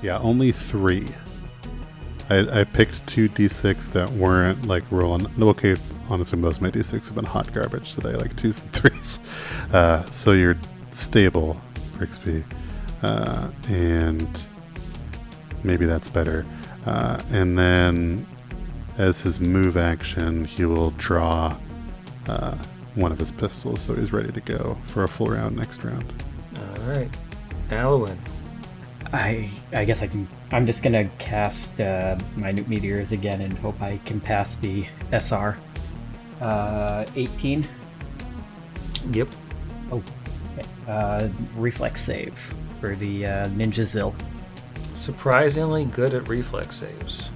Yeah, 0.02 0.20
only 0.20 0.52
three. 0.52 1.08
I, 2.30 2.60
I 2.60 2.64
picked 2.66 3.06
two 3.08 3.30
d6 3.30 3.92
that 3.92 4.10
weren't 4.12 4.66
like 4.66 4.84
rolling. 4.92 5.28
Okay, 5.42 5.76
honestly, 6.10 6.38
most 6.38 6.58
of 6.58 6.62
my 6.64 6.72
d6 6.72 7.08
have 7.08 7.16
been 7.16 7.26
hot 7.26 7.54
garbage 7.54 7.94
today, 7.96 8.16
like 8.16 8.36
twos 8.36 8.62
and 8.62 8.72
threes. 8.74 9.20
Uh, 9.74 10.10
so 10.10 10.32
you're 10.32 10.56
stable, 10.92 11.60
Brixby, 11.98 12.42
uh, 13.04 13.50
and 13.68 14.46
maybe 15.62 15.86
that's 15.86 16.08
better. 16.08 16.46
Uh, 16.86 17.22
and 17.32 17.60
then, 17.60 18.26
as 18.98 19.20
his 19.20 19.42
move 19.42 19.76
action, 19.76 20.46
he 20.46 20.64
will 20.64 20.92
draw 20.92 21.58
uh, 22.28 22.58
one 22.96 23.12
of 23.12 23.20
his 23.20 23.30
pistols, 23.30 23.82
so 23.82 23.94
he's 23.94 24.14
ready 24.14 24.32
to 24.32 24.40
go 24.40 24.78
for 24.86 25.04
a 25.04 25.08
full 25.08 25.28
round 25.28 25.58
next 25.58 25.84
round. 25.84 26.24
All 26.58 26.84
right. 26.84 27.10
Alwyn. 27.72 28.18
I 29.14 29.50
I 29.74 29.86
guess 29.86 30.02
I 30.02 30.08
can. 30.08 30.28
I'm 30.52 30.66
just 30.66 30.84
gonna 30.84 31.10
cast 31.18 31.80
uh, 31.80 32.18
minute 32.36 32.68
meteors 32.68 33.12
again 33.12 33.42
and 33.42 33.58
hope 33.58 33.82
I 33.82 34.00
can 34.06 34.20
pass 34.20 34.56
the 34.56 34.86
SR. 35.12 35.58
Uh, 36.42 37.06
18. 37.16 37.68
Yep. 39.12 39.28
Oh, 39.92 40.04
okay. 40.54 40.70
uh, 40.88 41.30
reflex 41.56 42.02
save 42.02 42.38
for 42.80 42.96
the 42.96 43.26
uh, 43.26 43.48
Ninja 43.48 43.86
Xill. 43.86 44.14
Surprisingly 44.94 45.86
good 45.86 46.14
at 46.14 46.28
reflex 46.28 46.76
saves. 46.76 47.32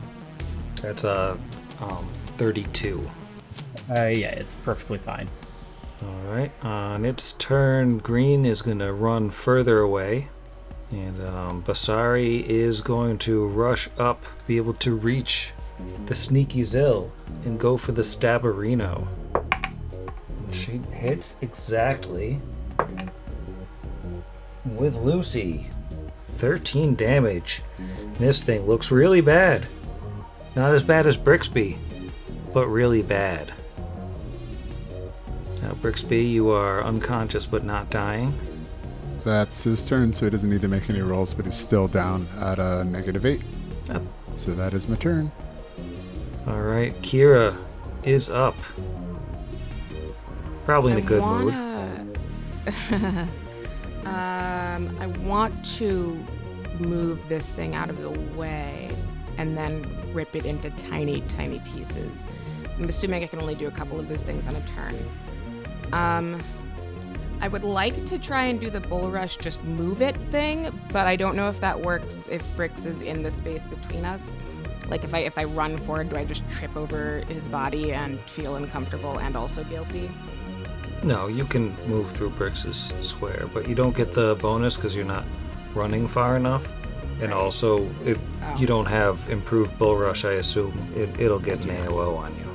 That's 0.81 1.03
a 1.03 1.39
um, 1.79 2.07
32. 2.13 3.09
Uh, 3.89 3.93
yeah, 4.05 4.29
it's 4.29 4.55
perfectly 4.55 4.97
fine. 4.97 5.27
All 6.03 6.33
right. 6.33 6.51
On 6.63 7.05
its 7.05 7.33
turn, 7.33 7.99
Green 7.99 8.45
is 8.45 8.61
going 8.61 8.79
to 8.79 8.91
run 8.93 9.29
further 9.29 9.79
away. 9.79 10.29
And 10.91 11.21
um, 11.21 11.63
Basari 11.63 12.45
is 12.45 12.81
going 12.81 13.17
to 13.19 13.47
rush 13.47 13.89
up, 13.97 14.25
be 14.45 14.57
able 14.57 14.73
to 14.75 14.93
reach 14.93 15.53
the 16.05 16.15
sneaky 16.15 16.63
Xill 16.63 17.11
and 17.45 17.59
go 17.59 17.77
for 17.77 17.93
the 17.93 18.01
Stabberino. 18.01 19.07
She 20.51 20.77
hits 20.91 21.37
exactly 21.41 22.39
with 24.65 24.95
Lucy. 24.95 25.69
13 26.23 26.95
damage. 26.95 27.61
This 28.17 28.41
thing 28.41 28.65
looks 28.65 28.89
really 28.89 29.21
bad. 29.21 29.67
Not 30.55 30.73
as 30.73 30.83
bad 30.83 31.05
as 31.05 31.15
Brixby, 31.15 31.77
but 32.53 32.67
really 32.67 33.01
bad. 33.01 33.53
Now, 35.61 35.73
Brixby, 35.73 36.23
you 36.23 36.49
are 36.49 36.83
unconscious 36.83 37.45
but 37.45 37.63
not 37.63 37.89
dying. 37.89 38.33
That's 39.23 39.63
his 39.63 39.87
turn, 39.87 40.11
so 40.11 40.25
he 40.25 40.29
doesn't 40.31 40.49
need 40.49 40.61
to 40.61 40.67
make 40.67 40.89
any 40.89 41.01
rolls, 41.01 41.33
but 41.33 41.45
he's 41.45 41.55
still 41.55 41.87
down 41.87 42.27
at 42.39 42.57
a 42.59 42.83
negative 42.83 43.25
eight. 43.25 43.41
Oh. 43.89 44.01
So 44.35 44.53
that 44.55 44.73
is 44.73 44.87
my 44.87 44.95
turn. 44.95 45.31
All 46.47 46.61
right, 46.61 46.93
Kira 47.01 47.55
is 48.03 48.29
up. 48.29 48.55
Probably 50.65 50.93
in 50.93 50.97
a 50.99 51.01
I 51.01 51.05
good 51.05 51.21
mood. 51.23 51.53
wanna- 51.53 52.07
um, 54.05 54.97
I 54.99 55.07
want 55.23 55.63
to 55.77 56.23
move 56.79 57.19
this 57.29 57.53
thing 57.53 57.75
out 57.75 57.89
of 57.89 58.01
the 58.01 58.09
way 58.37 58.89
and 59.37 59.55
then 59.57 59.85
rip 60.13 60.35
it 60.35 60.45
into 60.45 60.69
tiny, 60.71 61.21
tiny 61.21 61.59
pieces. 61.59 62.27
I'm 62.77 62.89
assuming 62.89 63.23
I 63.23 63.27
can 63.27 63.39
only 63.39 63.55
do 63.55 63.67
a 63.67 63.71
couple 63.71 63.99
of 63.99 64.07
those 64.09 64.23
things 64.23 64.47
on 64.47 64.55
a 64.55 64.61
turn. 64.67 64.95
Um, 65.93 66.43
I 67.41 67.47
would 67.47 67.63
like 67.63 68.05
to 68.05 68.19
try 68.19 68.45
and 68.45 68.59
do 68.59 68.69
the 68.69 68.79
bull 68.81 69.09
rush, 69.09 69.37
just 69.37 69.63
move 69.63 70.01
it 70.01 70.15
thing, 70.15 70.69
but 70.91 71.07
I 71.07 71.15
don't 71.15 71.35
know 71.35 71.49
if 71.49 71.59
that 71.59 71.79
works 71.79 72.27
if 72.27 72.43
Brix 72.55 72.85
is 72.85 73.01
in 73.01 73.23
the 73.23 73.31
space 73.31 73.65
between 73.67 74.05
us. 74.05 74.37
Like 74.89 75.03
if 75.03 75.13
I 75.13 75.19
if 75.19 75.37
I 75.37 75.45
run 75.45 75.77
forward, 75.79 76.09
do 76.09 76.17
I 76.17 76.25
just 76.25 76.47
trip 76.51 76.75
over 76.77 77.23
his 77.27 77.49
body 77.49 77.93
and 77.93 78.19
feel 78.21 78.55
uncomfortable 78.57 79.17
and 79.19 79.35
also 79.35 79.63
guilty? 79.63 80.09
No, 81.03 81.27
you 81.27 81.45
can 81.45 81.75
move 81.87 82.11
through 82.11 82.29
Brix's 82.31 82.93
square, 83.01 83.47
but 83.53 83.67
you 83.67 83.73
don't 83.73 83.95
get 83.95 84.13
the 84.13 84.35
bonus 84.39 84.75
because 84.75 84.95
you're 84.95 85.03
not 85.05 85.23
running 85.73 86.07
far 86.07 86.37
enough. 86.37 86.71
And 87.21 87.33
also, 87.33 87.89
if 88.05 88.19
Oh. 88.43 88.55
you 88.57 88.67
don't 88.67 88.85
have 88.87 89.17
improved 89.29 89.77
bull 89.79 89.95
rush, 89.97 90.25
I 90.25 90.33
assume 90.33 90.73
it, 90.95 91.09
it'll 91.19 91.39
get 91.39 91.63
an 91.63 91.69
AOO 91.69 92.17
on 92.17 92.35
you. 92.35 92.47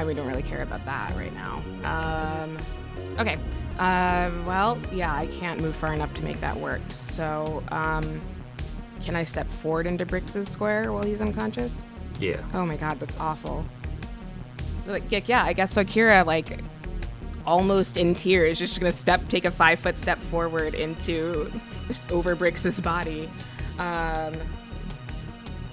Uh, 0.00 0.04
we 0.06 0.14
don't 0.14 0.26
really 0.28 0.42
care 0.42 0.62
about 0.62 0.84
that 0.86 1.14
right 1.16 1.32
now. 1.34 1.62
Um, 1.84 2.56
okay. 3.20 3.38
Uh, 3.78 4.30
well, 4.46 4.78
yeah, 4.92 5.14
I 5.14 5.26
can't 5.26 5.60
move 5.60 5.74
far 5.74 5.94
enough 5.94 6.12
to 6.14 6.22
make 6.22 6.40
that 6.40 6.56
work. 6.58 6.82
So, 6.90 7.62
um, 7.68 8.20
can 9.00 9.16
I 9.16 9.24
step 9.24 9.48
forward 9.48 9.86
into 9.86 10.04
Brix's 10.04 10.48
square 10.48 10.92
while 10.92 11.02
he's 11.02 11.22
unconscious? 11.22 11.86
Yeah. 12.18 12.42
Oh 12.52 12.66
my 12.66 12.76
god, 12.76 13.00
that's 13.00 13.16
awful. 13.18 13.64
Like, 14.86 15.04
yeah, 15.10 15.20
yeah, 15.24 15.44
I 15.44 15.54
guess 15.54 15.72
so. 15.72 15.82
Kira, 15.84 16.26
like, 16.26 16.60
almost 17.46 17.96
in 17.96 18.14
tears, 18.14 18.58
just 18.58 18.78
gonna 18.78 18.92
step, 18.92 19.26
take 19.28 19.46
a 19.46 19.50
five 19.50 19.78
foot 19.78 19.96
step 19.96 20.18
forward 20.18 20.74
into, 20.74 21.50
just 21.88 22.10
over 22.12 22.34
Brix's 22.34 22.80
body. 22.80 23.30
Um, 23.78 24.34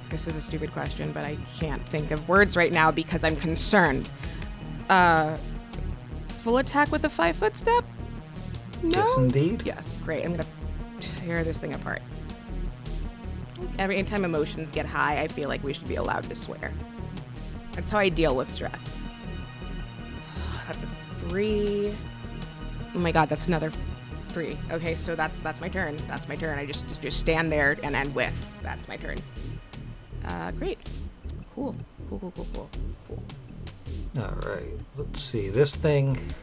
this 0.09 0.27
is 0.27 0.37
a 0.37 0.41
stupid 0.41 0.71
question, 0.71 1.11
but 1.11 1.25
I 1.25 1.37
can't 1.57 1.85
think 1.89 2.11
of 2.11 2.29
words 2.29 2.55
right 2.55 2.71
now 2.71 2.91
because 2.91 3.25
I'm 3.25 3.35
concerned. 3.35 4.09
Uh, 4.89 5.35
full 6.47 6.59
attack 6.59 6.89
with 6.93 7.03
a 7.03 7.09
five 7.09 7.35
foot 7.35 7.57
step? 7.57 7.83
No. 8.81 8.99
Yes, 8.99 9.17
indeed. 9.17 9.63
Yes, 9.65 9.97
great. 10.05 10.23
I'm 10.23 10.31
gonna 10.31 10.47
tear 10.97 11.43
this 11.43 11.59
thing 11.59 11.73
apart. 11.75 12.01
Every 13.77 14.01
time 14.03 14.23
emotions 14.23 14.71
get 14.71 14.85
high, 14.85 15.19
I 15.19 15.27
feel 15.27 15.49
like 15.49 15.61
we 15.61 15.73
should 15.73 15.89
be 15.89 15.95
allowed 15.95 16.23
to 16.29 16.35
swear. 16.35 16.71
That's 17.73 17.91
how 17.91 17.99
I 17.99 18.07
deal 18.07 18.33
with 18.33 18.49
stress. 18.49 19.01
That's 20.67 20.81
a 20.83 20.87
three. 21.27 21.93
Oh 22.95 22.99
my 22.99 23.11
god, 23.11 23.27
that's 23.27 23.47
another 23.47 23.69
three. 24.29 24.57
Okay, 24.71 24.95
so 24.95 25.15
that's 25.15 25.41
that's 25.41 25.59
my 25.59 25.67
turn. 25.67 25.97
That's 26.07 26.29
my 26.29 26.37
turn. 26.37 26.57
I 26.57 26.65
just 26.65 26.87
just, 26.87 27.01
just 27.01 27.19
stand 27.19 27.51
there 27.51 27.77
and 27.83 27.93
end 27.93 28.15
with. 28.15 28.33
That's 28.61 28.87
my 28.87 28.95
turn. 28.95 29.17
Uh, 30.23 30.51
great. 30.51 30.79
Cool. 31.53 31.75
Cool. 32.09 32.19
Cool. 32.19 32.31
Cool. 32.31 32.47
Cool. 32.53 32.69
Cool. 33.09 33.23
All 34.17 34.35
right. 34.45 34.79
Let's 34.95 35.21
see. 35.21 35.49
This 35.49 35.75
thing 35.75 36.33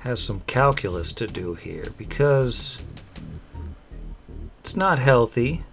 has 0.00 0.22
some 0.22 0.42
calculus 0.46 1.12
to 1.12 1.26
do 1.26 1.54
here 1.54 1.92
because 1.96 2.78
it's 4.60 4.76
not 4.76 4.98
healthy. 4.98 5.64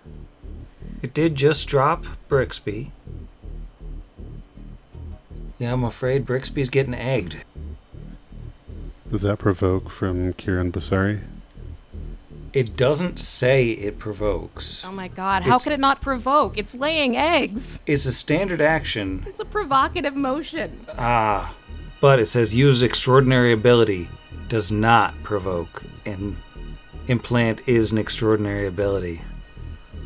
It 1.02 1.14
did 1.14 1.36
just 1.36 1.68
drop 1.68 2.06
Brixby. 2.28 2.92
Yeah, 5.58 5.74
I'm 5.74 5.84
afraid 5.84 6.26
Brixby's 6.26 6.70
getting 6.70 6.94
egged. 6.94 7.38
Does 9.10 9.24
that 9.24 9.40
provoke 9.40 9.90
from 9.90 10.34
Kieran 10.34 10.72
Basari? 10.72 11.22
It 12.54 12.76
doesn't 12.76 13.20
say 13.20 13.70
it 13.70 14.00
provokes. 14.00 14.84
Oh 14.86 14.92
my 14.92 15.08
god, 15.08 15.44
how 15.44 15.50
It's- 15.56 15.64
could 15.66 15.74
it 15.74 15.80
not 15.80 16.02
provoke? 16.02 16.58
It's 16.58 16.74
laying 16.76 17.16
eggs. 17.16 17.80
It's 17.86 18.06
a 18.06 18.12
standard 18.12 18.60
action. 18.62 19.24
It's 19.28 19.40
a 19.40 19.46
provocative 19.46 20.16
motion. 20.16 20.86
Ah, 20.98 21.54
but 22.02 22.20
it 22.20 22.26
says 22.28 22.56
use 22.56 22.82
extraordinary 22.82 23.54
ability 23.54 24.08
does 24.48 24.72
not 24.72 25.14
provoke, 25.24 25.84
and 26.06 26.36
implant 27.08 27.62
is 27.68 27.92
an 27.92 27.98
extraordinary 28.00 28.66
ability, 28.68 29.22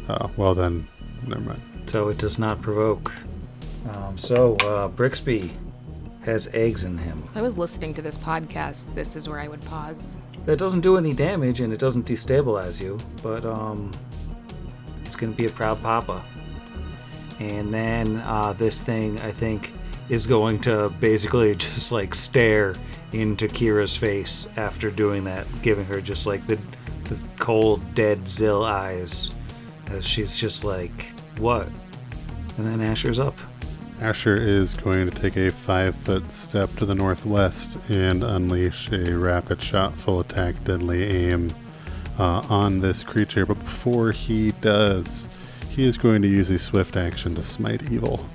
Oh, 0.09 0.29
well 0.35 0.53
then, 0.53 0.87
never 1.25 1.39
mind. 1.41 1.61
so 1.85 2.09
it 2.09 2.17
does 2.17 2.37
not 2.37 2.61
provoke. 2.61 3.13
Um, 3.93 4.17
so 4.17 4.55
uh, 4.57 4.89
Brixby 4.89 5.49
has 6.25 6.49
eggs 6.53 6.83
in 6.83 6.97
him. 6.97 7.23
If 7.27 7.37
I 7.37 7.41
was 7.41 7.57
listening 7.57 7.93
to 7.95 8.01
this 8.01 8.17
podcast, 8.17 8.93
this 8.95 9.15
is 9.15 9.27
where 9.29 9.39
I 9.39 9.47
would 9.47 9.63
pause. 9.65 10.17
That 10.45 10.57
doesn't 10.57 10.81
do 10.81 10.97
any 10.97 11.13
damage 11.13 11.61
and 11.61 11.71
it 11.71 11.79
doesn't 11.79 12.05
destabilize 12.05 12.81
you, 12.81 12.99
but 13.21 13.45
um, 13.45 13.91
it's 15.05 15.15
gonna 15.15 15.31
be 15.31 15.45
a 15.45 15.49
proud 15.49 15.81
papa. 15.81 16.21
And 17.39 17.73
then 17.73 18.17
uh, 18.17 18.53
this 18.53 18.81
thing, 18.81 19.19
I 19.21 19.31
think, 19.31 19.73
is 20.09 20.25
going 20.27 20.59
to 20.61 20.89
basically 20.99 21.55
just 21.57 21.91
like 21.91 22.13
stare 22.13 22.75
into 23.11 23.47
Kira's 23.47 23.95
face 23.95 24.47
after 24.57 24.89
doing 24.89 25.23
that, 25.25 25.45
giving 25.61 25.85
her 25.85 26.01
just 26.01 26.25
like 26.25 26.45
the, 26.47 26.57
the 27.05 27.19
cold, 27.39 27.81
dead 27.95 28.27
Xill 28.27 28.63
eyes, 28.65 29.31
as 29.87 30.05
she's 30.05 30.35
just 30.35 30.63
like, 30.63 31.07
"What?" 31.37 31.67
And 32.57 32.67
then 32.67 32.81
Asher's 32.81 33.19
up. 33.19 33.37
Asher 34.03 34.35
is 34.35 34.73
going 34.73 35.09
to 35.09 35.17
take 35.17 35.37
a 35.37 35.49
five 35.49 35.95
foot 35.95 36.29
step 36.29 36.75
to 36.75 36.85
the 36.85 36.93
northwest 36.93 37.77
and 37.89 38.21
unleash 38.21 38.91
a 38.91 39.17
rapid 39.17 39.61
shot, 39.61 39.93
full 39.95 40.19
attack, 40.19 40.61
deadly 40.65 41.05
aim 41.05 41.53
uh, 42.19 42.41
on 42.49 42.81
this 42.81 43.01
creature. 43.01 43.45
But 43.45 43.59
before 43.59 44.11
he 44.11 44.51
does, 44.59 45.29
he 45.69 45.85
is 45.85 45.97
going 45.97 46.21
to 46.21 46.27
use 46.27 46.49
a 46.49 46.59
swift 46.59 46.97
action 46.97 47.33
to 47.35 47.43
smite 47.43 47.93
evil. 47.93 48.27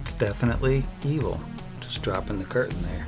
It's 0.00 0.14
definitely 0.14 0.86
evil. 1.04 1.38
Just 1.82 2.00
dropping 2.00 2.38
the 2.38 2.46
curtain 2.46 2.82
there. 2.82 3.06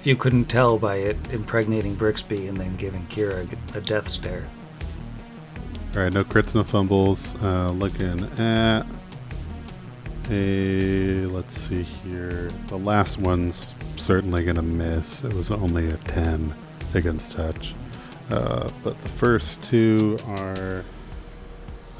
If 0.00 0.08
you 0.08 0.16
couldn't 0.16 0.46
tell 0.46 0.76
by 0.76 0.96
it 0.96 1.16
impregnating 1.30 1.94
Brixby 1.94 2.48
and 2.48 2.58
then 2.58 2.74
giving 2.74 3.06
Kira 3.06 3.48
a 3.76 3.80
death 3.80 4.08
stare. 4.08 4.48
All 5.94 6.02
right, 6.02 6.12
no 6.12 6.24
crits, 6.24 6.52
no 6.56 6.64
fumbles. 6.64 7.36
Uh, 7.40 7.68
looking 7.68 8.24
at 8.40 8.84
a 10.30 11.26
let's 11.26 11.56
see 11.68 11.82
here. 11.82 12.50
The 12.68 12.78
last 12.78 13.18
one's 13.18 13.74
certainly 13.96 14.44
gonna 14.44 14.62
miss. 14.62 15.24
It 15.24 15.32
was 15.32 15.50
only 15.50 15.88
a 15.88 15.96
ten 15.96 16.54
against 16.94 17.32
touch, 17.32 17.74
uh, 18.30 18.70
but 18.82 19.00
the 19.02 19.08
first 19.08 19.62
two 19.62 20.18
are 20.26 20.84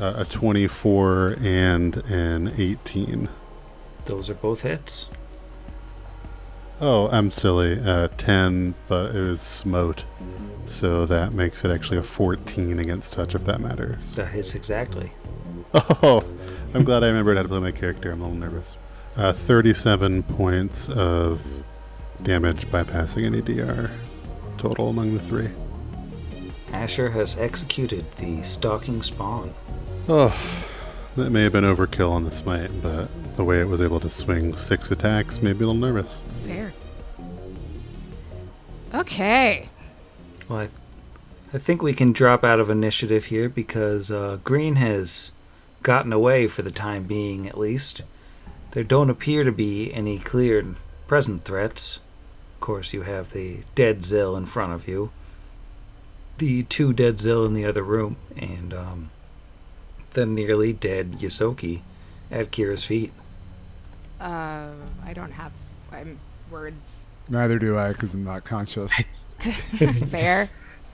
uh, 0.00 0.14
a 0.18 0.24
twenty-four 0.24 1.36
and 1.40 1.96
an 2.08 2.52
eighteen. 2.58 3.28
Those 4.04 4.28
are 4.30 4.34
both 4.34 4.62
hits. 4.62 5.08
Oh, 6.80 7.08
I'm 7.10 7.30
silly. 7.30 7.78
Uh, 7.80 8.08
ten, 8.16 8.74
but 8.88 9.14
it 9.14 9.20
was 9.20 9.40
smote, 9.40 10.04
so 10.64 11.06
that 11.06 11.32
makes 11.32 11.64
it 11.64 11.70
actually 11.70 11.98
a 11.98 12.02
fourteen 12.02 12.78
against 12.78 13.12
touch, 13.12 13.34
if 13.34 13.44
that 13.44 13.60
matters. 13.60 14.14
That 14.16 14.28
hits 14.28 14.54
exactly. 14.54 15.12
Oh, 15.74 16.22
I'm 16.74 16.84
glad 16.84 17.04
I 17.04 17.08
remembered 17.08 17.36
how 17.36 17.42
to 17.42 17.48
play 17.48 17.60
my 17.60 17.70
character. 17.70 18.10
I'm 18.10 18.22
a 18.22 18.24
little 18.24 18.38
nervous. 18.38 18.76
Uh, 19.14 19.32
37 19.32 20.22
points 20.22 20.88
of 20.88 21.62
damage 22.22 22.66
bypassing 22.68 23.26
any 23.26 23.42
DR 23.42 23.90
total 24.56 24.88
among 24.88 25.12
the 25.12 25.20
three. 25.20 25.50
Asher 26.72 27.10
has 27.10 27.36
executed 27.36 28.10
the 28.16 28.42
stalking 28.42 29.02
spawn. 29.02 29.52
Oh, 30.08 30.34
that 31.16 31.30
may 31.30 31.42
have 31.42 31.52
been 31.52 31.64
overkill 31.64 32.10
on 32.10 32.24
the 32.24 32.30
smite, 32.30 32.70
but 32.82 33.08
the 33.36 33.44
way 33.44 33.60
it 33.60 33.68
was 33.68 33.82
able 33.82 34.00
to 34.00 34.08
swing 34.08 34.56
six 34.56 34.90
attacks 34.90 35.42
made 35.42 35.58
me 35.58 35.64
a 35.64 35.68
little 35.68 35.74
nervous. 35.74 36.22
Fair. 36.46 36.72
Okay. 38.94 39.68
Well, 40.48 40.60
I, 40.60 40.68
I 41.52 41.58
think 41.58 41.82
we 41.82 41.92
can 41.92 42.12
drop 42.12 42.44
out 42.44 42.60
of 42.60 42.70
initiative 42.70 43.26
here 43.26 43.50
because 43.50 44.10
uh, 44.10 44.38
Green 44.42 44.76
has 44.76 45.32
gotten 45.82 46.12
away 46.12 46.46
for 46.48 46.62
the 46.62 46.70
time 46.70 47.04
being, 47.04 47.46
at 47.46 47.58
least. 47.58 48.02
There 48.72 48.84
don't 48.84 49.10
appear 49.10 49.44
to 49.44 49.52
be 49.52 49.92
any 49.92 50.18
clear 50.18 50.74
present 51.06 51.44
threats. 51.44 52.00
Of 52.54 52.60
course, 52.60 52.92
you 52.92 53.02
have 53.02 53.32
the 53.32 53.58
dead 53.74 54.00
Xill 54.04 54.36
in 54.36 54.46
front 54.46 54.72
of 54.72 54.88
you, 54.88 55.10
the 56.38 56.62
two 56.64 56.92
dead 56.92 57.16
Xill 57.18 57.44
in 57.44 57.54
the 57.54 57.64
other 57.64 57.82
room, 57.82 58.16
and 58.36 58.72
um, 58.72 59.10
the 60.12 60.24
nearly 60.24 60.72
dead 60.72 61.18
Ysoki 61.20 61.82
at 62.30 62.50
Kira's 62.50 62.84
feet. 62.84 63.12
Uh, 64.20 64.70
I 65.04 65.12
don't 65.12 65.32
have 65.32 65.52
I'm, 65.90 66.18
words. 66.50 67.04
Neither 67.28 67.58
do 67.58 67.78
I, 67.78 67.88
because 67.92 68.14
I'm 68.14 68.24
not 68.24 68.44
conscious. 68.44 68.92
Fair. 70.08 70.48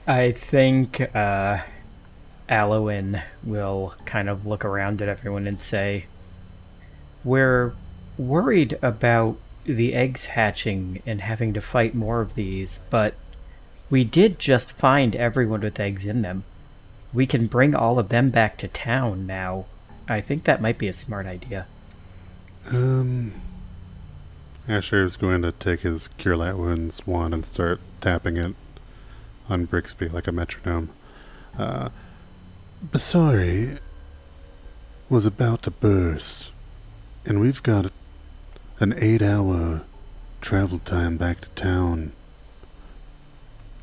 I 0.07 0.31
think 0.31 1.01
uh, 1.15 1.59
Alwyn 2.49 3.21
will 3.43 3.93
kind 4.05 4.27
of 4.27 4.45
look 4.45 4.65
around 4.65 5.01
at 5.01 5.07
everyone 5.07 5.47
and 5.47 5.61
say, 5.61 6.07
We're 7.23 7.73
worried 8.17 8.77
about 8.81 9.37
the 9.65 9.93
eggs 9.93 10.25
hatching 10.25 11.01
and 11.05 11.21
having 11.21 11.53
to 11.53 11.61
fight 11.61 11.93
more 11.93 12.21
of 12.21 12.33
these, 12.33 12.81
but 12.89 13.13
we 13.89 14.03
did 14.03 14.39
just 14.39 14.71
find 14.71 15.15
everyone 15.15 15.61
with 15.61 15.79
eggs 15.79 16.05
in 16.05 16.23
them. 16.23 16.43
We 17.13 17.25
can 17.25 17.47
bring 17.47 17.75
all 17.75 17.99
of 17.99 18.09
them 18.09 18.29
back 18.31 18.57
to 18.57 18.67
town 18.67 19.27
now. 19.27 19.65
I 20.07 20.21
think 20.21 20.43
that 20.43 20.61
might 20.61 20.77
be 20.77 20.87
a 20.87 20.93
smart 20.93 21.27
idea. 21.27 21.67
Um, 22.71 23.33
Asher 24.67 25.03
is 25.03 25.17
going 25.17 25.41
to 25.43 25.51
take 25.51 25.81
his 25.81 26.07
Cure 26.17 26.37
Light 26.37 26.57
Wounds 26.57 27.05
wand 27.05 27.33
and 27.33 27.45
start 27.45 27.79
tapping 28.01 28.37
it 28.37 28.55
on 29.47 29.65
Brixby 29.65 30.09
like 30.09 30.27
a 30.27 30.31
metronome. 30.31 30.89
Uh, 31.57 31.89
Basari 32.85 33.77
was 35.09 35.25
about 35.25 35.63
to 35.63 35.71
burst, 35.71 36.53
and 37.25 37.41
we've 37.41 37.61
got 37.61 37.91
an 38.79 38.95
eight 38.99 39.21
hour 39.21 39.81
travel 40.39 40.79
time 40.79 41.17
back 41.17 41.41
to 41.41 41.49
town. 41.49 42.13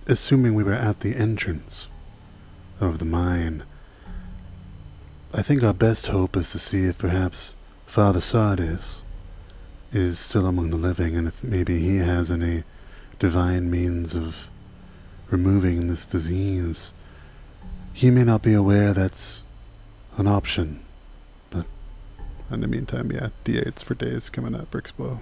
Assuming 0.06 0.54
we 0.54 0.64
were 0.64 0.72
at 0.72 1.00
the 1.00 1.14
entrance 1.14 1.88
of 2.80 2.98
the 2.98 3.04
mine, 3.04 3.64
I 5.34 5.42
think 5.42 5.62
our 5.62 5.74
best 5.74 6.06
hope 6.06 6.34
is 6.34 6.50
to 6.52 6.58
see 6.58 6.84
if 6.84 6.96
perhaps 6.96 7.52
Father 7.84 8.22
Sardis 8.22 9.02
is 9.92 10.18
still 10.18 10.46
among 10.46 10.70
the 10.70 10.78
living, 10.78 11.16
and 11.16 11.28
if 11.28 11.44
maybe 11.44 11.80
he 11.80 11.98
has 11.98 12.30
any 12.30 12.64
divine 13.18 13.70
means 13.70 14.14
of 14.14 14.48
removing 15.28 15.86
this 15.86 16.06
disease. 16.06 16.92
He 17.96 18.10
may 18.10 18.24
not 18.24 18.42
be 18.42 18.52
aware 18.52 18.92
that's 18.92 19.42
an 20.18 20.26
option, 20.26 20.84
but 21.48 21.64
in 22.50 22.60
the 22.60 22.66
meantime, 22.66 23.10
yeah, 23.10 23.30
D8s 23.46 23.82
for 23.82 23.94
days 23.94 24.28
coming 24.28 24.54
up, 24.54 24.70
Brixbo. 24.70 25.20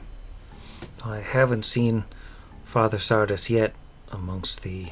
I 1.04 1.20
haven't 1.20 1.64
seen 1.64 2.02
Father 2.64 2.98
Sardis 2.98 3.48
yet 3.48 3.74
amongst 4.10 4.64
the 4.64 4.88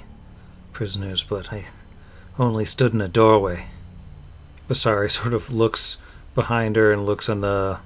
prisoners, 0.73 1.25
but 1.25 1.53
I 1.53 1.65
only 2.39 2.65
stood 2.65 2.95
in 2.95 3.01
a 3.01 3.09
doorway. 3.09 3.67
Basari 4.69 5.11
sort 5.21 5.35
of 5.35 5.53
looks 5.53 5.97
behind 6.37 6.77
her 6.77 6.93
and 6.93 7.05
looks 7.05 7.29
on 7.29 7.41
the 7.41 7.81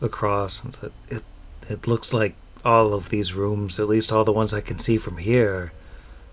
across 0.00 0.64
and 0.64 0.74
said, 0.74 0.90
"It 1.08 1.22
it 1.68 1.86
looks 1.86 2.12
like 2.12 2.34
all 2.64 2.92
of 2.92 3.10
these 3.10 3.34
rooms, 3.34 3.78
at 3.78 3.86
least 3.88 4.10
all 4.10 4.24
the 4.24 4.32
ones 4.32 4.52
I 4.52 4.60
can 4.60 4.80
see 4.80 4.98
from 4.98 5.18
here, 5.18 5.54
are 5.54 5.72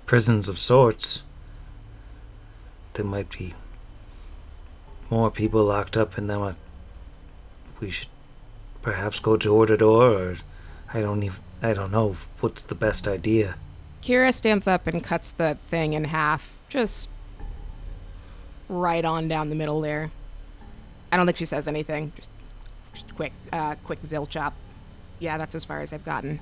prisons 0.08 0.50
of 0.50 0.58
sorts. 0.58 1.22
There 2.94 3.06
might 3.06 3.30
be 3.38 3.54
more 5.10 5.32
people 5.32 5.64
locked 5.64 5.98
up 5.98 6.18
in 6.18 6.28
them. 6.28 6.42
I- 6.42 6.56
We 7.80 7.90
should 7.90 8.08
perhaps 8.82 9.20
go 9.20 9.36
door 9.36 9.66
to 9.66 9.76
door, 9.76 10.12
or 10.12 10.36
I 10.94 11.02
don't 11.02 11.24
even 11.24 11.40
I 11.62 11.74
don't 11.74 11.92
know 11.92 12.16
what's 12.40 12.64
the 12.64 12.76
best 12.76 13.08
idea." 13.08 13.56
Kira 14.02 14.34
stands 14.34 14.68
up 14.68 14.86
and 14.88 15.04
cuts 15.04 15.32
the 15.32 15.58
thing 15.64 15.94
in 15.94 16.06
half, 16.06 16.54
just 16.70 17.10
right 18.70 19.04
on 19.06 19.28
down 19.28 19.50
the 19.50 19.56
middle 19.56 19.82
there. 19.82 20.12
I 21.12 21.18
don't 21.18 21.26
think 21.26 21.38
she 21.38 21.46
says 21.46 21.68
anything. 21.68 22.12
Just, 22.16 22.30
just 22.94 23.16
quick, 23.16 23.34
uh, 23.52 23.76
quick 23.84 24.00
xill 24.04 24.26
chop. 24.28 24.54
Yeah, 25.20 25.38
that's 25.38 25.56
as 25.56 25.64
far 25.66 25.82
as 25.82 25.94
I've 25.94 26.04
gotten. 26.06 26.40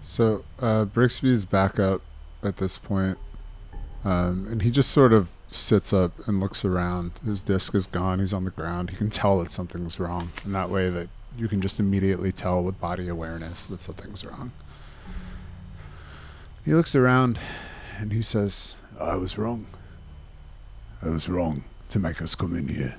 So 0.00 0.44
uh, 0.58 0.84
Brixby's 0.86 1.44
back 1.44 1.78
up 1.78 2.00
at 2.42 2.56
this 2.56 2.78
point, 2.78 3.18
um, 4.04 4.46
and 4.50 4.62
he 4.62 4.70
just 4.70 4.90
sort 4.90 5.12
of 5.12 5.28
sits 5.50 5.92
up 5.92 6.12
and 6.26 6.40
looks 6.40 6.64
around. 6.64 7.12
His 7.24 7.42
disc 7.42 7.74
is 7.74 7.86
gone. 7.86 8.20
He's 8.20 8.32
on 8.32 8.44
the 8.44 8.50
ground. 8.50 8.90
He 8.90 8.96
can 8.96 9.10
tell 9.10 9.38
that 9.40 9.50
something's 9.50 9.98
wrong, 9.98 10.30
and 10.44 10.54
that 10.54 10.70
way 10.70 10.90
that 10.90 11.08
you 11.36 11.48
can 11.48 11.60
just 11.60 11.80
immediately 11.80 12.32
tell 12.32 12.62
with 12.62 12.80
body 12.80 13.08
awareness 13.08 13.66
that 13.66 13.80
something's 13.80 14.24
wrong. 14.24 14.52
He 16.64 16.74
looks 16.74 16.94
around, 16.94 17.38
and 17.98 18.12
he 18.12 18.22
says, 18.22 18.76
"I 19.00 19.16
was 19.16 19.38
wrong. 19.38 19.66
I 21.02 21.08
was 21.08 21.28
wrong 21.28 21.64
to 21.88 21.98
make 21.98 22.20
us 22.20 22.34
come 22.34 22.54
in 22.54 22.68
here. 22.68 22.96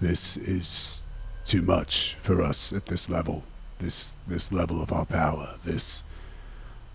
This 0.00 0.36
is 0.36 1.02
too 1.44 1.62
much 1.62 2.16
for 2.22 2.40
us 2.40 2.72
at 2.72 2.86
this 2.86 3.08
level. 3.08 3.42
This 3.78 4.14
this 4.26 4.52
level 4.52 4.80
of 4.82 4.92
our 4.92 5.04
power. 5.06 5.58
This 5.64 6.04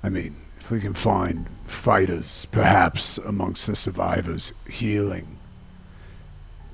I 0.02 0.10
mean, 0.10 0.38
if 0.66 0.72
we 0.72 0.80
can 0.80 0.96
find 0.96 1.46
fighters, 1.68 2.48
perhaps 2.48 3.20
amongst 3.20 3.68
the 3.68 3.76
survivors, 3.76 4.52
healing. 4.68 5.38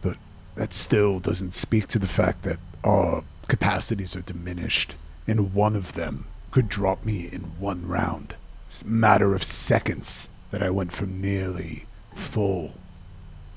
But 0.02 0.16
that 0.56 0.74
still 0.74 1.20
doesn't 1.20 1.54
speak 1.54 1.88
to 1.88 2.00
the 2.00 2.08
fact 2.08 2.44
that 2.44 2.60
our 2.86 3.26
capacities 3.50 4.16
are 4.16 4.22
diminished, 4.22 4.96
and 5.28 5.54
one 5.54 5.76
of 5.76 5.92
them 5.92 6.28
could 6.52 6.70
drop 6.70 7.04
me 7.04 7.28
in 7.30 7.42
one 7.60 7.86
round. 7.86 8.36
It's 8.68 8.82
a 8.82 8.88
matter 8.88 9.36
of 9.36 9.44
seconds 9.44 10.30
that 10.52 10.64
I 10.64 10.70
went 10.70 10.94
from 10.94 11.20
nearly 11.20 11.84
full 12.16 12.72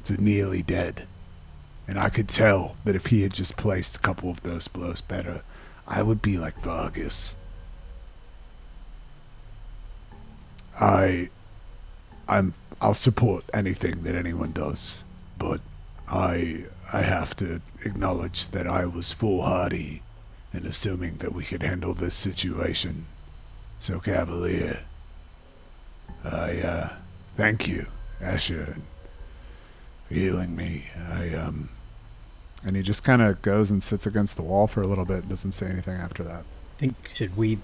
to 0.03 0.21
nearly 0.21 0.65
dead. 0.65 1.07
And 1.87 1.97
I 1.97 2.09
could 2.09 2.29
tell 2.29 2.75
that 2.85 2.97
if 2.97 3.07
he 3.07 3.23
had 3.23 3.35
just 3.35 3.57
placed 3.57 3.95
a 3.95 4.01
couple 4.01 4.31
of 4.31 4.43
those 4.43 4.67
blows 4.67 5.01
better, 5.01 5.45
I 5.87 6.03
would 6.03 6.21
be 6.21 6.39
like 6.39 6.61
Vargas. 6.61 7.37
I 10.81 11.31
I'm 12.29 12.55
I'll 12.81 12.95
support 12.95 13.45
anything 13.53 14.03
that 14.03 14.15
anyone 14.15 14.53
does, 14.53 15.05
but 15.39 15.61
I 16.09 16.65
I 16.93 17.03
have 17.03 17.35
to 17.37 17.61
acknowledge 17.85 18.49
that 18.49 18.67
I 18.67 18.87
was 18.87 19.13
foolhardy 19.13 20.03
in 20.53 20.67
assuming 20.67 21.17
that 21.17 21.33
we 21.33 21.45
could 21.45 21.63
handle 21.63 21.95
this 21.95 22.15
situation 22.15 23.07
so 23.81 24.01
cavalier. 24.01 24.85
I, 26.25 26.61
uh, 26.61 26.89
thank 27.35 27.69
you, 27.69 27.87
Asher, 28.21 28.77
for 30.09 30.15
healing 30.15 30.57
me. 30.57 30.87
I, 31.11 31.35
um. 31.35 31.69
And 32.63 32.77
he 32.77 32.83
just 32.83 33.05
kind 33.05 33.21
of 33.21 33.43
goes 33.43 33.71
and 33.71 33.83
sits 33.83 34.07
against 34.07 34.37
the 34.37 34.43
wall 34.43 34.67
for 34.67 34.81
a 34.81 34.87
little 34.87 35.05
bit, 35.05 35.29
doesn't 35.29 35.53
say 35.53 35.67
anything 35.67 35.97
after 35.97 36.23
that. 36.25 36.45
Think 36.79 36.95
should 37.13 37.37
we 37.37 37.59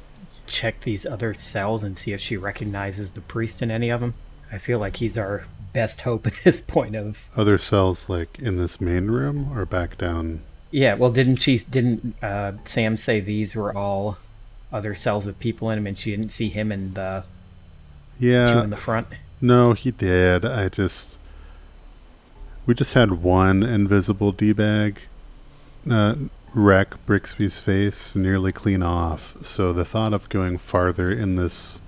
check 0.50 0.80
these 0.82 1.06
other 1.06 1.32
cells 1.34 1.82
and 1.82 1.98
see 1.98 2.12
if 2.12 2.20
she 2.20 2.36
recognizes 2.36 3.12
the 3.12 3.20
priest 3.20 3.62
in 3.62 3.70
any 3.70 3.90
of 3.90 4.00
them? 4.00 4.14
I 4.52 4.58
feel 4.58 4.78
like 4.78 4.96
he's 4.96 5.16
our 5.16 5.44
best 5.72 6.00
hope 6.02 6.26
at 6.26 6.34
this 6.44 6.60
point 6.60 6.96
of 6.96 7.28
Other 7.36 7.56
cells 7.58 8.08
like 8.08 8.38
in 8.38 8.58
this 8.58 8.80
main 8.80 9.06
room 9.10 9.56
or 9.56 9.64
back 9.64 9.96
down? 9.96 10.42
Yeah, 10.72 10.94
well 10.94 11.10
didn't 11.10 11.36
she 11.36 11.58
didn't 11.58 12.14
uh, 12.22 12.52
Sam 12.64 12.96
say 12.96 13.20
these 13.20 13.54
were 13.56 13.76
all 13.76 14.18
other 14.72 14.94
cells 14.94 15.26
with 15.26 15.38
people 15.38 15.70
in 15.70 15.78
them 15.78 15.86
and 15.86 15.98
she 15.98 16.10
didn't 16.10 16.30
see 16.30 16.48
him 16.48 16.70
in 16.72 16.94
the 16.94 17.24
two 18.20 18.26
Yeah. 18.28 18.62
in 18.62 18.70
the 18.70 18.76
front? 18.76 19.06
No, 19.40 19.72
he 19.72 19.90
did. 19.90 20.44
I 20.44 20.68
just 20.68 21.16
we 22.66 22.74
just 22.74 22.94
had 22.94 23.12
one 23.22 23.62
invisible 23.62 24.32
d 24.32 24.52
bag 24.52 25.00
uh, 25.90 26.14
wreck 26.54 26.94
Brixby's 27.06 27.60
face 27.60 28.14
nearly 28.16 28.52
clean 28.52 28.82
off. 28.82 29.34
So 29.42 29.72
the 29.72 29.84
thought 29.84 30.12
of 30.12 30.28
going 30.28 30.58
farther 30.58 31.10
in 31.10 31.36
this 31.36 31.80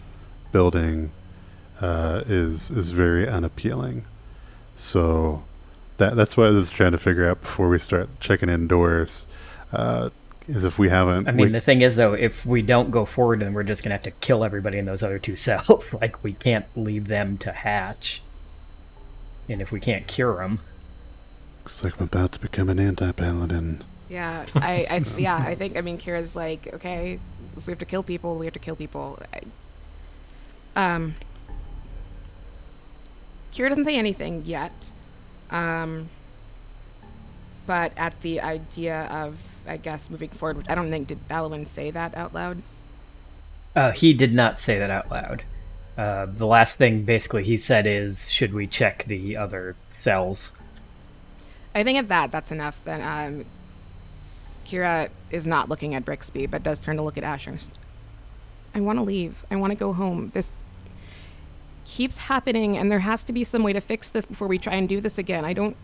building 0.53 1.11
uh, 1.81 2.23
is 2.27 2.71
is 2.71 2.91
very 2.91 3.29
unappealing. 3.29 4.05
So 4.77 5.43
that 5.97 6.17
that's 6.17 6.37
what 6.37 6.47
I 6.47 6.51
was 6.51 6.71
trying 6.71 6.93
to 6.93 6.99
figure 6.99 7.29
out 7.29 7.41
before 7.43 7.69
we 7.69 7.79
start 7.79 8.09
checking 8.21 8.49
indoors. 8.49 9.27
Uh, 9.73 10.11
is 10.49 10.65
if 10.65 10.77
we 10.79 10.89
haven't. 10.89 11.29
I 11.29 11.31
mean, 11.33 11.47
we- 11.47 11.53
the 11.53 11.61
thing 11.61 11.83
is, 11.83 11.95
though, 11.97 12.15
if 12.15 12.45
we 12.45 12.63
don't 12.63 12.91
go 12.91 13.05
forward, 13.05 13.41
then 13.41 13.55
we're 13.55 13.63
just 13.63 13.83
gonna 13.85 13.95
have 13.95 14.03
to 14.03 14.11
kill 14.11 14.43
everybody 14.45 14.77
in 14.79 14.87
those 14.87 15.03
other 15.03 15.19
two 15.19 15.37
cells. 15.47 15.87
like, 16.01 16.23
we 16.25 16.33
can't 16.33 16.67
leave 16.77 17.07
them 17.09 17.39
to 17.39 17.53
hatch. 17.53 18.23
And 19.49 19.63
if 19.63 19.71
we 19.73 19.79
can't 19.81 20.07
cure 20.09 20.37
them, 20.39 20.59
looks 21.61 21.83
like 21.85 21.97
I'm 21.99 22.05
about 22.05 22.33
to 22.33 22.41
become 22.41 22.69
an 22.69 22.79
anti-paladin. 22.81 23.85
Yeah, 24.13 24.45
I, 24.55 24.87
I 24.91 25.05
yeah, 25.17 25.37
I 25.39 25.55
think 25.55 25.75
I 25.75 25.81
mean 25.81 25.97
Kira's 25.97 26.37
like, 26.37 26.69
okay, 26.75 27.19
if 27.57 27.67
we 27.67 27.71
have 27.71 27.79
to 27.79 27.87
kill 27.87 28.03
people, 28.03 28.37
we 28.37 28.45
have 28.45 28.53
to 28.53 28.59
kill 28.59 28.77
people. 28.77 29.19
I, 30.77 30.95
um, 30.95 31.15
Kira 33.55 33.71
doesn't 33.71 33.87
say 33.87 33.97
anything 33.97 34.43
yet, 34.45 34.93
um, 35.51 36.11
but 37.67 37.93
at 37.97 38.21
the 38.21 38.43
idea 38.43 39.05
of, 39.11 39.39
I 39.67 39.79
guess, 39.79 40.11
moving 40.11 40.29
forward, 40.29 40.59
which 40.59 40.69
I 40.69 40.75
don't 40.75 40.91
think 40.91 41.09
did 41.09 41.19
Alwyn 41.31 41.65
say 41.65 41.91
that 41.91 42.15
out 42.15 42.35
loud. 42.35 42.61
uh, 43.75 43.93
he 43.93 44.13
did 44.13 44.35
not 44.35 44.59
say 44.59 44.79
that 44.79 44.91
out 44.91 45.11
loud. 45.11 45.43
Uh, 45.97 46.27
the 46.27 46.47
last 46.47 46.77
thing, 46.77 47.05
basically, 47.05 47.45
he 47.45 47.57
said 47.57 47.87
is, 47.87 48.31
"Should 48.31 48.53
we 48.53 48.67
check 48.67 49.05
the 49.05 49.39
other 49.39 49.75
cells?" 50.05 50.53
I 51.75 51.83
think 51.83 51.97
at 51.97 52.09
that, 52.09 52.31
that's 52.31 52.53
enough. 52.53 52.79
Then 52.85 53.01
um, 53.01 53.47
Kira 54.73 55.11
is 55.31 55.47
not 55.47 55.69
looking 55.69 55.95
at 55.95 56.05
Brixby, 56.05 56.47
but 56.47 56.63
does 56.63 56.79
turn 56.79 56.97
to 56.97 57.03
look 57.03 57.19
at 57.19 57.25
Asher. 57.25 57.57
I 58.75 58.81
want 58.81 58.99
to 58.99 59.03
leave. 59.03 59.45
I 59.51 59.57
want 59.57 59.71
to 59.71 59.77
go 59.77 59.93
home. 59.93 60.31
This 60.33 60.55
keeps 61.85 62.17
happening, 62.17 62.79
and 62.79 62.91
there 62.91 63.01
has 63.01 63.23
to 63.25 63.33
be 63.35 63.45
some 63.45 63.63
way 63.63 63.75
to 63.75 63.81
fix 63.81 64.11
this 64.11 64.25
before 64.25 64.49
we 64.49 64.59
try 64.59 64.75
and 64.75 64.89
do 64.89 65.01
this 65.01 65.19
again. 65.19 65.45
I 65.45 65.53
don't. 65.53 65.77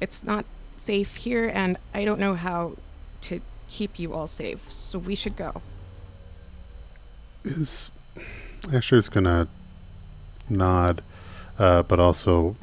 It's 0.00 0.24
not 0.24 0.44
safe 0.76 1.14
here, 1.16 1.48
and 1.54 1.76
I 1.94 2.04
don't 2.04 2.18
know 2.18 2.34
how 2.34 2.72
to 3.22 3.40
keep 3.68 4.00
you 4.00 4.12
all 4.12 4.26
safe. 4.26 4.68
So 4.68 4.98
we 4.98 5.14
should 5.14 5.36
go. 5.36 5.62
is 7.44 7.92
Asher's 8.72 9.08
gonna 9.08 9.46
nod, 10.48 11.02
uh, 11.56 11.84
but 11.84 12.00
also 12.00 12.56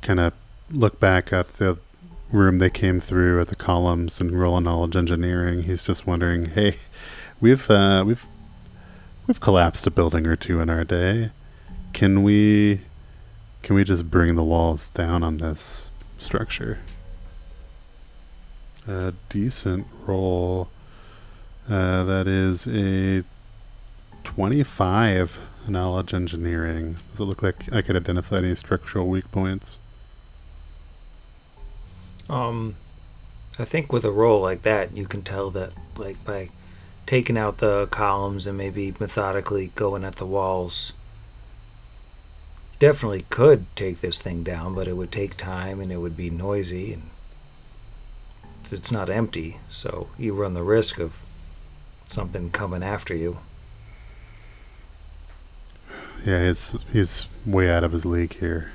kind 0.00 0.20
of 0.20 0.32
look 0.72 0.98
back 0.98 1.32
at 1.32 1.54
the 1.54 1.78
room 2.32 2.58
they 2.58 2.70
came 2.70 2.98
through 2.98 3.40
at 3.40 3.48
the 3.48 3.56
columns 3.56 4.20
and 4.20 4.38
roll 4.38 4.56
a 4.56 4.60
knowledge 4.60 4.96
engineering. 4.96 5.64
He's 5.64 5.82
just 5.82 6.06
wondering, 6.06 6.46
hey, 6.46 6.76
we've 7.40 7.70
uh, 7.70 8.04
we've 8.06 8.26
we've 9.26 9.40
collapsed 9.40 9.86
a 9.86 9.90
building 9.90 10.26
or 10.26 10.36
two 10.36 10.60
in 10.60 10.70
our 10.70 10.84
day. 10.84 11.30
Can 11.92 12.22
we 12.22 12.82
can 13.62 13.76
we 13.76 13.84
just 13.84 14.10
bring 14.10 14.34
the 14.34 14.44
walls 14.44 14.88
down 14.88 15.22
on 15.22 15.38
this 15.38 15.90
structure? 16.18 16.80
A 18.88 19.14
decent 19.28 19.86
roll. 20.06 20.68
Uh, 21.68 22.02
that 22.02 22.26
is 22.26 22.66
a 22.66 23.22
25 24.24 25.38
knowledge 25.68 26.12
engineering. 26.12 26.96
Does 27.12 27.20
it 27.20 27.24
look 27.24 27.42
like 27.42 27.72
I 27.72 27.82
could 27.82 27.94
identify 27.94 28.38
any 28.38 28.56
structural 28.56 29.06
weak 29.06 29.30
points? 29.30 29.78
Um, 32.32 32.76
I 33.58 33.66
think 33.66 33.92
with 33.92 34.06
a 34.06 34.10
roll 34.10 34.40
like 34.40 34.62
that, 34.62 34.96
you 34.96 35.06
can 35.06 35.22
tell 35.22 35.50
that, 35.50 35.72
like, 35.98 36.24
by 36.24 36.48
taking 37.04 37.36
out 37.36 37.58
the 37.58 37.86
columns 37.90 38.46
and 38.46 38.56
maybe 38.56 38.94
methodically 38.98 39.70
going 39.74 40.02
at 40.02 40.16
the 40.16 40.24
walls, 40.24 40.94
definitely 42.78 43.26
could 43.28 43.66
take 43.76 44.00
this 44.00 44.20
thing 44.20 44.42
down, 44.42 44.74
but 44.74 44.88
it 44.88 44.96
would 44.96 45.12
take 45.12 45.36
time 45.36 45.78
and 45.78 45.92
it 45.92 45.98
would 45.98 46.16
be 46.16 46.30
noisy 46.30 46.94
and 46.94 47.10
it's- 48.62 48.72
it's 48.72 48.90
not 48.90 49.10
empty, 49.10 49.58
so 49.68 50.08
you 50.16 50.32
run 50.32 50.54
the 50.54 50.62
risk 50.62 50.98
of 50.98 51.20
something 52.08 52.50
coming 52.50 52.82
after 52.82 53.14
you. 53.14 53.38
Yeah, 56.24 56.46
he's 56.46 56.76
he's 56.92 57.28
way 57.44 57.68
out 57.70 57.84
of 57.84 57.92
his 57.92 58.06
league 58.06 58.34
here. 58.34 58.70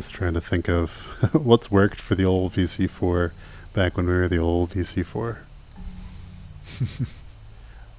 Just 0.00 0.14
trying 0.14 0.32
to 0.32 0.40
think 0.40 0.66
of 0.66 1.02
what's 1.34 1.70
worked 1.70 2.00
for 2.00 2.14
the 2.14 2.24
old 2.24 2.52
VC4 2.52 3.32
back 3.74 3.98
when 3.98 4.06
we 4.06 4.14
were 4.14 4.28
the 4.28 4.38
old 4.38 4.70
VC4. 4.70 5.36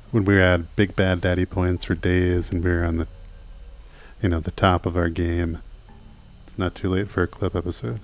when 0.10 0.26
we 0.26 0.38
had 0.38 0.76
big 0.76 0.95
bad 0.95 1.22
daddy 1.22 1.45
points 1.45 1.86
for 1.86 1.93
days 1.93 2.49
and 2.49 2.64
we 2.64 2.72
were 2.72 2.84
on 2.84 2.97
the 2.97 3.08
you 4.20 4.30
know, 4.30 4.39
the 4.39 4.49
top 4.49 4.88
of 4.88 4.97
our 4.97 5.10
game. 5.10 5.60
It's 6.43 6.58
not 6.58 6.74
too 6.74 6.89
late 6.89 7.08
for 7.08 7.22
a 7.22 7.28
clip 7.28 7.56
episode. 7.56 7.99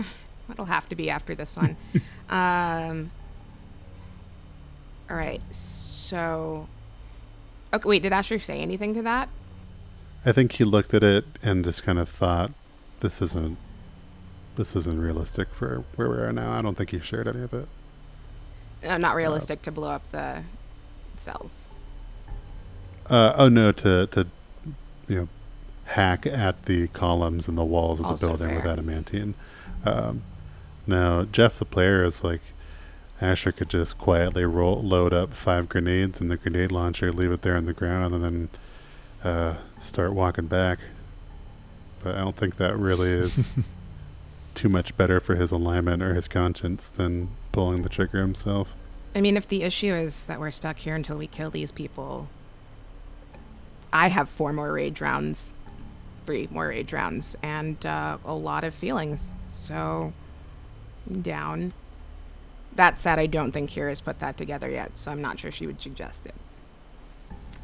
It'll 0.50 0.64
have 0.64 0.88
to 0.88 0.96
be 0.96 1.08
after 1.08 1.36
this 1.36 1.54
one. 1.54 1.76
um, 2.28 3.12
all 5.08 5.16
right. 5.16 5.40
So, 5.54 6.66
okay. 7.72 7.88
Wait, 7.88 8.02
did 8.02 8.12
Asher 8.12 8.40
say 8.40 8.58
anything 8.58 8.92
to 8.94 9.02
that? 9.02 9.28
I 10.24 10.32
think 10.32 10.50
he 10.50 10.64
looked 10.64 10.94
at 10.94 11.04
it 11.04 11.26
and 11.44 11.64
just 11.64 11.84
kind 11.84 12.00
of 12.00 12.08
thought, 12.08 12.50
"This 13.06 13.22
isn't, 13.22 13.56
this 14.56 14.74
isn't 14.74 15.00
realistic 15.00 15.54
for 15.54 15.84
where 15.94 16.10
we 16.10 16.16
are 16.16 16.32
now." 16.32 16.50
I 16.52 16.60
don't 16.60 16.76
think 16.76 16.90
he 16.90 16.98
shared 16.98 17.28
any 17.28 17.42
of 17.42 17.54
it. 17.54 17.68
Uh, 18.84 18.98
not 18.98 19.14
realistic 19.14 19.62
to 19.62 19.70
blow 19.70 19.90
up 19.90 20.02
the 20.10 20.42
cells. 21.16 21.68
Uh, 23.08 23.32
oh 23.36 23.48
no, 23.48 23.70
to 23.70 24.08
to 24.08 24.26
you 25.06 25.16
know, 25.16 25.28
hack 25.84 26.26
at 26.26 26.64
the 26.64 26.88
columns 26.88 27.46
and 27.46 27.56
the 27.56 27.64
walls 27.64 28.00
of 28.00 28.06
the 28.06 28.10
Also 28.10 28.26
building 28.26 28.54
with 28.54 28.64
fair. 28.64 28.72
adamantine. 28.72 29.34
Um, 29.84 30.22
now 30.86 31.22
Jeff, 31.24 31.60
the 31.60 31.64
player, 31.64 32.02
is 32.02 32.24
like 32.24 32.40
Asher 33.20 33.52
could 33.52 33.70
just 33.70 33.96
quietly 33.98 34.44
roll 34.44 34.82
load 34.82 35.12
up 35.12 35.32
five 35.32 35.68
grenades 35.68 36.20
in 36.20 36.26
the 36.28 36.36
grenade 36.36 36.72
launcher, 36.72 37.12
leave 37.12 37.30
it 37.30 37.42
there 37.42 37.56
on 37.56 37.66
the 37.66 37.72
ground, 37.72 38.14
and 38.14 38.24
then 38.24 38.48
uh, 39.22 39.54
start 39.78 40.12
walking 40.12 40.46
back. 40.46 40.80
But 42.06 42.14
I 42.14 42.18
don't 42.20 42.36
think 42.36 42.54
that 42.58 42.78
really 42.78 43.10
is 43.10 43.52
too 44.54 44.68
much 44.68 44.96
better 44.96 45.18
for 45.18 45.34
his 45.34 45.50
alignment 45.50 46.04
or 46.04 46.14
his 46.14 46.28
conscience 46.28 46.88
than 46.88 47.30
pulling 47.50 47.82
the 47.82 47.88
trigger 47.88 48.20
himself. 48.20 48.76
I 49.16 49.20
mean, 49.20 49.36
if 49.36 49.48
the 49.48 49.64
issue 49.64 49.92
is 49.92 50.26
that 50.26 50.38
we're 50.38 50.52
stuck 50.52 50.78
here 50.78 50.94
until 50.94 51.16
we 51.16 51.26
kill 51.26 51.50
these 51.50 51.72
people, 51.72 52.28
I 53.92 54.06
have 54.06 54.28
four 54.28 54.52
more 54.52 54.72
rage 54.72 55.00
rounds, 55.00 55.56
three 56.26 56.46
more 56.52 56.68
rage 56.68 56.92
rounds, 56.92 57.34
and 57.42 57.84
uh, 57.84 58.18
a 58.24 58.34
lot 58.34 58.62
of 58.62 58.72
feelings. 58.72 59.34
So, 59.48 60.12
down. 61.22 61.72
That 62.76 63.00
said, 63.00 63.18
I 63.18 63.26
don't 63.26 63.50
think 63.50 63.70
Kira's 63.70 64.00
put 64.00 64.20
that 64.20 64.36
together 64.36 64.70
yet, 64.70 64.96
so 64.96 65.10
I'm 65.10 65.20
not 65.20 65.40
sure 65.40 65.50
she 65.50 65.66
would 65.66 65.82
suggest 65.82 66.24
it. 66.24 66.36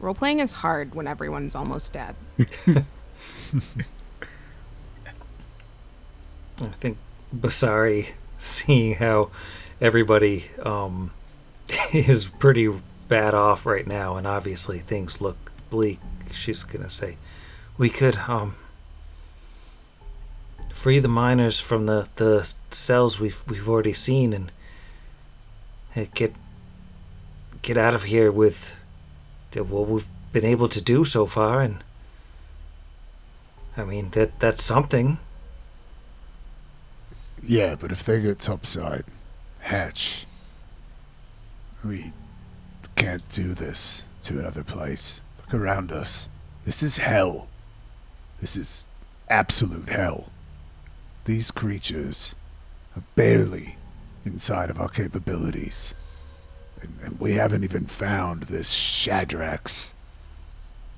Role 0.00 0.14
playing 0.14 0.40
is 0.40 0.50
hard 0.50 0.96
when 0.96 1.06
everyone's 1.06 1.54
almost 1.54 1.92
dead. 1.92 2.16
I 6.64 6.76
think 6.80 6.98
Basari, 7.34 8.08
seeing 8.38 8.94
how 8.94 9.30
everybody 9.80 10.50
um, 10.62 11.12
is 11.92 12.26
pretty 12.26 12.72
bad 13.08 13.34
off 13.34 13.66
right 13.66 13.86
now, 13.86 14.16
and 14.16 14.26
obviously 14.26 14.78
things 14.78 15.20
look 15.20 15.52
bleak, 15.70 16.00
she's 16.32 16.64
gonna 16.64 16.90
say, 16.90 17.16
"We 17.76 17.90
could 17.90 18.16
um 18.28 18.56
free 20.82 20.98
the 20.98 21.06
miners 21.06 21.60
from 21.60 21.86
the, 21.86 22.08
the 22.16 22.52
cells 22.72 23.20
we've 23.20 23.44
we've 23.46 23.68
already 23.68 23.92
seen 23.92 24.32
and 24.32 24.50
get 26.14 26.34
get 27.62 27.76
out 27.76 27.94
of 27.94 28.02
here 28.04 28.32
with 28.32 28.74
the, 29.52 29.62
what 29.62 29.86
we've 29.86 30.08
been 30.32 30.44
able 30.44 30.68
to 30.68 30.80
do 30.80 31.04
so 31.04 31.24
far 31.24 31.60
and 31.60 31.84
I 33.76 33.84
mean 33.84 34.10
that 34.10 34.40
that's 34.40 34.62
something. 34.62 35.18
Yeah, 37.42 37.74
but 37.74 37.90
if 37.90 38.04
they 38.04 38.20
get 38.20 38.38
topside, 38.38 39.04
Hatch, 39.60 40.26
we 41.84 42.12
can't 42.96 43.28
do 43.30 43.54
this 43.54 44.04
to 44.22 44.38
another 44.38 44.62
place. 44.62 45.20
Look 45.40 45.54
around 45.60 45.90
us. 45.90 46.28
This 46.64 46.82
is 46.82 46.98
hell. 46.98 47.48
This 48.40 48.56
is 48.56 48.88
absolute 49.28 49.88
hell. 49.88 50.30
These 51.24 51.50
creatures 51.50 52.34
are 52.96 53.02
barely 53.16 53.76
inside 54.24 54.70
of 54.70 54.80
our 54.80 54.88
capabilities. 54.88 55.94
And, 56.80 56.98
and 57.02 57.20
we 57.20 57.32
haven't 57.32 57.64
even 57.64 57.86
found 57.86 58.44
this 58.44 58.72
Shadrax. 58.72 59.94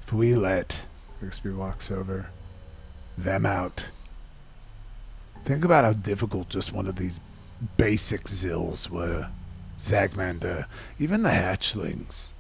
If 0.03 0.13
we 0.13 0.35
let, 0.35 0.83
Bixby 1.21 1.51
walks 1.51 1.91
over, 1.91 2.31
them 3.17 3.47
out, 3.47 3.89
Think 5.45 5.63
about 5.63 5.85
how 5.85 5.93
difficult 5.93 6.49
just 6.49 6.73
one 6.73 6.87
of 6.87 6.97
these 6.97 7.21
basic 7.77 8.25
xills 8.25 8.89
were. 8.89 9.29
Zagmander, 9.79 10.67
even 10.99 11.23
the 11.23 11.31
hatchlings, 11.31 12.33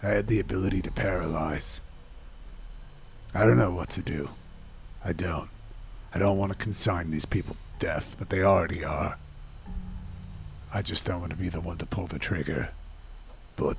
had 0.00 0.26
the 0.26 0.40
ability 0.40 0.82
to 0.82 0.90
paralyze. 0.90 1.80
I 3.32 3.44
don't 3.44 3.58
know 3.58 3.70
what 3.70 3.90
to 3.90 4.02
do. 4.02 4.30
I 5.04 5.12
don't. 5.12 5.48
I 6.12 6.18
don't 6.18 6.38
want 6.38 6.50
to 6.50 6.58
consign 6.58 7.10
these 7.10 7.24
people 7.24 7.54
to 7.54 7.86
death, 7.86 8.16
but 8.18 8.30
they 8.30 8.42
already 8.42 8.84
are. 8.84 9.16
I 10.74 10.82
just 10.82 11.06
don't 11.06 11.20
want 11.20 11.30
to 11.30 11.36
be 11.36 11.48
the 11.48 11.60
one 11.60 11.78
to 11.78 11.86
pull 11.86 12.08
the 12.08 12.18
trigger. 12.18 12.70
But 13.54 13.76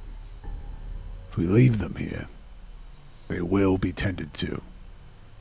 if 1.29 1.35
we 1.35 1.45
leave 1.45 1.79
them 1.79 1.95
here, 1.95 2.27
they 3.27 3.41
will 3.41 3.77
be 3.77 3.91
tended 3.91 4.33
to. 4.35 4.61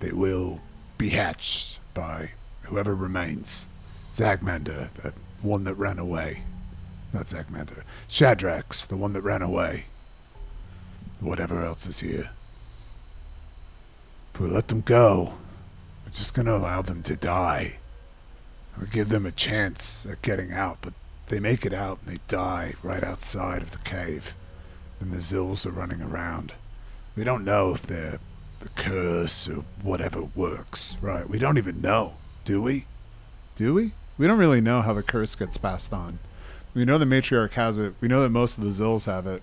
They 0.01 0.13
will 0.13 0.61
be 0.99 1.11
hatched 1.11 1.79
by 1.95 2.33
whoever 2.71 2.95
remains. 2.95 3.69
Zagmander, 4.13 4.93
the 4.95 5.13
one 5.43 5.65
that 5.65 5.75
ran 5.75 5.99
away. 5.99 6.45
Not 7.13 7.27
Zagmander. 7.27 7.83
Shadrax, 8.09 8.87
the 8.87 8.97
one 8.97 9.13
that 9.13 9.23
ran 9.23 9.43
away. 9.43 9.87
Whatever 11.19 11.63
else 11.65 11.87
is 11.87 12.01
here. 12.01 12.31
If 14.33 14.41
we 14.41 14.49
let 14.49 14.69
them 14.69 14.83
go, 14.83 15.35
we're 16.05 16.13
just 16.13 16.33
gonna 16.33 16.57
allow 16.57 16.81
them 16.83 17.03
to 17.03 17.17
die. 17.17 17.75
We 18.81 18.87
give 18.87 19.09
them 19.09 19.27
a 19.27 19.33
chance 19.33 20.07
at 20.07 20.23
getting 20.23 20.53
out, 20.53 20.79
but 20.81 20.95
they 21.27 21.41
make 21.41 21.67
it 21.67 21.75
out 21.75 21.99
and 22.05 22.15
they 22.15 22.21
die 22.29 22.75
right 22.83 23.03
outside 23.03 23.63
of 23.63 23.73
the 23.73 23.79
cave. 23.79 24.35
And 25.01 25.13
the 25.13 25.19
Xills 25.19 25.67
are 25.67 25.71
running 25.71 26.01
around. 26.01 26.55
We 27.17 27.25
don't 27.25 27.45
know 27.45 27.73
if 27.75 27.83
they're 27.83 28.21
the 28.61 28.69
curse 28.71 29.49
or 29.49 29.65
whatever 29.83 30.23
works, 30.23 30.97
right? 31.01 31.29
We 31.29 31.39
don't 31.39 31.59
even 31.59 31.81
know. 31.81 32.15
Do 32.45 32.63
we? 32.63 32.87
Do 33.55 33.75
we? 33.75 33.93
We 34.19 34.27
don't 34.27 34.39
really 34.39 34.61
know 34.61 34.83
how 34.83 34.93
the 34.93 35.03
curse 35.03 35.35
gets 35.35 35.57
passed 35.57 35.93
on. 35.93 36.19
We 36.75 36.85
know 36.85 36.99
the 36.99 37.05
matriarch 37.05 37.53
has 37.53 37.79
it. 37.79 37.95
We 38.01 38.09
know 38.09 38.23
that 38.23 38.31
most 38.31 38.59
of 38.59 38.65
the 38.65 38.71
Xills 38.71 39.07
have 39.07 39.27
it. 39.27 39.43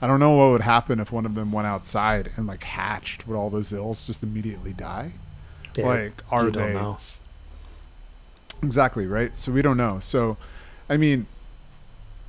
I 0.00 0.06
don't 0.06 0.20
know 0.20 0.36
what 0.36 0.50
would 0.52 0.60
happen 0.60 1.00
if 1.00 1.10
one 1.10 1.26
of 1.26 1.34
them 1.34 1.50
went 1.50 1.66
outside 1.66 2.30
and 2.36 2.46
like 2.46 2.62
hatched. 2.62 3.26
Would 3.26 3.36
all 3.36 3.50
the 3.50 3.60
Xills 3.60 4.06
just 4.06 4.22
immediately 4.22 4.72
die? 4.72 5.12
Yeah, 5.76 5.86
like 5.86 6.22
are 6.30 6.50
they 6.50 6.74
know. 6.74 6.96
exactly 8.62 9.06
right 9.06 9.36
so 9.36 9.52
we 9.52 9.62
don't 9.62 9.76
know 9.76 10.00
so 10.00 10.36
i 10.88 10.96
mean 10.96 11.26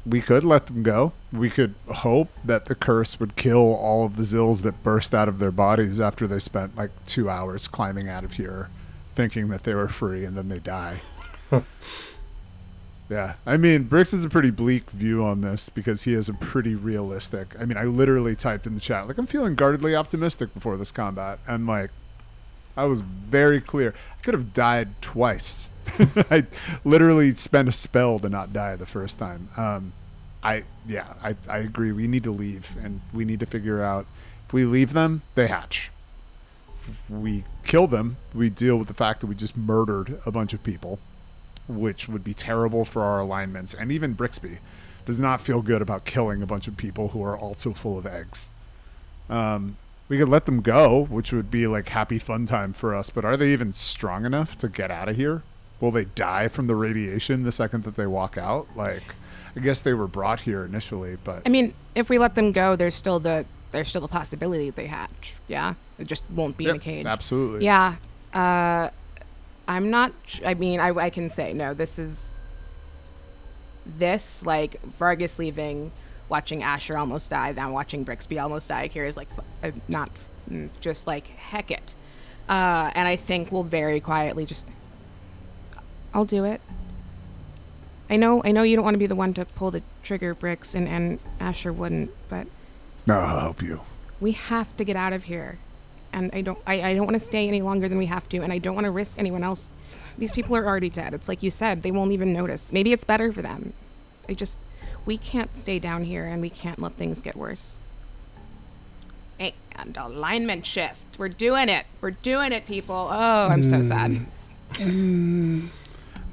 we 0.06 0.22
could 0.22 0.44
let 0.44 0.68
them 0.68 0.84
go 0.84 1.14
we 1.34 1.50
could 1.50 1.74
hope 1.88 2.30
that 2.44 2.66
the 2.66 2.76
curse 2.76 3.20
would 3.20 3.36
kill 3.36 3.74
all 3.76 4.06
of 4.06 4.18
the 4.18 4.24
xills 4.24 4.62
that 4.62 4.84
burst 4.84 5.16
out 5.16 5.28
of 5.28 5.40
their 5.40 5.52
bodies 5.52 6.00
after 6.00 6.28
they 6.28 6.38
spent 6.38 6.76
like 6.76 6.92
two 7.08 7.28
hours 7.30 7.68
climbing 7.68 8.08
out 8.08 8.24
of 8.24 8.34
here 8.34 8.70
thinking 9.20 9.50
that 9.50 9.64
they 9.64 9.76
were 9.76 9.90
free 9.90 10.24
and 10.24 10.38
then 10.38 10.48
they 10.48 10.60
die 10.60 11.02
yeah 13.10 13.34
i 13.46 13.58
mean 13.58 13.84
bricks 13.84 14.12
has 14.12 14.24
a 14.24 14.30
pretty 14.30 14.50
bleak 14.52 14.90
view 14.92 15.24
on 15.24 15.42
this 15.42 15.68
because 15.68 16.04
he 16.04 16.14
has 16.14 16.30
a 16.30 16.34
pretty 16.34 16.74
realistic 16.74 17.54
i 17.60 17.66
mean 17.66 17.78
i 17.78 17.84
literally 17.84 18.36
typed 18.36 18.66
in 18.66 18.76
the 18.76 18.80
chat 18.80 19.08
like 19.08 19.18
i'm 19.18 19.28
feeling 19.28 19.56
guardedly 19.56 19.96
optimistic 19.96 20.54
before 20.54 20.78
this 20.78 20.92
combat 20.92 21.40
and 21.48 21.68
like 21.68 21.92
I 22.80 22.86
was 22.86 23.02
very 23.02 23.60
clear. 23.60 23.94
I 24.18 24.22
could 24.22 24.34
have 24.34 24.54
died 24.54 25.02
twice. 25.02 25.70
I 26.32 26.46
literally 26.86 27.32
spent 27.32 27.68
a 27.68 27.74
spell 27.74 28.20
to 28.20 28.30
not 28.30 28.54
die 28.54 28.78
the 28.78 28.86
first 28.86 29.20
time. 29.20 29.50
Um, 29.58 29.92
I 30.42 30.64
yeah, 30.88 31.14
I, 31.22 31.36
I 31.50 31.58
agree. 31.58 31.92
We 31.92 32.08
need 32.08 32.24
to 32.24 32.32
leave, 32.32 32.78
and 32.82 33.02
we 33.14 33.26
need 33.26 33.42
to 33.42 33.46
figure 33.46 33.84
out 33.84 34.06
if 34.48 34.54
we 34.54 34.64
leave 34.64 34.94
them, 34.94 35.24
they 35.36 35.48
hatch. 35.48 35.92
We 37.10 37.44
kill 37.64 37.88
them, 37.88 38.18
we 38.34 38.50
deal 38.50 38.78
with 38.78 38.88
the 38.88 38.94
fact 38.94 39.22
that 39.22 39.28
we 39.28 39.36
just 39.36 39.58
murdered 39.58 40.20
a 40.26 40.32
bunch 40.32 40.54
of 40.54 40.64
people, 40.64 41.00
which 41.68 42.08
would 42.08 42.24
be 42.24 42.34
terrible 42.34 42.86
for 42.86 43.04
our 43.04 43.20
alignments. 43.20 43.74
And 43.74 43.92
even 43.92 44.14
Brixby 44.14 44.60
does 45.06 45.20
not 45.20 45.42
feel 45.42 45.62
good 45.62 45.82
about 45.82 46.06
killing 46.06 46.42
a 46.42 46.48
bunch 46.48 46.68
of 46.68 46.78
people 46.78 47.10
who 47.10 47.24
are 47.24 47.38
also 47.38 47.74
full 47.74 47.98
of 47.98 48.06
eggs. 48.06 48.50
Um, 49.30 49.78
we 50.08 50.18
could 50.18 50.30
let 50.30 50.46
them 50.46 50.62
go, 50.62 51.06
which 51.06 51.32
would 51.32 51.52
be 51.52 51.68
like 51.68 51.90
happy 51.90 52.20
fun 52.20 52.46
time 52.46 52.74
for 52.74 52.96
us. 52.96 53.10
But 53.10 53.26
are 53.26 53.38
they 53.38 53.54
even 53.54 53.74
strong 53.74 54.26
enough 54.26 54.58
to 54.58 54.68
get 54.68 54.92
out 54.92 55.08
of 55.08 55.16
here? 55.16 55.44
Will 55.80 55.92
they 55.92 56.06
die 56.06 56.48
from 56.48 56.68
the 56.68 56.76
radiation 56.76 57.44
the 57.44 57.52
second 57.52 57.84
that 57.86 57.96
they 57.96 58.08
walk 58.08 58.38
out? 58.38 58.68
Like, 58.76 59.16
I 59.56 59.60
guess 59.60 59.82
they 59.82 59.94
were 59.94 60.08
brought 60.08 60.42
here 60.42 60.66
initially, 60.66 61.18
but 61.24 61.44
I 61.46 61.50
mean, 61.50 61.74
if 61.96 62.10
we 62.10 62.18
let 62.18 62.36
them 62.36 62.52
go, 62.52 62.76
there's 62.76 62.96
still 62.96 63.20
the 63.20 63.46
there's 63.72 63.88
still 63.88 64.02
the 64.02 64.08
possibility 64.08 64.68
that 64.68 64.76
they 64.76 64.88
hatch. 64.88 65.36
Yeah, 65.48 65.76
it 65.98 66.08
just 66.08 66.24
won't 66.30 66.58
be 66.58 66.68
in 66.68 66.76
a 66.76 66.80
cage. 66.80 67.06
absolutely. 67.06 67.66
Yeah. 67.66 67.96
Uh, 68.34 68.90
I'm 69.68 69.90
not. 69.90 70.14
I 70.46 70.56
mean, 70.56 70.80
I, 70.80 70.90
I 70.90 71.10
can 71.10 71.30
say 71.30 71.54
no. 71.54 71.74
This 71.74 72.00
is 72.00 72.40
this 73.86 74.44
like 74.46 74.82
Vargas 74.84 75.40
leaving, 75.40 75.92
watching 76.28 76.64
Asher 76.64 76.98
almost 76.98 77.30
die, 77.30 77.52
then 77.52 77.72
watching 77.72 78.04
Brixby 78.04 78.40
almost 78.40 78.70
die. 78.70 78.88
Here 78.88 79.06
is 79.06 79.16
like 79.16 79.28
not 79.88 80.10
mm, 80.50 80.70
just 80.80 81.08
like 81.08 81.28
heck 81.28 81.72
it. 81.72 81.96
Uh, 82.48 82.90
and 82.96 83.08
I 83.08 83.16
think 83.16 83.52
we'll 83.52 83.64
very 83.64 84.00
quietly 84.00 84.46
just. 84.46 84.68
I'll 86.14 86.26
do 86.26 86.46
it. 86.46 86.62
I 88.10 88.16
know. 88.16 88.42
I 88.44 88.52
know 88.52 88.64
you 88.64 88.76
don't 88.76 88.86
want 88.86 88.96
to 88.96 89.00
be 89.00 89.06
the 89.06 89.16
one 89.16 89.36
to 89.36 89.46
pull 89.46 89.70
the 89.70 89.84
trigger, 90.02 90.34
Bricks, 90.34 90.74
and 90.74 90.88
and 90.88 91.20
Asher 91.40 91.72
wouldn't, 91.72 92.10
but 92.28 92.48
no, 93.10 93.20
I'll 93.20 93.39
help 93.39 93.62
you. 93.62 93.82
we 94.20 94.32
have 94.34 94.76
to 94.78 94.84
get 94.84 94.95
out 94.95 95.14
of 95.14 95.24
here. 95.24 95.57
And 96.12 96.32
i 96.34 96.41
don't 96.41 96.57
i, 96.66 96.82
I 96.82 96.93
don't 96.95 97.05
want 97.05 97.14
to 97.14 97.20
stay 97.20 97.47
any 97.47 97.62
longer 97.62 97.88
than 97.88 97.97
we 97.99 98.07
have 98.07 98.28
to 98.30 98.38
and 98.39 98.51
i 98.51 98.57
don't 98.57 98.74
want 98.74 98.86
to 98.86 98.91
risk 98.91 99.18
anyone 99.20 99.43
else. 99.43 99.70
These 100.18 100.32
people 100.32 100.55
are 100.55 100.66
already 100.66 100.89
dead. 100.89 101.14
It's 101.14 101.28
like 101.28 101.41
you 101.43 101.49
said 101.49 101.82
they 101.84 101.91
won't 101.91 102.12
even 102.12 102.34
notice. 102.34 102.74
Maybe 102.74 102.91
it's 102.93 103.03
better 103.03 103.32
for 103.32 103.41
them. 103.41 103.74
I 104.28 104.34
just 104.34 104.60
we 105.05 105.18
can't 105.18 105.55
stay 105.55 105.80
down 105.80 106.03
here 106.03 106.26
and 106.26 106.41
we 106.41 106.49
can't 106.49 106.80
let 106.82 106.93
things 106.93 107.22
get 107.22 107.36
worse. 107.36 107.80
And 109.39 109.95
alignment 109.97 110.66
shift. 110.66 111.18
We're 111.18 111.30
doing 111.30 111.70
it. 111.70 111.86
We're 112.01 112.12
doing 112.12 112.51
it 112.51 112.66
people. 112.66 113.07
Oh 113.10 113.47
i'm 113.53 113.64
so 113.64 113.82
sad. 113.82 114.12
Mm, 114.12 114.28
mm, 114.74 115.68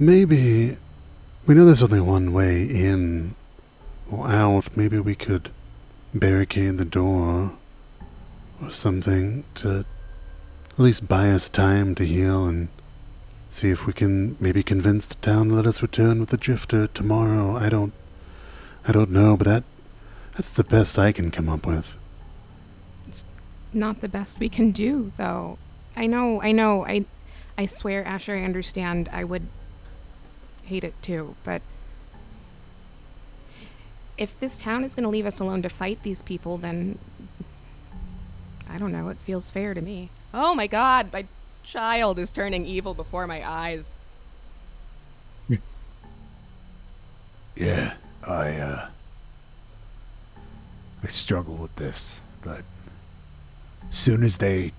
maybe 0.00 0.76
we 1.46 1.54
know 1.54 1.64
there's 1.64 1.82
only 1.82 2.00
one 2.00 2.32
way 2.32 2.62
in. 2.64 3.34
Or 4.10 4.28
out. 4.28 4.76
Maybe 4.76 4.98
we 4.98 5.14
could 5.14 5.50
barricade 6.18 6.78
the 6.78 6.84
door 6.84 7.52
or 8.62 8.70
something 8.70 9.44
to 9.54 9.84
at 10.70 10.78
least 10.78 11.08
buy 11.08 11.30
us 11.30 11.48
time 11.48 11.94
to 11.94 12.04
heal 12.04 12.46
and 12.46 12.68
see 13.50 13.70
if 13.70 13.86
we 13.86 13.92
can 13.92 14.36
maybe 14.40 14.62
convince 14.62 15.06
the 15.06 15.14
town 15.16 15.48
to 15.48 15.54
let 15.54 15.66
us 15.66 15.82
return 15.82 16.20
with 16.20 16.30
the 16.30 16.36
drifter 16.36 16.86
tomorrow. 16.88 17.56
I 17.56 17.68
don't 17.68 17.92
I 18.88 18.92
don't 18.92 19.10
know, 19.10 19.36
but 19.36 19.46
that 19.46 19.64
that's 20.36 20.52
the 20.52 20.64
best 20.64 20.98
I 20.98 21.12
can 21.12 21.30
come 21.30 21.48
up 21.48 21.66
with. 21.66 21.96
It's 23.08 23.24
not 23.72 24.00
the 24.00 24.08
best 24.08 24.40
we 24.40 24.48
can 24.48 24.70
do 24.70 25.12
though 25.16 25.58
i 25.96 26.06
know 26.06 26.40
i 26.42 26.52
know 26.52 26.84
i 26.86 27.04
i 27.58 27.66
swear 27.66 28.04
asher 28.04 28.36
i 28.36 28.42
understand 28.42 29.08
i 29.12 29.24
would 29.24 29.46
hate 30.64 30.84
it 30.84 30.94
too 31.02 31.34
but 31.44 31.62
if 34.18 34.38
this 34.40 34.56
town 34.58 34.84
is 34.84 34.94
going 34.94 35.04
to 35.04 35.10
leave 35.10 35.26
us 35.26 35.40
alone 35.40 35.62
to 35.62 35.68
fight 35.68 36.02
these 36.02 36.22
people 36.22 36.58
then 36.58 36.98
i 38.68 38.78
don't 38.78 38.92
know 38.92 39.08
it 39.08 39.16
feels 39.18 39.50
fair 39.50 39.74
to 39.74 39.80
me 39.80 40.10
oh 40.32 40.54
my 40.54 40.66
god 40.66 41.12
my 41.12 41.24
child 41.62 42.18
is 42.18 42.30
turning 42.32 42.64
evil 42.66 42.94
before 42.94 43.26
my 43.26 43.46
eyes 43.48 43.98
Yeah, 47.56 47.94
I 48.26 48.50
uh 48.56 48.88
I 51.02 51.06
struggle 51.08 51.54
with 51.54 51.74
this, 51.76 52.20
but 52.42 52.62
soon 53.90 54.22
as 54.22 54.38
they 54.38 54.72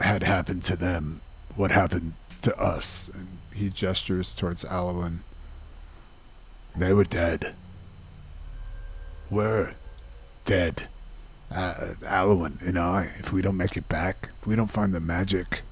had 0.00 0.22
happened 0.22 0.62
to 0.64 0.76
them, 0.76 1.20
what 1.56 1.72
happened 1.72 2.14
to 2.42 2.56
us. 2.56 3.10
And 3.12 3.38
he 3.54 3.68
gestures 3.68 4.34
towards 4.34 4.64
Alwyn. 4.64 5.24
They 6.76 6.92
were 6.92 7.04
dead. 7.04 7.54
We're 9.30 9.74
dead. 10.44 10.88
Uh, 11.50 11.94
Alwyn 12.06 12.58
and 12.62 12.78
I, 12.78 13.10
if 13.18 13.32
we 13.32 13.42
don't 13.42 13.56
make 13.56 13.76
it 13.76 13.88
back, 13.88 14.30
if 14.40 14.46
we 14.46 14.56
don't 14.56 14.70
find 14.70 14.92
the 14.92 15.00
magic, 15.00 15.62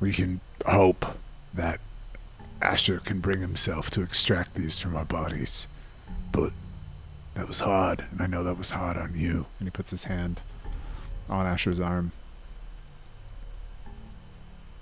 we 0.00 0.12
can 0.12 0.40
hope 0.66 1.18
that 1.52 1.80
Asher 2.60 2.98
can 2.98 3.20
bring 3.20 3.40
himself 3.40 3.90
to 3.90 4.02
extract 4.02 4.54
these 4.54 4.78
from 4.78 4.96
our 4.96 5.04
bodies. 5.04 5.68
But 6.32 6.52
that 7.34 7.46
was 7.46 7.60
hard, 7.60 8.04
and 8.10 8.20
I 8.20 8.26
know 8.26 8.42
that 8.44 8.58
was 8.58 8.70
hard 8.70 8.96
on 8.96 9.14
you. 9.14 9.46
And 9.58 9.66
he 9.66 9.70
puts 9.70 9.90
his 9.90 10.04
hand 10.04 10.42
on 11.28 11.46
Asher's 11.46 11.80
arm. 11.80 12.12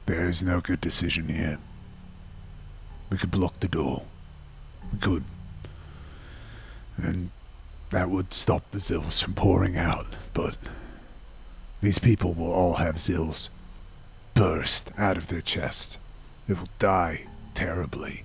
There 0.06 0.28
is 0.28 0.42
no 0.42 0.60
good 0.60 0.80
decision 0.80 1.28
here. 1.28 1.58
We 3.10 3.18
could 3.18 3.30
block 3.30 3.60
the 3.60 3.68
door. 3.68 4.02
We 4.92 4.98
could. 4.98 5.24
And 6.96 7.30
that 7.90 8.10
would 8.10 8.32
stop 8.32 8.70
the 8.70 8.78
xills 8.78 9.22
from 9.22 9.34
pouring 9.34 9.76
out, 9.76 10.06
but 10.34 10.56
these 11.80 11.98
people 11.98 12.32
will 12.32 12.52
all 12.52 12.74
have 12.74 12.96
xills 12.96 13.48
burst 14.34 14.90
out 14.98 15.16
of 15.16 15.28
their 15.28 15.40
chest. 15.40 15.98
They 16.46 16.54
will 16.54 16.68
die 16.78 17.26
terribly. 17.54 18.24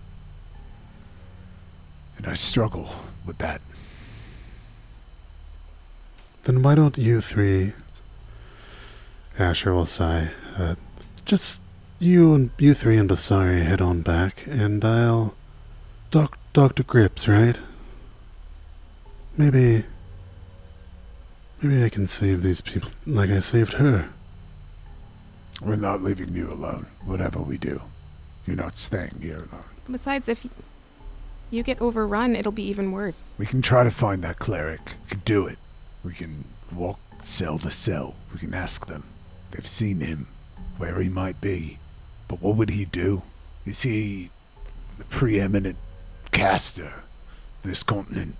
And 2.17 2.27
I 2.27 2.33
struggle 2.33 2.89
with 3.25 3.37
that. 3.39 3.61
Then 6.43 6.61
why 6.61 6.75
don't 6.75 6.97
you 6.97 7.21
three, 7.21 7.73
Asher 9.37 9.73
will 9.73 9.85
sigh, 9.85 10.31
uh, 10.57 10.75
just 11.23 11.61
you 11.99 12.33
and 12.33 12.49
you 12.57 12.73
three 12.73 12.97
and 12.97 13.09
Basari 13.09 13.61
head 13.63 13.79
on 13.79 14.01
back, 14.01 14.45
and 14.47 14.83
I'll. 14.83 15.35
Doc, 16.09 16.37
Dr. 16.51 16.83
Grips, 16.83 17.27
right? 17.27 17.57
Maybe. 19.37 19.85
Maybe 21.61 21.83
I 21.83 21.89
can 21.89 22.07
save 22.07 22.41
these 22.41 22.61
people 22.61 22.89
like 23.05 23.29
I 23.29 23.39
saved 23.39 23.73
her. 23.73 24.09
We're 25.61 25.75
not 25.75 26.01
leaving 26.01 26.35
you 26.35 26.51
alone, 26.51 26.87
whatever 27.05 27.39
we 27.39 27.57
do. 27.57 27.81
You're 28.47 28.55
not 28.55 28.77
staying 28.77 29.19
here 29.21 29.37
alone. 29.37 29.63
Besides, 29.89 30.27
if 30.27 30.47
you 31.51 31.61
get 31.63 31.79
overrun, 31.79 32.35
it'll 32.35 32.51
be 32.51 32.63
even 32.63 32.91
worse. 32.91 33.35
We 33.37 33.45
can 33.45 33.61
try 33.61 33.83
to 33.83 33.91
find 33.91 34.23
that 34.23 34.39
cleric. 34.39 34.95
We 35.03 35.09
can 35.11 35.21
do 35.23 35.45
it. 35.45 35.59
We 36.03 36.13
can 36.13 36.45
walk 36.73 36.99
cell 37.21 37.59
to 37.59 37.69
cell. 37.69 38.15
We 38.33 38.39
can 38.39 38.55
ask 38.55 38.87
them. 38.87 39.03
They've 39.51 39.67
seen 39.67 39.99
him, 39.99 40.27
where 40.77 40.99
he 40.99 41.09
might 41.09 41.39
be. 41.39 41.77
But 42.27 42.41
what 42.41 42.55
would 42.55 42.71
he 42.71 42.85
do? 42.85 43.21
Is 43.65 43.83
he 43.83 44.31
the 44.97 45.03
preeminent 45.03 45.77
caster 46.31 46.85
of 46.85 47.69
this 47.69 47.83
continent? 47.83 48.35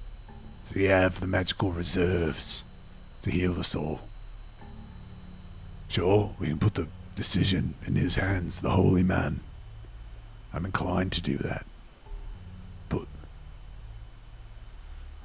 Does 0.72 0.80
he 0.80 0.86
have 0.86 1.20
the 1.20 1.28
magical 1.28 1.74
reserves 1.74 2.64
to 3.24 3.30
heal 3.30 3.60
us 3.60 3.76
all? 3.76 4.00
Sure, 5.90 6.34
we 6.40 6.48
can 6.48 6.60
put 6.60 6.76
the 6.76 6.88
decision 7.14 7.74
in 7.86 7.98
his 7.98 8.16
hands, 8.16 8.62
the 8.62 8.70
holy 8.70 9.04
man. 9.04 9.42
I'm 10.54 10.64
inclined 10.64 11.12
to 11.12 11.22
do 11.22 11.38
that. 11.40 11.66
But 12.88 13.06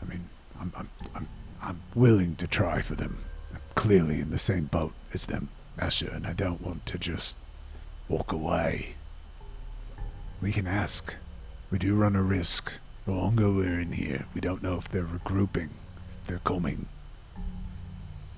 I 0.03 0.07
mean, 0.07 0.29
I'm 0.61 0.73
I'm 0.77 0.89
I'm 1.15 1.29
I'm 1.63 1.81
willing 1.95 2.35
to 2.37 2.49
try 2.49 2.83
for 2.83 2.97
them. 2.97 3.25
I'm 3.55 3.61
clearly 3.77 4.19
in 4.19 4.31
the 4.31 4.39
same 4.39 4.65
boat 4.65 4.95
as 5.15 5.27
them, 5.27 5.51
Asher, 5.79 6.11
and 6.11 6.27
I 6.27 6.33
don't 6.33 6.61
want 6.61 6.87
to 6.87 6.99
just 6.99 7.39
walk 8.09 8.33
away. 8.33 8.97
We 10.43 10.51
can 10.51 10.67
ask. 10.67 11.15
We 11.71 11.79
do 11.79 11.95
run 11.95 12.17
a 12.17 12.23
risk. 12.23 12.73
The 13.07 13.13
longer 13.13 13.53
we're 13.53 13.79
in 13.79 13.93
here, 13.93 14.27
we 14.35 14.41
don't 14.41 14.65
know 14.65 14.79
if 14.79 14.89
they're 14.89 15.05
regrouping, 15.05 15.69
they're 16.27 16.41
coming. 16.41 16.87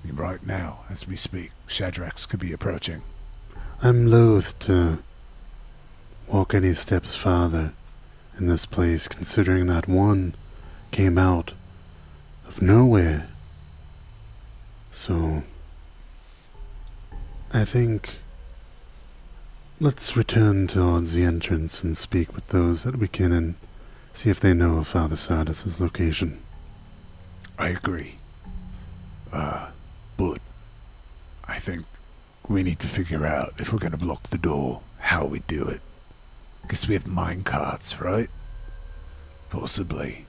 Right 0.05 0.45
now, 0.45 0.81
as 0.91 1.07
we 1.07 1.15
speak, 1.15 1.51
Shadrax 1.67 2.29
could 2.29 2.39
be 2.39 2.53
approaching. 2.53 3.01
I'm 3.81 4.05
loath 4.05 4.59
to 4.59 4.99
walk 6.27 6.53
any 6.53 6.73
steps 6.73 7.15
farther 7.15 7.73
in 8.37 8.45
this 8.45 8.67
place, 8.67 9.07
considering 9.07 9.65
that 9.67 9.87
one 9.87 10.35
came 10.91 11.17
out 11.17 11.53
of 12.45 12.61
nowhere. 12.61 13.27
So, 14.91 15.41
I 17.51 17.65
think 17.65 18.17
let's 19.79 20.15
return 20.15 20.67
towards 20.67 21.13
the 21.13 21.23
entrance 21.23 21.83
and 21.83 21.97
speak 21.97 22.35
with 22.35 22.47
those 22.47 22.83
that 22.83 22.97
we 22.97 23.07
can 23.07 23.31
and 23.31 23.55
see 24.19 24.29
if 24.29 24.41
they 24.41 24.53
know 24.53 24.79
of 24.79 24.85
Father 24.85 25.15
Sardis's 25.15 25.79
location. 25.79 26.41
I 27.57 27.69
agree. 27.69 28.15
Uh, 29.31 29.69
but 30.17 30.39
I 31.47 31.57
think 31.59 31.85
we 32.45 32.61
need 32.63 32.79
to 32.79 32.87
figure 32.87 33.25
out 33.25 33.53
if 33.59 33.71
we're 33.71 33.79
gonna 33.79 33.95
block 33.95 34.23
the 34.29 34.37
door, 34.37 34.81
how 34.97 35.23
we 35.25 35.39
do 35.47 35.63
it. 35.65 35.79
Because 36.63 36.85
we 36.85 36.95
have 36.95 37.07
mine 37.07 37.43
carts, 37.43 38.01
right? 38.01 38.29
Possibly. 39.49 40.25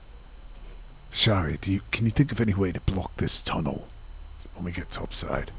Shari, 1.11 1.57
do 1.59 1.69
you 1.73 1.81
can 1.91 2.05
you 2.05 2.11
think 2.11 2.31
of 2.31 2.39
any 2.39 2.53
way 2.53 2.71
to 2.71 2.79
block 2.79 3.17
this 3.17 3.41
tunnel 3.41 3.89
when 4.55 4.63
we 4.63 4.71
get 4.71 4.89
topside? 4.89 5.51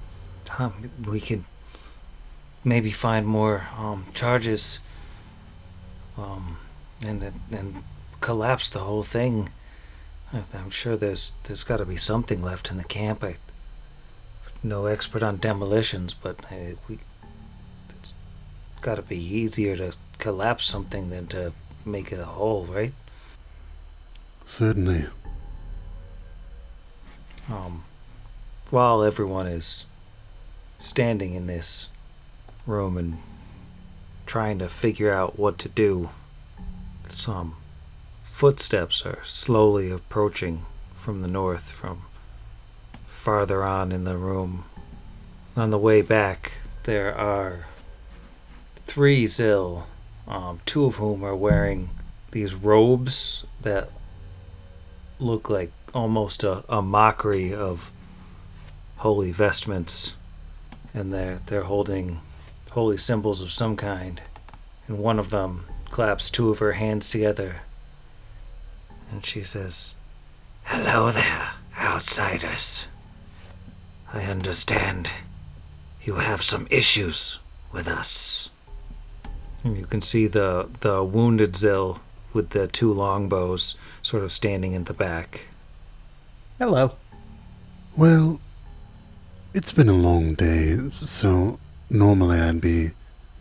Um, 0.59 0.91
we 1.07 1.21
could 1.21 1.45
maybe 2.65 2.91
find 2.93 3.27
more 3.27 3.67
um, 3.77 4.07
charges 4.15 4.81
um, 6.17 6.57
and 7.05 7.21
then- 7.21 7.41
and 7.51 7.85
collapse 8.23 8.71
the 8.71 8.79
whole 8.81 9.03
thing. 9.03 9.51
I- 10.33 10.45
I'm 10.55 10.71
sure 10.71 10.97
there's 10.97 11.33
there's 11.43 11.65
got 11.65 11.77
to 11.79 11.85
be 11.85 11.97
something 11.99 12.43
left 12.43 12.71
in 12.71 12.79
the 12.79 12.85
camp. 12.85 13.23
I 13.23 13.37
no 14.63 14.87
expert 14.87 15.23
on 15.23 15.37
demolitions, 15.39 16.15
but 16.15 16.37
uh, 16.51 16.77
we 16.89 17.01
it's 17.91 18.15
got 18.81 18.95
to 18.95 19.03
be 19.03 19.19
easier 19.19 19.77
to 19.77 19.93
collapse 20.19 20.65
something 20.65 21.11
than 21.11 21.27
to 21.29 21.53
make 21.85 22.13
it 22.13 22.21
a 22.21 22.25
whole, 22.25 22.65
right? 22.67 22.95
Certainly. 24.45 25.07
um, 27.51 27.85
while 28.71 29.03
everyone 29.03 29.47
is 29.47 29.85
standing 30.79 31.35
in 31.35 31.47
this 31.49 31.89
room 32.67 32.97
and 32.97 33.19
trying 34.27 34.59
to 34.61 34.69
figure 34.69 35.13
out 35.13 35.39
what 35.39 35.59
to 35.59 35.69
do, 35.69 36.09
some 37.09 37.57
footsteps 38.43 39.07
are 39.07 39.21
slowly 39.23 39.89
approaching 39.89 40.67
from 40.97 41.23
the 41.23 41.29
north, 41.29 41.71
from 41.71 42.03
farther 43.07 43.63
on 43.63 43.93
in 43.93 44.03
the 44.03 44.17
room. 44.17 44.65
On 45.55 45.71
the 45.71 45.79
way 45.79 46.03
back, 46.03 46.55
there 46.83 47.15
are 47.17 47.67
three 48.85 49.29
Xill, 49.29 49.85
um, 50.27 50.59
two 50.67 50.87
of 50.87 50.97
whom 50.97 51.23
are 51.23 51.37
wearing 51.37 51.91
these 52.33 52.53
robes 52.53 53.47
that 53.61 53.93
look 55.21 55.49
like 55.49 55.71
almost 55.95 56.43
a, 56.43 56.65
a 56.69 56.83
mockery 56.83 57.55
of 57.55 57.93
holy 58.97 59.31
vestments 59.31 60.17
and 60.93 61.15
they're 61.15 61.41
they're 61.47 61.71
holding 61.71 62.21
holy 62.73 62.97
symbols 62.97 63.41
of 63.41 63.53
some 63.53 63.77
kind 63.77 64.21
and 64.89 64.99
one 64.99 65.21
of 65.21 65.31
them 65.31 65.65
claps 65.85 66.29
two 66.29 66.51
of 66.51 66.59
her 66.59 66.73
hands 66.73 67.09
together 67.09 67.61
and 69.13 69.25
she 69.25 69.43
says 69.43 69.95
hello 70.65 71.13
there 71.13 71.51
outsiders. 71.79 72.89
I 74.13 74.23
understand 74.23 75.11
you 76.03 76.17
have 76.17 76.43
some 76.43 76.67
issues 76.71 77.39
with 77.71 77.87
us. 77.87 78.51
And 79.65 79.77
you 79.77 79.87
can 79.87 80.03
see 80.03 80.27
the 80.27 80.69
the 80.81 81.05
wounded 81.05 81.55
xill 81.55 82.01
with 82.33 82.51
the 82.51 82.67
two 82.67 82.93
longbows 82.93 83.77
sort 84.03 84.25
of 84.25 84.33
standing 84.33 84.73
in 84.73 84.85
the 84.85 84.95
back. 84.95 85.47
Hello. 86.59 86.97
Well, 87.97 88.41
it's 89.53 89.73
been 89.73 89.89
a 89.89 89.93
long 89.93 90.35
day, 90.35 90.79
so 90.93 91.59
normally 91.91 92.41
I'd 92.41 92.61
be 92.61 92.93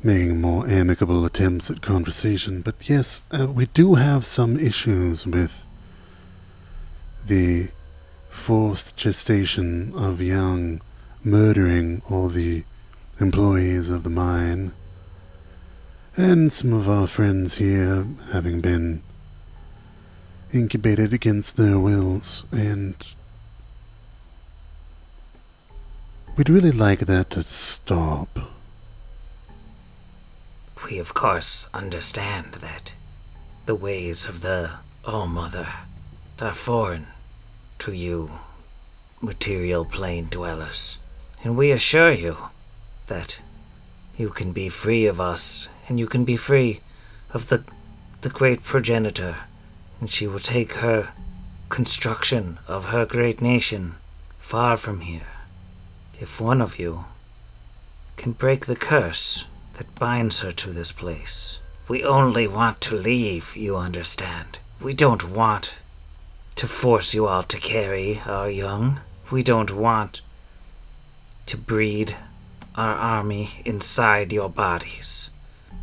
making 0.03 0.41
more 0.41 0.68
amicable 0.68 1.26
attempts 1.26 1.69
at 1.69 1.82
conversation, 1.82 2.61
but 2.61 2.90
yes, 2.90 3.22
uh, 3.32 3.48
we 3.48 3.68
do 3.68 3.95
have 3.95 4.26
some 4.26 4.57
issues 4.57 5.28
with 5.28 5.68
the 7.26 7.69
forced 8.30 8.95
gestation 8.95 9.94
of 9.95 10.22
young 10.22 10.82
murdering 11.23 12.02
all 12.10 12.30
the 12.30 12.64
employees 13.19 13.90
of 13.91 14.03
the 14.03 14.10
mine, 14.10 14.72
and 16.18 16.52
some 16.52 16.73
of 16.73 16.90
our 16.90 17.06
friends 17.07 17.57
here 17.57 18.07
having 18.32 18.60
been 18.60 19.03
incubated 20.52 21.14
against 21.14 21.57
their 21.57 21.78
wills, 21.78 22.44
and 22.52 23.15
we'd 26.36 26.49
really 26.49 26.72
like 26.72 26.99
that 27.02 27.30
to 27.30 27.44
stop. 27.44 28.51
We, 30.85 30.99
of 30.99 31.13
course, 31.13 31.69
understand 31.73 32.53
that 32.53 32.93
the 33.65 33.75
ways 33.75 34.25
of 34.27 34.41
the 34.41 34.71
All 35.05 35.27
Mother 35.27 35.67
are 36.41 36.53
foreign 36.53 37.07
to 37.79 37.91
you, 37.91 38.31
material 39.21 39.85
plane 39.85 40.27
dwellers. 40.29 40.97
And 41.43 41.55
we 41.55 41.71
assure 41.71 42.11
you 42.11 42.37
that 43.07 43.37
you 44.17 44.29
can 44.29 44.51
be 44.51 44.69
free 44.69 45.05
of 45.05 45.21
us, 45.21 45.69
and 45.87 45.99
you 45.99 46.07
can 46.07 46.25
be 46.25 46.37
free 46.37 46.81
of 47.31 47.49
the, 47.49 47.63
the 48.21 48.29
great 48.29 48.63
progenitor, 48.63 49.37
and 49.99 50.09
she 50.09 50.25
will 50.25 50.39
take 50.39 50.73
her 50.73 51.09
construction 51.69 52.59
of 52.67 52.85
her 52.85 53.05
great 53.05 53.41
nation 53.41 53.95
far 54.39 54.77
from 54.77 55.01
here. 55.01 55.27
If 56.19 56.41
one 56.41 56.61
of 56.61 56.79
you 56.79 57.05
can 58.17 58.33
break 58.33 58.65
the 58.65 58.75
curse 58.75 59.45
that 59.81 59.95
binds 59.95 60.41
her 60.41 60.51
to 60.51 60.69
this 60.69 60.91
place. 60.91 61.57
We 61.87 62.03
only 62.03 62.47
want 62.47 62.81
to 62.81 62.95
leave, 62.95 63.55
you 63.55 63.75
understand. 63.75 64.59
We 64.79 64.93
don't 64.93 65.31
want 65.31 65.79
to 66.57 66.67
force 66.67 67.15
you 67.15 67.25
all 67.25 67.41
to 67.41 67.57
carry 67.57 68.21
our 68.27 68.47
young. 68.47 68.99
We 69.31 69.41
don't 69.41 69.71
want 69.71 70.21
to 71.47 71.57
breed 71.57 72.15
our 72.75 72.93
army 72.93 73.49
inside 73.65 74.31
your 74.31 74.49
bodies. 74.49 75.31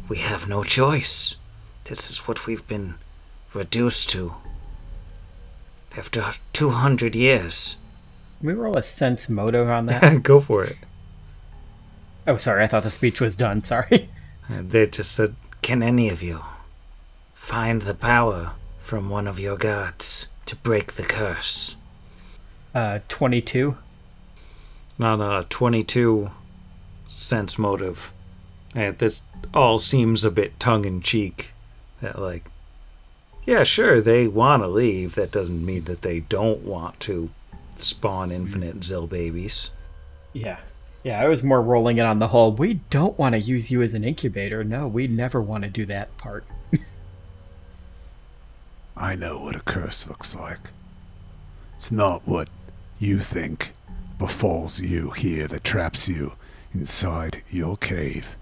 We 0.09 0.19
have 0.19 0.49
no 0.49 0.63
choice. 0.63 1.35
This 1.83 2.09
is 2.09 2.19
what 2.29 2.47
we've 2.47 2.69
been 2.69 2.95
reduced 3.53 4.11
to. 4.11 4.35
After 5.97 6.35
200 6.53 7.17
years. 7.17 7.79
Can 8.39 8.47
we 8.47 8.55
roll 8.55 8.77
a 8.77 8.83
sense 8.85 9.29
motive 9.29 9.69
on 9.69 9.87
that? 9.87 10.23
Go 10.23 10.39
for 10.39 10.63
it. 10.63 10.77
Oh, 12.29 12.37
sorry. 12.37 12.63
I 12.63 12.67
thought 12.67 12.83
the 12.83 12.91
speech 12.91 13.23
was 13.23 13.37
done. 13.37 13.65
Sorry. 13.65 14.11
And 14.49 14.69
uh, 14.69 14.71
they 14.71 14.87
just 14.87 15.13
said, 15.13 15.35
Can 15.63 15.83
any 15.83 16.11
of 16.11 16.23
you 16.23 16.45
find 17.35 17.83
the 17.83 17.95
power 17.95 18.53
from 18.81 19.09
one 19.09 19.27
of 19.27 19.41
your 19.41 19.57
gods 19.57 20.27
to 20.45 20.55
break 20.55 20.93
the 20.93 21.05
curse? 21.05 21.77
Uh, 22.75 22.99
22. 23.09 23.79
not 24.99 25.21
a 25.21 25.47
22 25.49 26.31
sense 27.09 27.59
motive. 27.59 28.13
And 28.75 28.99
this 28.99 29.23
all 29.55 29.79
seems 29.79 30.23
a 30.23 30.31
bit 30.31 30.61
tongue 30.61 30.85
in 30.85 31.01
cheek. 31.01 31.53
That, 32.03 32.17
uh, 32.17 32.21
like, 32.21 32.51
yeah, 33.47 33.65
sure, 33.65 34.03
they 34.03 34.29
want 34.29 34.63
to 34.63 34.69
leave. 34.69 35.15
That 35.15 35.33
doesn't 35.33 35.65
mean 35.65 35.85
that 35.85 36.03
they 36.03 36.21
don't 36.21 36.61
want 36.61 37.01
to 37.01 37.31
spawn 37.77 38.31
infinite 38.31 38.81
mm-hmm. 38.81 38.81
Xill 38.81 39.07
babies. 39.07 39.71
Yeah. 40.35 40.59
Yeah, 41.09 41.23
I 41.23 41.29
was 41.29 41.43
more 41.43 41.63
rolling 41.63 41.97
it 41.97 42.05
on 42.05 42.19
the 42.19 42.29
whole. 42.29 42.53
We 42.53 42.75
don't 42.91 43.19
want 43.19 43.35
to 43.35 43.41
use 43.41 43.71
you 43.71 43.81
as 43.81 43.95
an 43.95 44.05
incubator. 44.05 44.63
No, 44.63 44.87
we 44.87 45.07
never 45.07 45.41
want 45.41 45.65
to 45.65 45.71
do 45.71 45.87
that 45.87 46.15
part. 46.19 46.45
I 48.95 49.15
know 49.15 49.39
what 49.39 49.57
a 49.57 49.61
curse 49.61 50.07
looks 50.07 50.35
like. 50.35 50.59
It's 51.77 51.91
not 51.91 52.29
what 52.29 52.51
you 52.99 53.21
think 53.21 53.73
befalls 54.19 54.81
you 54.81 55.13
here 55.13 55.49
that 55.49 55.65
traps 55.65 56.11
you 56.11 56.35
inside 56.75 57.43
your 57.49 57.79
cave. 57.79 58.37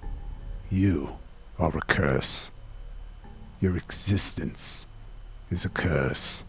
You 0.68 1.18
are 1.60 1.78
a 1.78 1.82
curse. 1.82 2.51
Your 3.60 3.76
existence 3.76 4.88
is 5.52 5.64
a 5.64 5.68
curse. 5.68 6.44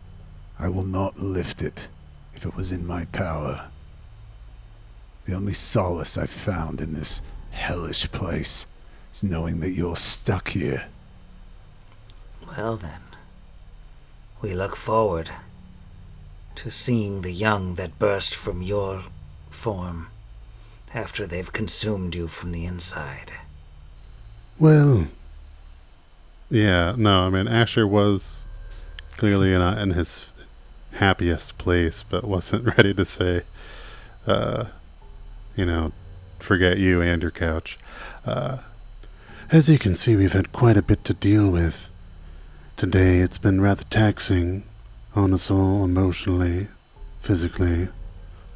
I 0.57 0.67
will 0.69 0.83
not 0.83 1.19
lift 1.19 1.61
it 1.61 1.89
if 2.33 2.43
it 2.43 2.55
was 2.55 2.71
in 2.71 2.87
my 2.87 3.05
power. 3.05 3.69
The 5.27 5.35
only 5.35 5.53
solace 5.53 6.17
I've 6.17 6.29
found 6.29 6.79
in 6.79 6.93
this 6.93 7.21
hellish 7.51 8.09
place 8.13 8.65
is 9.13 9.23
knowing 9.23 9.59
that 9.59 9.71
you're 9.71 9.97
stuck 9.97 10.49
here. 10.49 10.85
Well, 12.47 12.77
then, 12.77 13.01
we 14.41 14.53
look 14.53 14.77
forward 14.77 15.29
to 16.55 16.71
seeing 16.71 17.21
the 17.21 17.33
young 17.33 17.75
that 17.75 17.99
burst 17.99 18.33
from 18.33 18.61
your 18.61 19.03
form 19.49 20.07
after 20.93 21.27
they've 21.27 21.51
consumed 21.51 22.15
you 22.15 22.29
from 22.29 22.53
the 22.53 22.65
inside. 22.65 23.33
Well, 24.57 25.07
yeah, 26.49 26.95
no, 26.97 27.27
I 27.27 27.29
mean, 27.29 27.49
Asher 27.49 27.85
was 27.85 28.45
clearly 29.17 29.53
in, 29.53 29.59
a, 29.59 29.75
in 29.81 29.91
his 29.91 30.31
happiest 30.93 31.57
place, 31.57 32.01
but 32.01 32.23
wasn't 32.23 32.65
ready 32.77 32.93
to 32.93 33.03
say, 33.03 33.41
uh, 34.25 34.67
you 35.57 35.65
know, 35.65 35.91
forget 36.39 36.77
you 36.77 37.01
and 37.01 37.21
your 37.21 37.31
couch. 37.31 37.77
Uh, 38.25 38.59
as 39.51 39.67
you 39.67 39.79
can 39.79 39.93
see, 39.93 40.15
we've 40.15 40.33
had 40.33 40.53
quite 40.53 40.77
a 40.77 40.81
bit 40.81 41.03
to 41.05 41.13
deal 41.13 41.49
with. 41.49 41.89
Today 42.77 43.19
it's 43.19 43.39
been 43.39 43.59
rather 43.59 43.83
taxing 43.85 44.63
on 45.15 45.33
us 45.33 45.49
all 45.49 45.83
emotionally, 45.83 46.67
physically. 47.19 47.89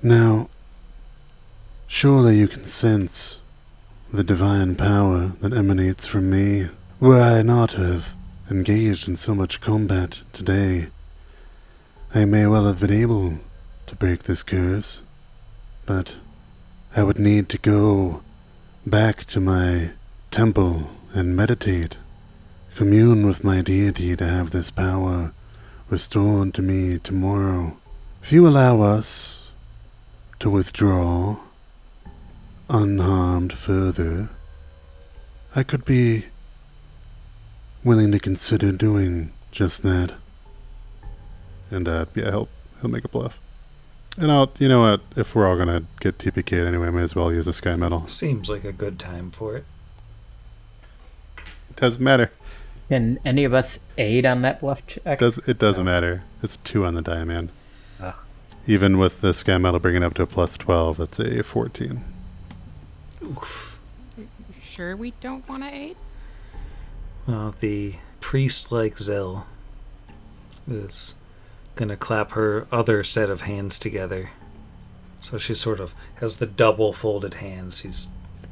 Now, 0.03 0.49
surely 1.87 2.37
you 2.37 2.47
can 2.47 2.65
sense 2.65 3.41
the 4.13 4.23
divine 4.23 4.75
power 4.75 5.33
that 5.41 5.53
emanates 5.53 6.05
from 6.05 6.29
me. 6.29 6.69
Were 6.99 7.19
I 7.19 7.41
not 7.41 7.71
to 7.71 7.81
have 7.81 8.15
engaged 8.51 9.07
in 9.07 9.15
so 9.15 9.33
much 9.33 9.59
combat 9.59 10.21
today, 10.33 10.89
I 12.13 12.25
may 12.25 12.45
well 12.45 12.65
have 12.65 12.79
been 12.79 12.91
able 12.91 13.39
to 13.87 13.95
break 13.95 14.23
this 14.23 14.43
curse, 14.43 15.01
but 15.85 16.15
I 16.93 17.03
would 17.03 17.17
need 17.17 17.47
to 17.49 17.57
go 17.57 18.21
back 18.85 19.23
to 19.25 19.39
my 19.39 19.91
temple 20.29 20.89
and 21.13 21.37
meditate, 21.37 21.95
commune 22.75 23.25
with 23.25 23.45
my 23.45 23.61
deity 23.61 24.17
to 24.17 24.27
have 24.27 24.51
this 24.51 24.69
power 24.71 25.31
restored 25.89 26.53
to 26.53 26.61
me 26.61 26.97
tomorrow. 26.97 27.77
If 28.21 28.33
you 28.33 28.45
allow 28.45 28.81
us 28.81 29.51
to 30.39 30.49
withdraw 30.49 31.39
unharmed 32.69 33.53
further, 33.53 34.29
I 35.55 35.63
could 35.63 35.85
be 35.85 36.25
willing 37.85 38.11
to 38.11 38.19
consider 38.19 38.73
doing 38.73 39.31
just 39.51 39.81
that. 39.83 40.11
And 41.69 41.87
uh, 41.87 42.05
yeah, 42.15 42.31
he'll 42.31 42.49
he'll 42.81 42.91
make 42.91 43.05
a 43.05 43.09
bluff. 43.09 43.39
And 44.17 44.31
I'll, 44.31 44.51
you 44.59 44.67
know 44.67 44.81
what? 44.81 45.01
If 45.15 45.35
we're 45.35 45.47
all 45.47 45.57
gonna 45.57 45.83
get 45.99 46.17
TPK 46.17 46.65
anyway, 46.65 46.87
I 46.87 46.89
may 46.89 47.01
as 47.01 47.15
well 47.15 47.31
use 47.31 47.47
a 47.47 47.53
sky 47.53 47.75
metal. 47.75 48.07
Seems 48.07 48.49
like 48.49 48.63
a 48.65 48.73
good 48.73 48.99
time 48.99 49.31
for 49.31 49.55
it. 49.55 49.65
It 51.69 51.75
doesn't 51.77 52.03
matter. 52.03 52.31
Can 52.89 53.19
any 53.23 53.45
of 53.45 53.53
us 53.53 53.79
aid 53.97 54.25
on 54.25 54.41
that 54.41 54.59
bluff 54.59 54.85
check? 54.85 55.01
It 55.05 55.19
does 55.19 55.37
it 55.47 55.57
doesn't 55.57 55.85
matter? 55.85 56.23
It's 56.43 56.55
a 56.55 56.57
two 56.59 56.85
on 56.85 56.95
the 56.95 57.01
die, 57.01 57.23
man. 57.23 57.49
Ah. 58.01 58.19
Even 58.67 58.97
with 58.97 59.21
the 59.21 59.33
sky 59.33 59.57
metal 59.57 59.79
bringing 59.79 60.03
it 60.03 60.05
up 60.05 60.13
to 60.15 60.23
a 60.23 60.27
plus 60.27 60.57
twelve, 60.57 60.97
that's 60.97 61.17
a 61.19 61.41
fourteen. 61.41 62.03
Oof. 63.23 63.79
Sure, 64.61 64.95
we 64.95 65.13
don't 65.21 65.47
want 65.47 65.63
to 65.63 65.73
aid? 65.73 65.95
Well, 67.27 67.55
the 67.59 67.95
priest 68.19 68.71
like 68.71 68.97
Zell 68.97 69.45
is 70.69 71.15
gonna 71.75 71.97
clap 71.97 72.31
her 72.31 72.67
other 72.71 73.03
set 73.03 73.29
of 73.29 73.41
hands 73.41 73.79
together. 73.79 74.31
So 75.19 75.37
she 75.37 75.53
sort 75.53 75.79
of 75.79 75.93
has 76.15 76.37
the 76.37 76.47
double 76.47 76.93
folded 76.93 77.35
hands. 77.35 77.79
She's 77.79 78.09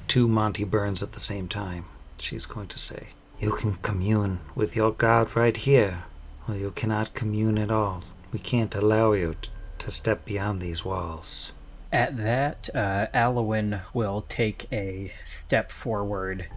two 0.07 0.27
Monty 0.27 0.63
Burns 0.63 1.01
at 1.01 1.13
the 1.13 1.19
same 1.19 1.47
time. 1.47 1.85
She's 2.19 2.45
going 2.45 2.67
to 2.67 2.79
say, 2.79 3.09
You 3.39 3.51
can 3.51 3.75
commune 3.75 4.39
with 4.55 4.75
your 4.75 4.91
god 4.91 5.35
right 5.35 5.55
here, 5.55 6.03
or 6.47 6.55
you 6.55 6.71
cannot 6.71 7.13
commune 7.13 7.57
at 7.57 7.71
all. 7.71 8.03
We 8.31 8.39
can't 8.39 8.75
allow 8.75 9.13
you 9.13 9.35
t- 9.41 9.49
to 9.79 9.91
step 9.91 10.25
beyond 10.25 10.61
these 10.61 10.85
walls. 10.85 11.53
At 11.91 12.17
that, 12.17 12.69
uh, 12.75 13.07
Alwyn 13.13 13.81
will 13.93 14.25
take 14.29 14.67
a 14.71 15.11
step 15.25 15.71
forward 15.71 16.47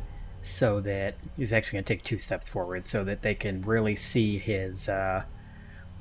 so 0.42 0.80
that 0.80 1.14
he's 1.36 1.52
actually 1.52 1.76
going 1.76 1.84
to 1.84 1.94
take 1.94 2.04
two 2.04 2.18
steps 2.18 2.48
forward 2.48 2.86
so 2.86 3.04
that 3.04 3.22
they 3.22 3.34
can 3.34 3.62
really 3.62 3.96
see 3.96 4.38
his 4.38 4.88
uh, 4.88 5.24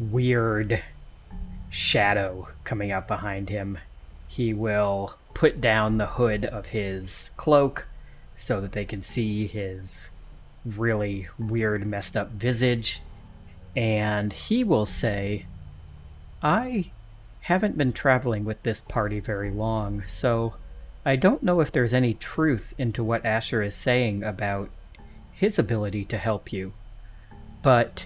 weird 0.10 0.82
shadow 1.70 2.48
coming 2.64 2.92
up 2.92 3.08
behind 3.08 3.50
him. 3.50 3.78
He 4.28 4.54
will 4.54 5.16
put 5.34 5.62
down 5.62 5.98
the 5.98 6.08
hood 6.08 6.46
of 6.46 6.68
his 6.68 7.32
cloak 7.38 7.88
so 8.38 8.60
that 8.62 8.72
they 8.72 8.86
can 8.86 9.02
see 9.02 9.46
his 9.48 10.10
really 10.66 11.28
weird, 11.38 11.86
messed 11.86 12.18
up 12.18 12.32
visage. 12.32 13.02
And 13.76 14.34
he 14.34 14.64
will 14.64 14.86
say, 14.86 15.46
I 16.42 16.92
haven't 17.42 17.78
been 17.78 17.94
traveling 17.94 18.46
with 18.46 18.64
this 18.64 18.82
party 18.82 19.20
very 19.20 19.52
long, 19.52 20.04
so 20.08 20.56
I 21.06 21.16
don't 21.16 21.44
know 21.44 21.62
if 21.62 21.72
there's 21.72 21.94
any 21.94 22.14
truth 22.14 22.74
into 22.78 23.04
what 23.04 23.26
Asher 23.26 23.62
is 23.62 23.76
saying 23.76 24.24
about 24.24 24.70
his 25.34 25.58
ability 25.58 26.06
to 26.06 26.18
help 26.18 26.52
you. 26.52 26.74
But 27.64 28.06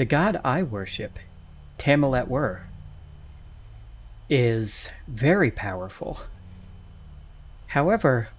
the 0.00 0.06
god 0.06 0.40
I 0.42 0.62
worship, 0.62 1.18
Tamilet 1.76 2.26
Wer, 2.26 2.62
is 4.30 4.88
very 5.06 5.50
powerful. 5.50 6.22
However, 7.66 8.30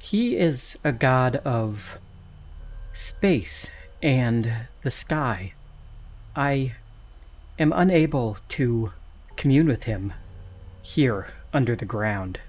he 0.00 0.36
is 0.36 0.76
a 0.82 0.90
god 0.90 1.36
of 1.44 2.00
space 2.92 3.68
and 4.02 4.52
the 4.82 4.90
sky. 4.90 5.52
I 6.34 6.74
am 7.60 7.72
unable 7.72 8.38
to 8.48 8.92
commune 9.36 9.68
with 9.68 9.84
him 9.84 10.14
here 10.82 11.28
under 11.52 11.76
the 11.76 11.84
ground. 11.84 12.40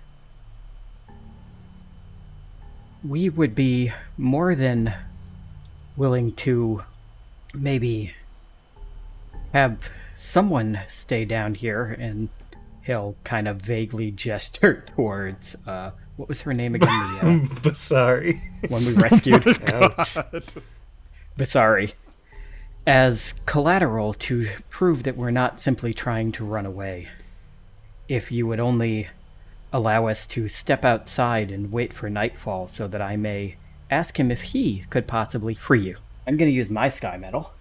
We 3.07 3.29
would 3.29 3.53
be 3.53 3.91
more 4.17 4.55
than 4.55 4.95
willing 5.95 6.31
to 6.37 6.83
maybe 7.53 8.13
have 9.53 9.89
someone 10.15 10.79
stay 10.87 11.25
down 11.25 11.53
here 11.53 11.95
and 11.99 12.29
he'll 12.83 13.15
kind 13.23 13.47
of 13.47 13.57
vaguely 13.61 14.11
gesture 14.25 14.83
towards 14.95 15.55
uh 15.65 15.91
what 16.17 16.27
was 16.27 16.41
her 16.41 16.53
name 16.53 16.75
again 16.75 17.49
the 17.61 17.71
uh, 17.71 18.67
one 18.69 18.85
we 18.85 18.93
rescued 18.93 19.45
Ouch. 19.73 20.17
Basari 21.37 21.93
as 22.87 23.33
collateral 23.45 24.13
to 24.13 24.47
prove 24.69 25.03
that 25.03 25.17
we're 25.17 25.29
not 25.29 25.61
simply 25.61 25.93
trying 25.93 26.31
to 26.31 26.45
run 26.45 26.65
away. 26.65 27.09
If 28.07 28.31
you 28.31 28.47
would 28.47 28.61
only 28.61 29.09
allow 29.73 30.07
us 30.07 30.25
to 30.27 30.47
step 30.47 30.85
outside 30.85 31.51
and 31.51 31.69
wait 31.69 31.91
for 31.91 32.09
nightfall 32.09 32.69
so 32.69 32.87
that 32.87 33.01
I 33.01 33.17
may 33.17 33.57
ask 33.91 34.17
him 34.17 34.31
if 34.31 34.41
he 34.41 34.85
could 34.89 35.05
possibly 35.05 35.53
free 35.53 35.81
you. 35.81 35.97
I'm 36.27 36.35
going 36.37 36.51
to 36.51 36.55
use 36.55 36.69
my 36.69 36.89
sky 36.89 37.17
metal. 37.17 37.51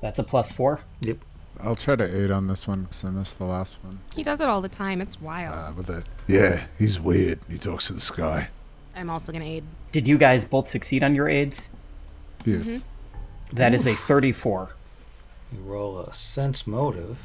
That's 0.00 0.18
a 0.18 0.24
plus 0.24 0.50
four. 0.50 0.80
Yep. 1.00 1.18
I'll 1.60 1.76
try 1.76 1.94
to 1.94 2.22
aid 2.24 2.32
on 2.32 2.48
this 2.48 2.66
one 2.66 2.82
because 2.82 3.04
I 3.04 3.10
missed 3.10 3.38
the 3.38 3.44
last 3.44 3.78
one. 3.84 4.00
He 4.16 4.24
does 4.24 4.40
it 4.40 4.48
all 4.48 4.60
the 4.60 4.68
time. 4.68 5.00
It's 5.00 5.20
wild. 5.20 5.54
Uh, 5.54 5.72
with 5.76 5.88
a 5.90 6.02
Yeah, 6.26 6.64
he's 6.78 6.98
weird. 6.98 7.38
He 7.48 7.56
talks 7.58 7.86
to 7.86 7.92
the 7.92 8.00
sky. 8.00 8.48
I'm 8.96 9.08
also 9.08 9.30
gonna 9.30 9.44
aid. 9.44 9.64
Did 9.92 10.08
you 10.08 10.18
guys 10.18 10.44
both 10.44 10.66
succeed 10.66 11.04
on 11.04 11.14
your 11.14 11.28
aids? 11.28 11.70
yes. 12.44 12.84
That 13.52 13.74
is 13.74 13.86
a 13.86 13.94
34. 13.94 14.70
You 15.52 15.58
roll 15.60 16.00
a 16.00 16.12
sense 16.14 16.66
motive. 16.66 17.18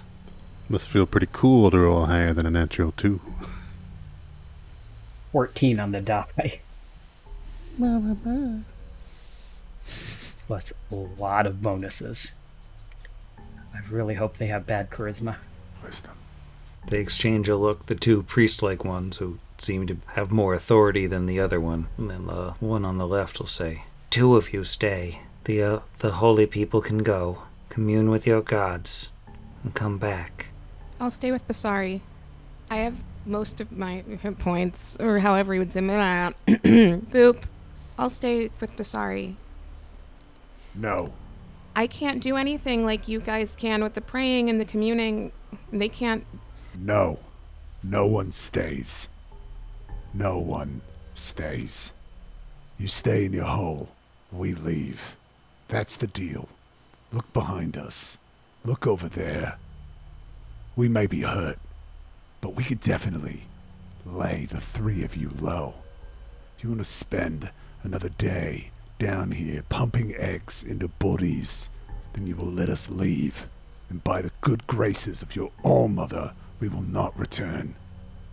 Must 0.69 0.87
feel 0.87 1.05
pretty 1.05 1.29
cool 1.31 1.71
to 1.71 1.79
roll 1.79 2.05
higher 2.05 2.33
than 2.33 2.45
a 2.45 2.51
natural 2.51 2.91
two. 2.91 3.21
14 5.31 5.79
on 5.79 5.91
the 5.93 6.01
die. 6.01 6.59
Plus 10.47 10.73
a 10.91 10.95
lot 10.95 11.45
of 11.45 11.61
bonuses. 11.61 12.31
I 13.73 13.79
really 13.91 14.15
hope 14.15 14.37
they 14.37 14.47
have 14.47 14.65
bad 14.65 14.89
charisma. 14.89 15.35
Wisdom. 15.83 16.13
They 16.87 16.99
exchange 16.99 17.49
a 17.49 17.57
look, 17.57 17.87
the 17.87 17.95
two 17.95 18.23
priest 18.23 18.63
like 18.63 18.85
ones 18.85 19.17
who 19.17 19.39
seem 19.57 19.87
to 19.87 19.97
have 20.13 20.31
more 20.31 20.53
authority 20.53 21.05
than 21.05 21.25
the 21.25 21.39
other 21.39 21.59
one. 21.59 21.87
And 21.97 22.09
then 22.09 22.27
the 22.27 22.53
one 22.59 22.85
on 22.85 22.97
the 22.97 23.07
left 23.07 23.39
will 23.39 23.47
say, 23.47 23.83
Two 24.09 24.37
of 24.37 24.53
you 24.53 24.63
stay. 24.63 25.21
The, 25.43 25.61
uh, 25.61 25.79
the 25.99 26.13
holy 26.13 26.45
people 26.45 26.81
can 26.81 26.99
go. 26.99 27.43
Commune 27.69 28.09
with 28.09 28.25
your 28.25 28.41
gods. 28.41 29.09
And 29.63 29.73
come 29.73 29.97
back. 29.97 30.47
I'll 30.99 31.11
stay 31.11 31.31
with 31.31 31.47
Basari. 31.47 32.01
I 32.69 32.77
have 32.77 32.95
most 33.25 33.59
of 33.59 33.71
my 33.71 34.03
hit 34.21 34.39
points, 34.39 34.97
or 34.99 35.19
however 35.19 35.53
you 35.53 35.59
would 35.59 35.73
say 35.73 35.85
that. 35.85 36.35
Boop. 36.47 37.43
I'll 37.99 38.09
stay 38.09 38.49
with 38.61 38.75
Basari. 38.77 39.35
No. 40.77 41.13
I 41.75 41.87
can't 41.87 42.21
do 42.21 42.37
anything 42.37 42.85
like 42.85 43.07
you 43.07 43.19
guys 43.19 43.55
can 43.55 43.83
with 43.83 43.95
the 43.95 44.01
praying 44.01 44.49
and 44.49 44.61
the 44.61 44.65
communing. 44.65 45.31
They 45.71 45.89
can't. 45.89 46.25
No. 46.75 47.19
No 47.83 48.05
one 48.05 48.31
stays. 48.31 49.09
No 50.13 50.37
one 50.37 50.81
stays. 51.13 51.93
You 52.77 52.87
stay 52.87 53.25
in 53.25 53.33
your 53.33 53.45
hole. 53.45 53.89
We 54.31 54.53
leave. 54.53 55.15
That's 55.67 55.95
the 55.95 56.07
deal. 56.07 56.47
Look 57.11 57.31
behind 57.33 57.77
us. 57.77 58.17
Look 58.63 58.85
over 58.85 59.09
there. 59.09 59.57
We 60.75 60.89
may 60.89 61.07
be 61.07 61.21
hurt, 61.21 61.57
but 62.41 62.55
we 62.55 62.63
could 62.63 62.81
definitely 62.81 63.41
lay 64.05 64.45
the 64.45 64.61
three 64.61 65.03
of 65.03 65.15
you 65.15 65.31
low. 65.39 65.75
If 66.55 66.63
you 66.63 66.69
want 66.69 66.81
to 66.81 66.85
spend 66.85 67.51
another 67.83 68.09
day 68.09 68.71
down 68.99 69.31
here 69.31 69.63
pumping 69.69 70.15
eggs 70.15 70.63
into 70.63 70.87
bodies, 70.87 71.69
then 72.13 72.27
you 72.27 72.35
will 72.35 72.51
let 72.51 72.69
us 72.69 72.89
leave. 72.89 73.47
And 73.89 74.03
by 74.03 74.21
the 74.21 74.31
good 74.41 74.67
graces 74.67 75.21
of 75.21 75.35
your 75.35 75.51
All-Mother, 75.63 76.33
we 76.59 76.67
will 76.67 76.81
not 76.81 77.17
return. 77.17 77.75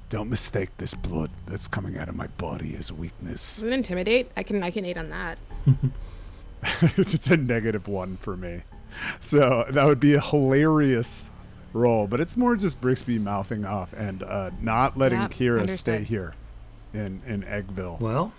Don't 0.08 0.30
mistake 0.30 0.70
this 0.78 0.94
blood 0.94 1.30
that's 1.46 1.68
coming 1.68 1.98
out 1.98 2.08
of 2.08 2.16
my 2.16 2.26
body 2.26 2.76
as 2.78 2.92
weakness. 2.92 3.56
Does 3.56 3.64
it 3.64 3.72
intimidate? 3.72 4.30
I 4.36 4.42
can 4.42 4.62
I 4.62 4.70
can 4.70 4.84
aid 4.84 4.98
on 4.98 5.10
that. 5.10 5.38
it's 6.96 7.28
a 7.28 7.36
negative 7.36 7.88
one 7.88 8.16
for 8.18 8.36
me. 8.36 8.62
So 9.20 9.66
that 9.70 9.84
would 9.84 10.00
be 10.00 10.14
a 10.14 10.20
hilarious 10.20 11.30
roll, 11.72 12.06
but 12.06 12.20
it's 12.20 12.36
more 12.36 12.56
just 12.56 12.80
Brixby 12.80 13.18
mouthing 13.18 13.64
off 13.64 13.92
and 13.92 14.22
uh, 14.22 14.50
not 14.60 14.96
letting 14.96 15.20
Yep, 15.20 15.30
Kira 15.32 15.70
stay 15.70 16.02
here 16.04 16.34
in 16.92 17.20
in 17.26 17.42
Eggville. 17.42 18.00
Well, 18.00 18.32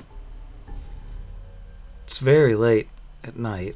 it's 2.16 2.22
very 2.22 2.56
late 2.56 2.88
at 3.26 3.36
night, 3.36 3.76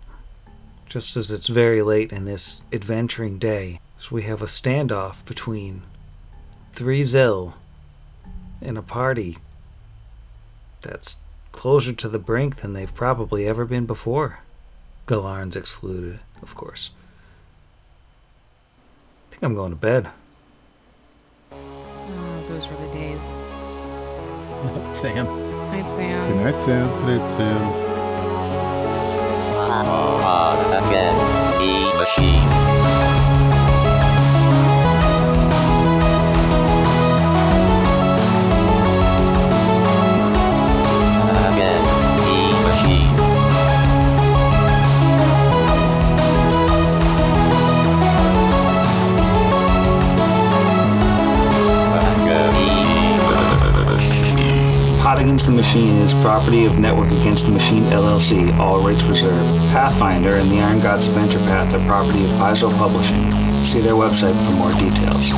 just 0.87 1.17
as 1.17 1.29
it's 1.29 1.47
very 1.47 1.81
late 1.81 2.13
in 2.13 2.23
this 2.23 2.61
adventuring 2.71 3.37
day. 3.37 3.81
So 3.97 4.15
we 4.15 4.23
have 4.23 4.41
a 4.41 4.45
standoff 4.45 5.25
between 5.25 5.81
three 6.71 7.03
Xill 7.03 7.55
and 8.61 8.77
a 8.77 8.81
party 8.81 9.39
that's 10.83 11.17
closer 11.51 11.91
to 11.91 12.07
the 12.07 12.17
brink 12.17 12.61
than 12.61 12.71
they've 12.71 12.95
probably 12.95 13.45
ever 13.45 13.65
been 13.65 13.85
before. 13.85 14.39
Galarn's 15.05 15.57
excluded, 15.57 16.21
of 16.41 16.55
course. 16.55 16.91
I 19.27 19.31
think 19.31 19.43
I'm 19.43 19.55
going 19.55 19.71
to 19.71 19.75
bed. 19.75 20.07
Oh, 21.51 22.45
those 22.47 22.69
were 22.69 22.77
the 22.87 22.93
days. 22.93 23.21
Sam. 24.97 25.25
Night, 25.25 25.93
Sam. 25.93 26.31
Good 26.31 26.41
night, 26.41 26.57
Sam. 26.57 27.05
Good 27.05 27.19
night, 27.19 27.27
Sam. 27.27 27.88
Pod 29.69 30.59
against 30.83 31.35
the 31.59 31.93
machine. 31.99 32.78
Machine 55.69 56.01
is 56.01 56.15
property 56.25 56.65
of 56.65 56.79
Network 56.79 57.11
Against 57.11 57.45
the 57.45 57.51
Machine 57.51 57.83
LLC, 57.93 58.57
all 58.57 58.81
rights 58.81 59.03
reserved. 59.03 59.53
Pathfinder 59.69 60.37
and 60.37 60.51
the 60.51 60.59
Iron 60.59 60.79
Gods 60.79 61.05
Adventure 61.05 61.37
Path 61.45 61.75
are 61.75 61.85
property 61.85 62.25
of 62.25 62.31
Paizo 62.41 62.75
Publishing. 62.79 63.29
See 63.63 63.79
their 63.79 63.93
website 63.93 64.33
for 64.33 64.49
more 64.57 64.73
details. 64.81 65.29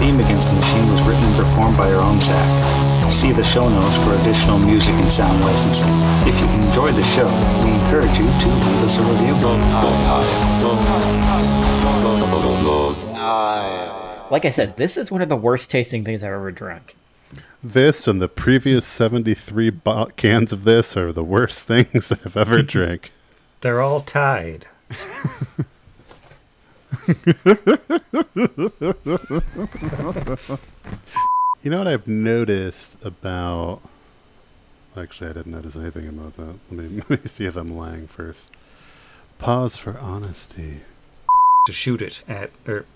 Theme 0.00 0.20
Against 0.24 0.48
the 0.48 0.54
Machine 0.56 0.88
was 0.88 1.02
written 1.02 1.22
and 1.22 1.36
performed 1.36 1.76
by 1.76 1.92
our 1.92 2.00
own 2.00 2.18
Zach. 2.22 3.12
See 3.12 3.30
the 3.30 3.44
show 3.44 3.68
notes 3.68 3.94
for 4.02 4.16
additional 4.24 4.58
music 4.58 4.94
and 4.94 5.12
sound 5.12 5.44
licensing. 5.44 5.92
If 6.24 6.40
you 6.40 6.48
enjoyed 6.64 6.96
the 6.96 7.04
show, 7.12 7.28
we 7.60 7.76
encourage 7.76 8.16
you 8.16 8.24
to 8.24 8.48
leave 8.48 8.82
us 8.88 8.96
a 8.96 9.04
review. 9.04 9.36
Like 14.30 14.46
I 14.46 14.50
said, 14.50 14.78
this 14.78 14.96
is 14.96 15.10
one 15.10 15.20
of 15.20 15.28
the 15.28 15.36
worst 15.36 15.70
tasting 15.70 16.06
things 16.06 16.22
I've 16.22 16.32
ever 16.32 16.50
drank. 16.50 16.96
This 17.62 18.08
and 18.08 18.22
the 18.22 18.28
previous 18.28 18.86
73 18.86 19.70
bo- 19.70 20.06
cans 20.16 20.52
of 20.52 20.64
this 20.64 20.96
are 20.96 21.12
the 21.12 21.24
worst 21.24 21.66
things 21.66 22.10
I've 22.10 22.36
ever 22.36 22.62
drank. 22.74 23.12
They're 23.60 23.80
all 23.80 24.00
tied. 24.00 24.66
You 31.62 31.70
know 31.70 31.78
what 31.78 31.88
I've 31.88 32.08
noticed 32.08 32.96
about. 33.04 33.80
Actually, 34.96 35.30
I 35.30 35.32
didn't 35.34 35.52
notice 35.52 35.76
anything 35.76 36.08
about 36.08 36.36
that. 36.36 36.58
Let 36.70 36.90
me, 36.90 37.02
let 37.10 37.22
me 37.22 37.28
see 37.28 37.44
if 37.44 37.56
I'm 37.56 37.76
lying 37.76 38.06
first. 38.06 38.50
Pause 39.38 39.76
for 39.76 39.98
honesty. 39.98 40.80
To 41.66 41.72
shoot 41.72 42.00
it 42.00 42.22
at, 42.26 42.50
or, 42.66 42.86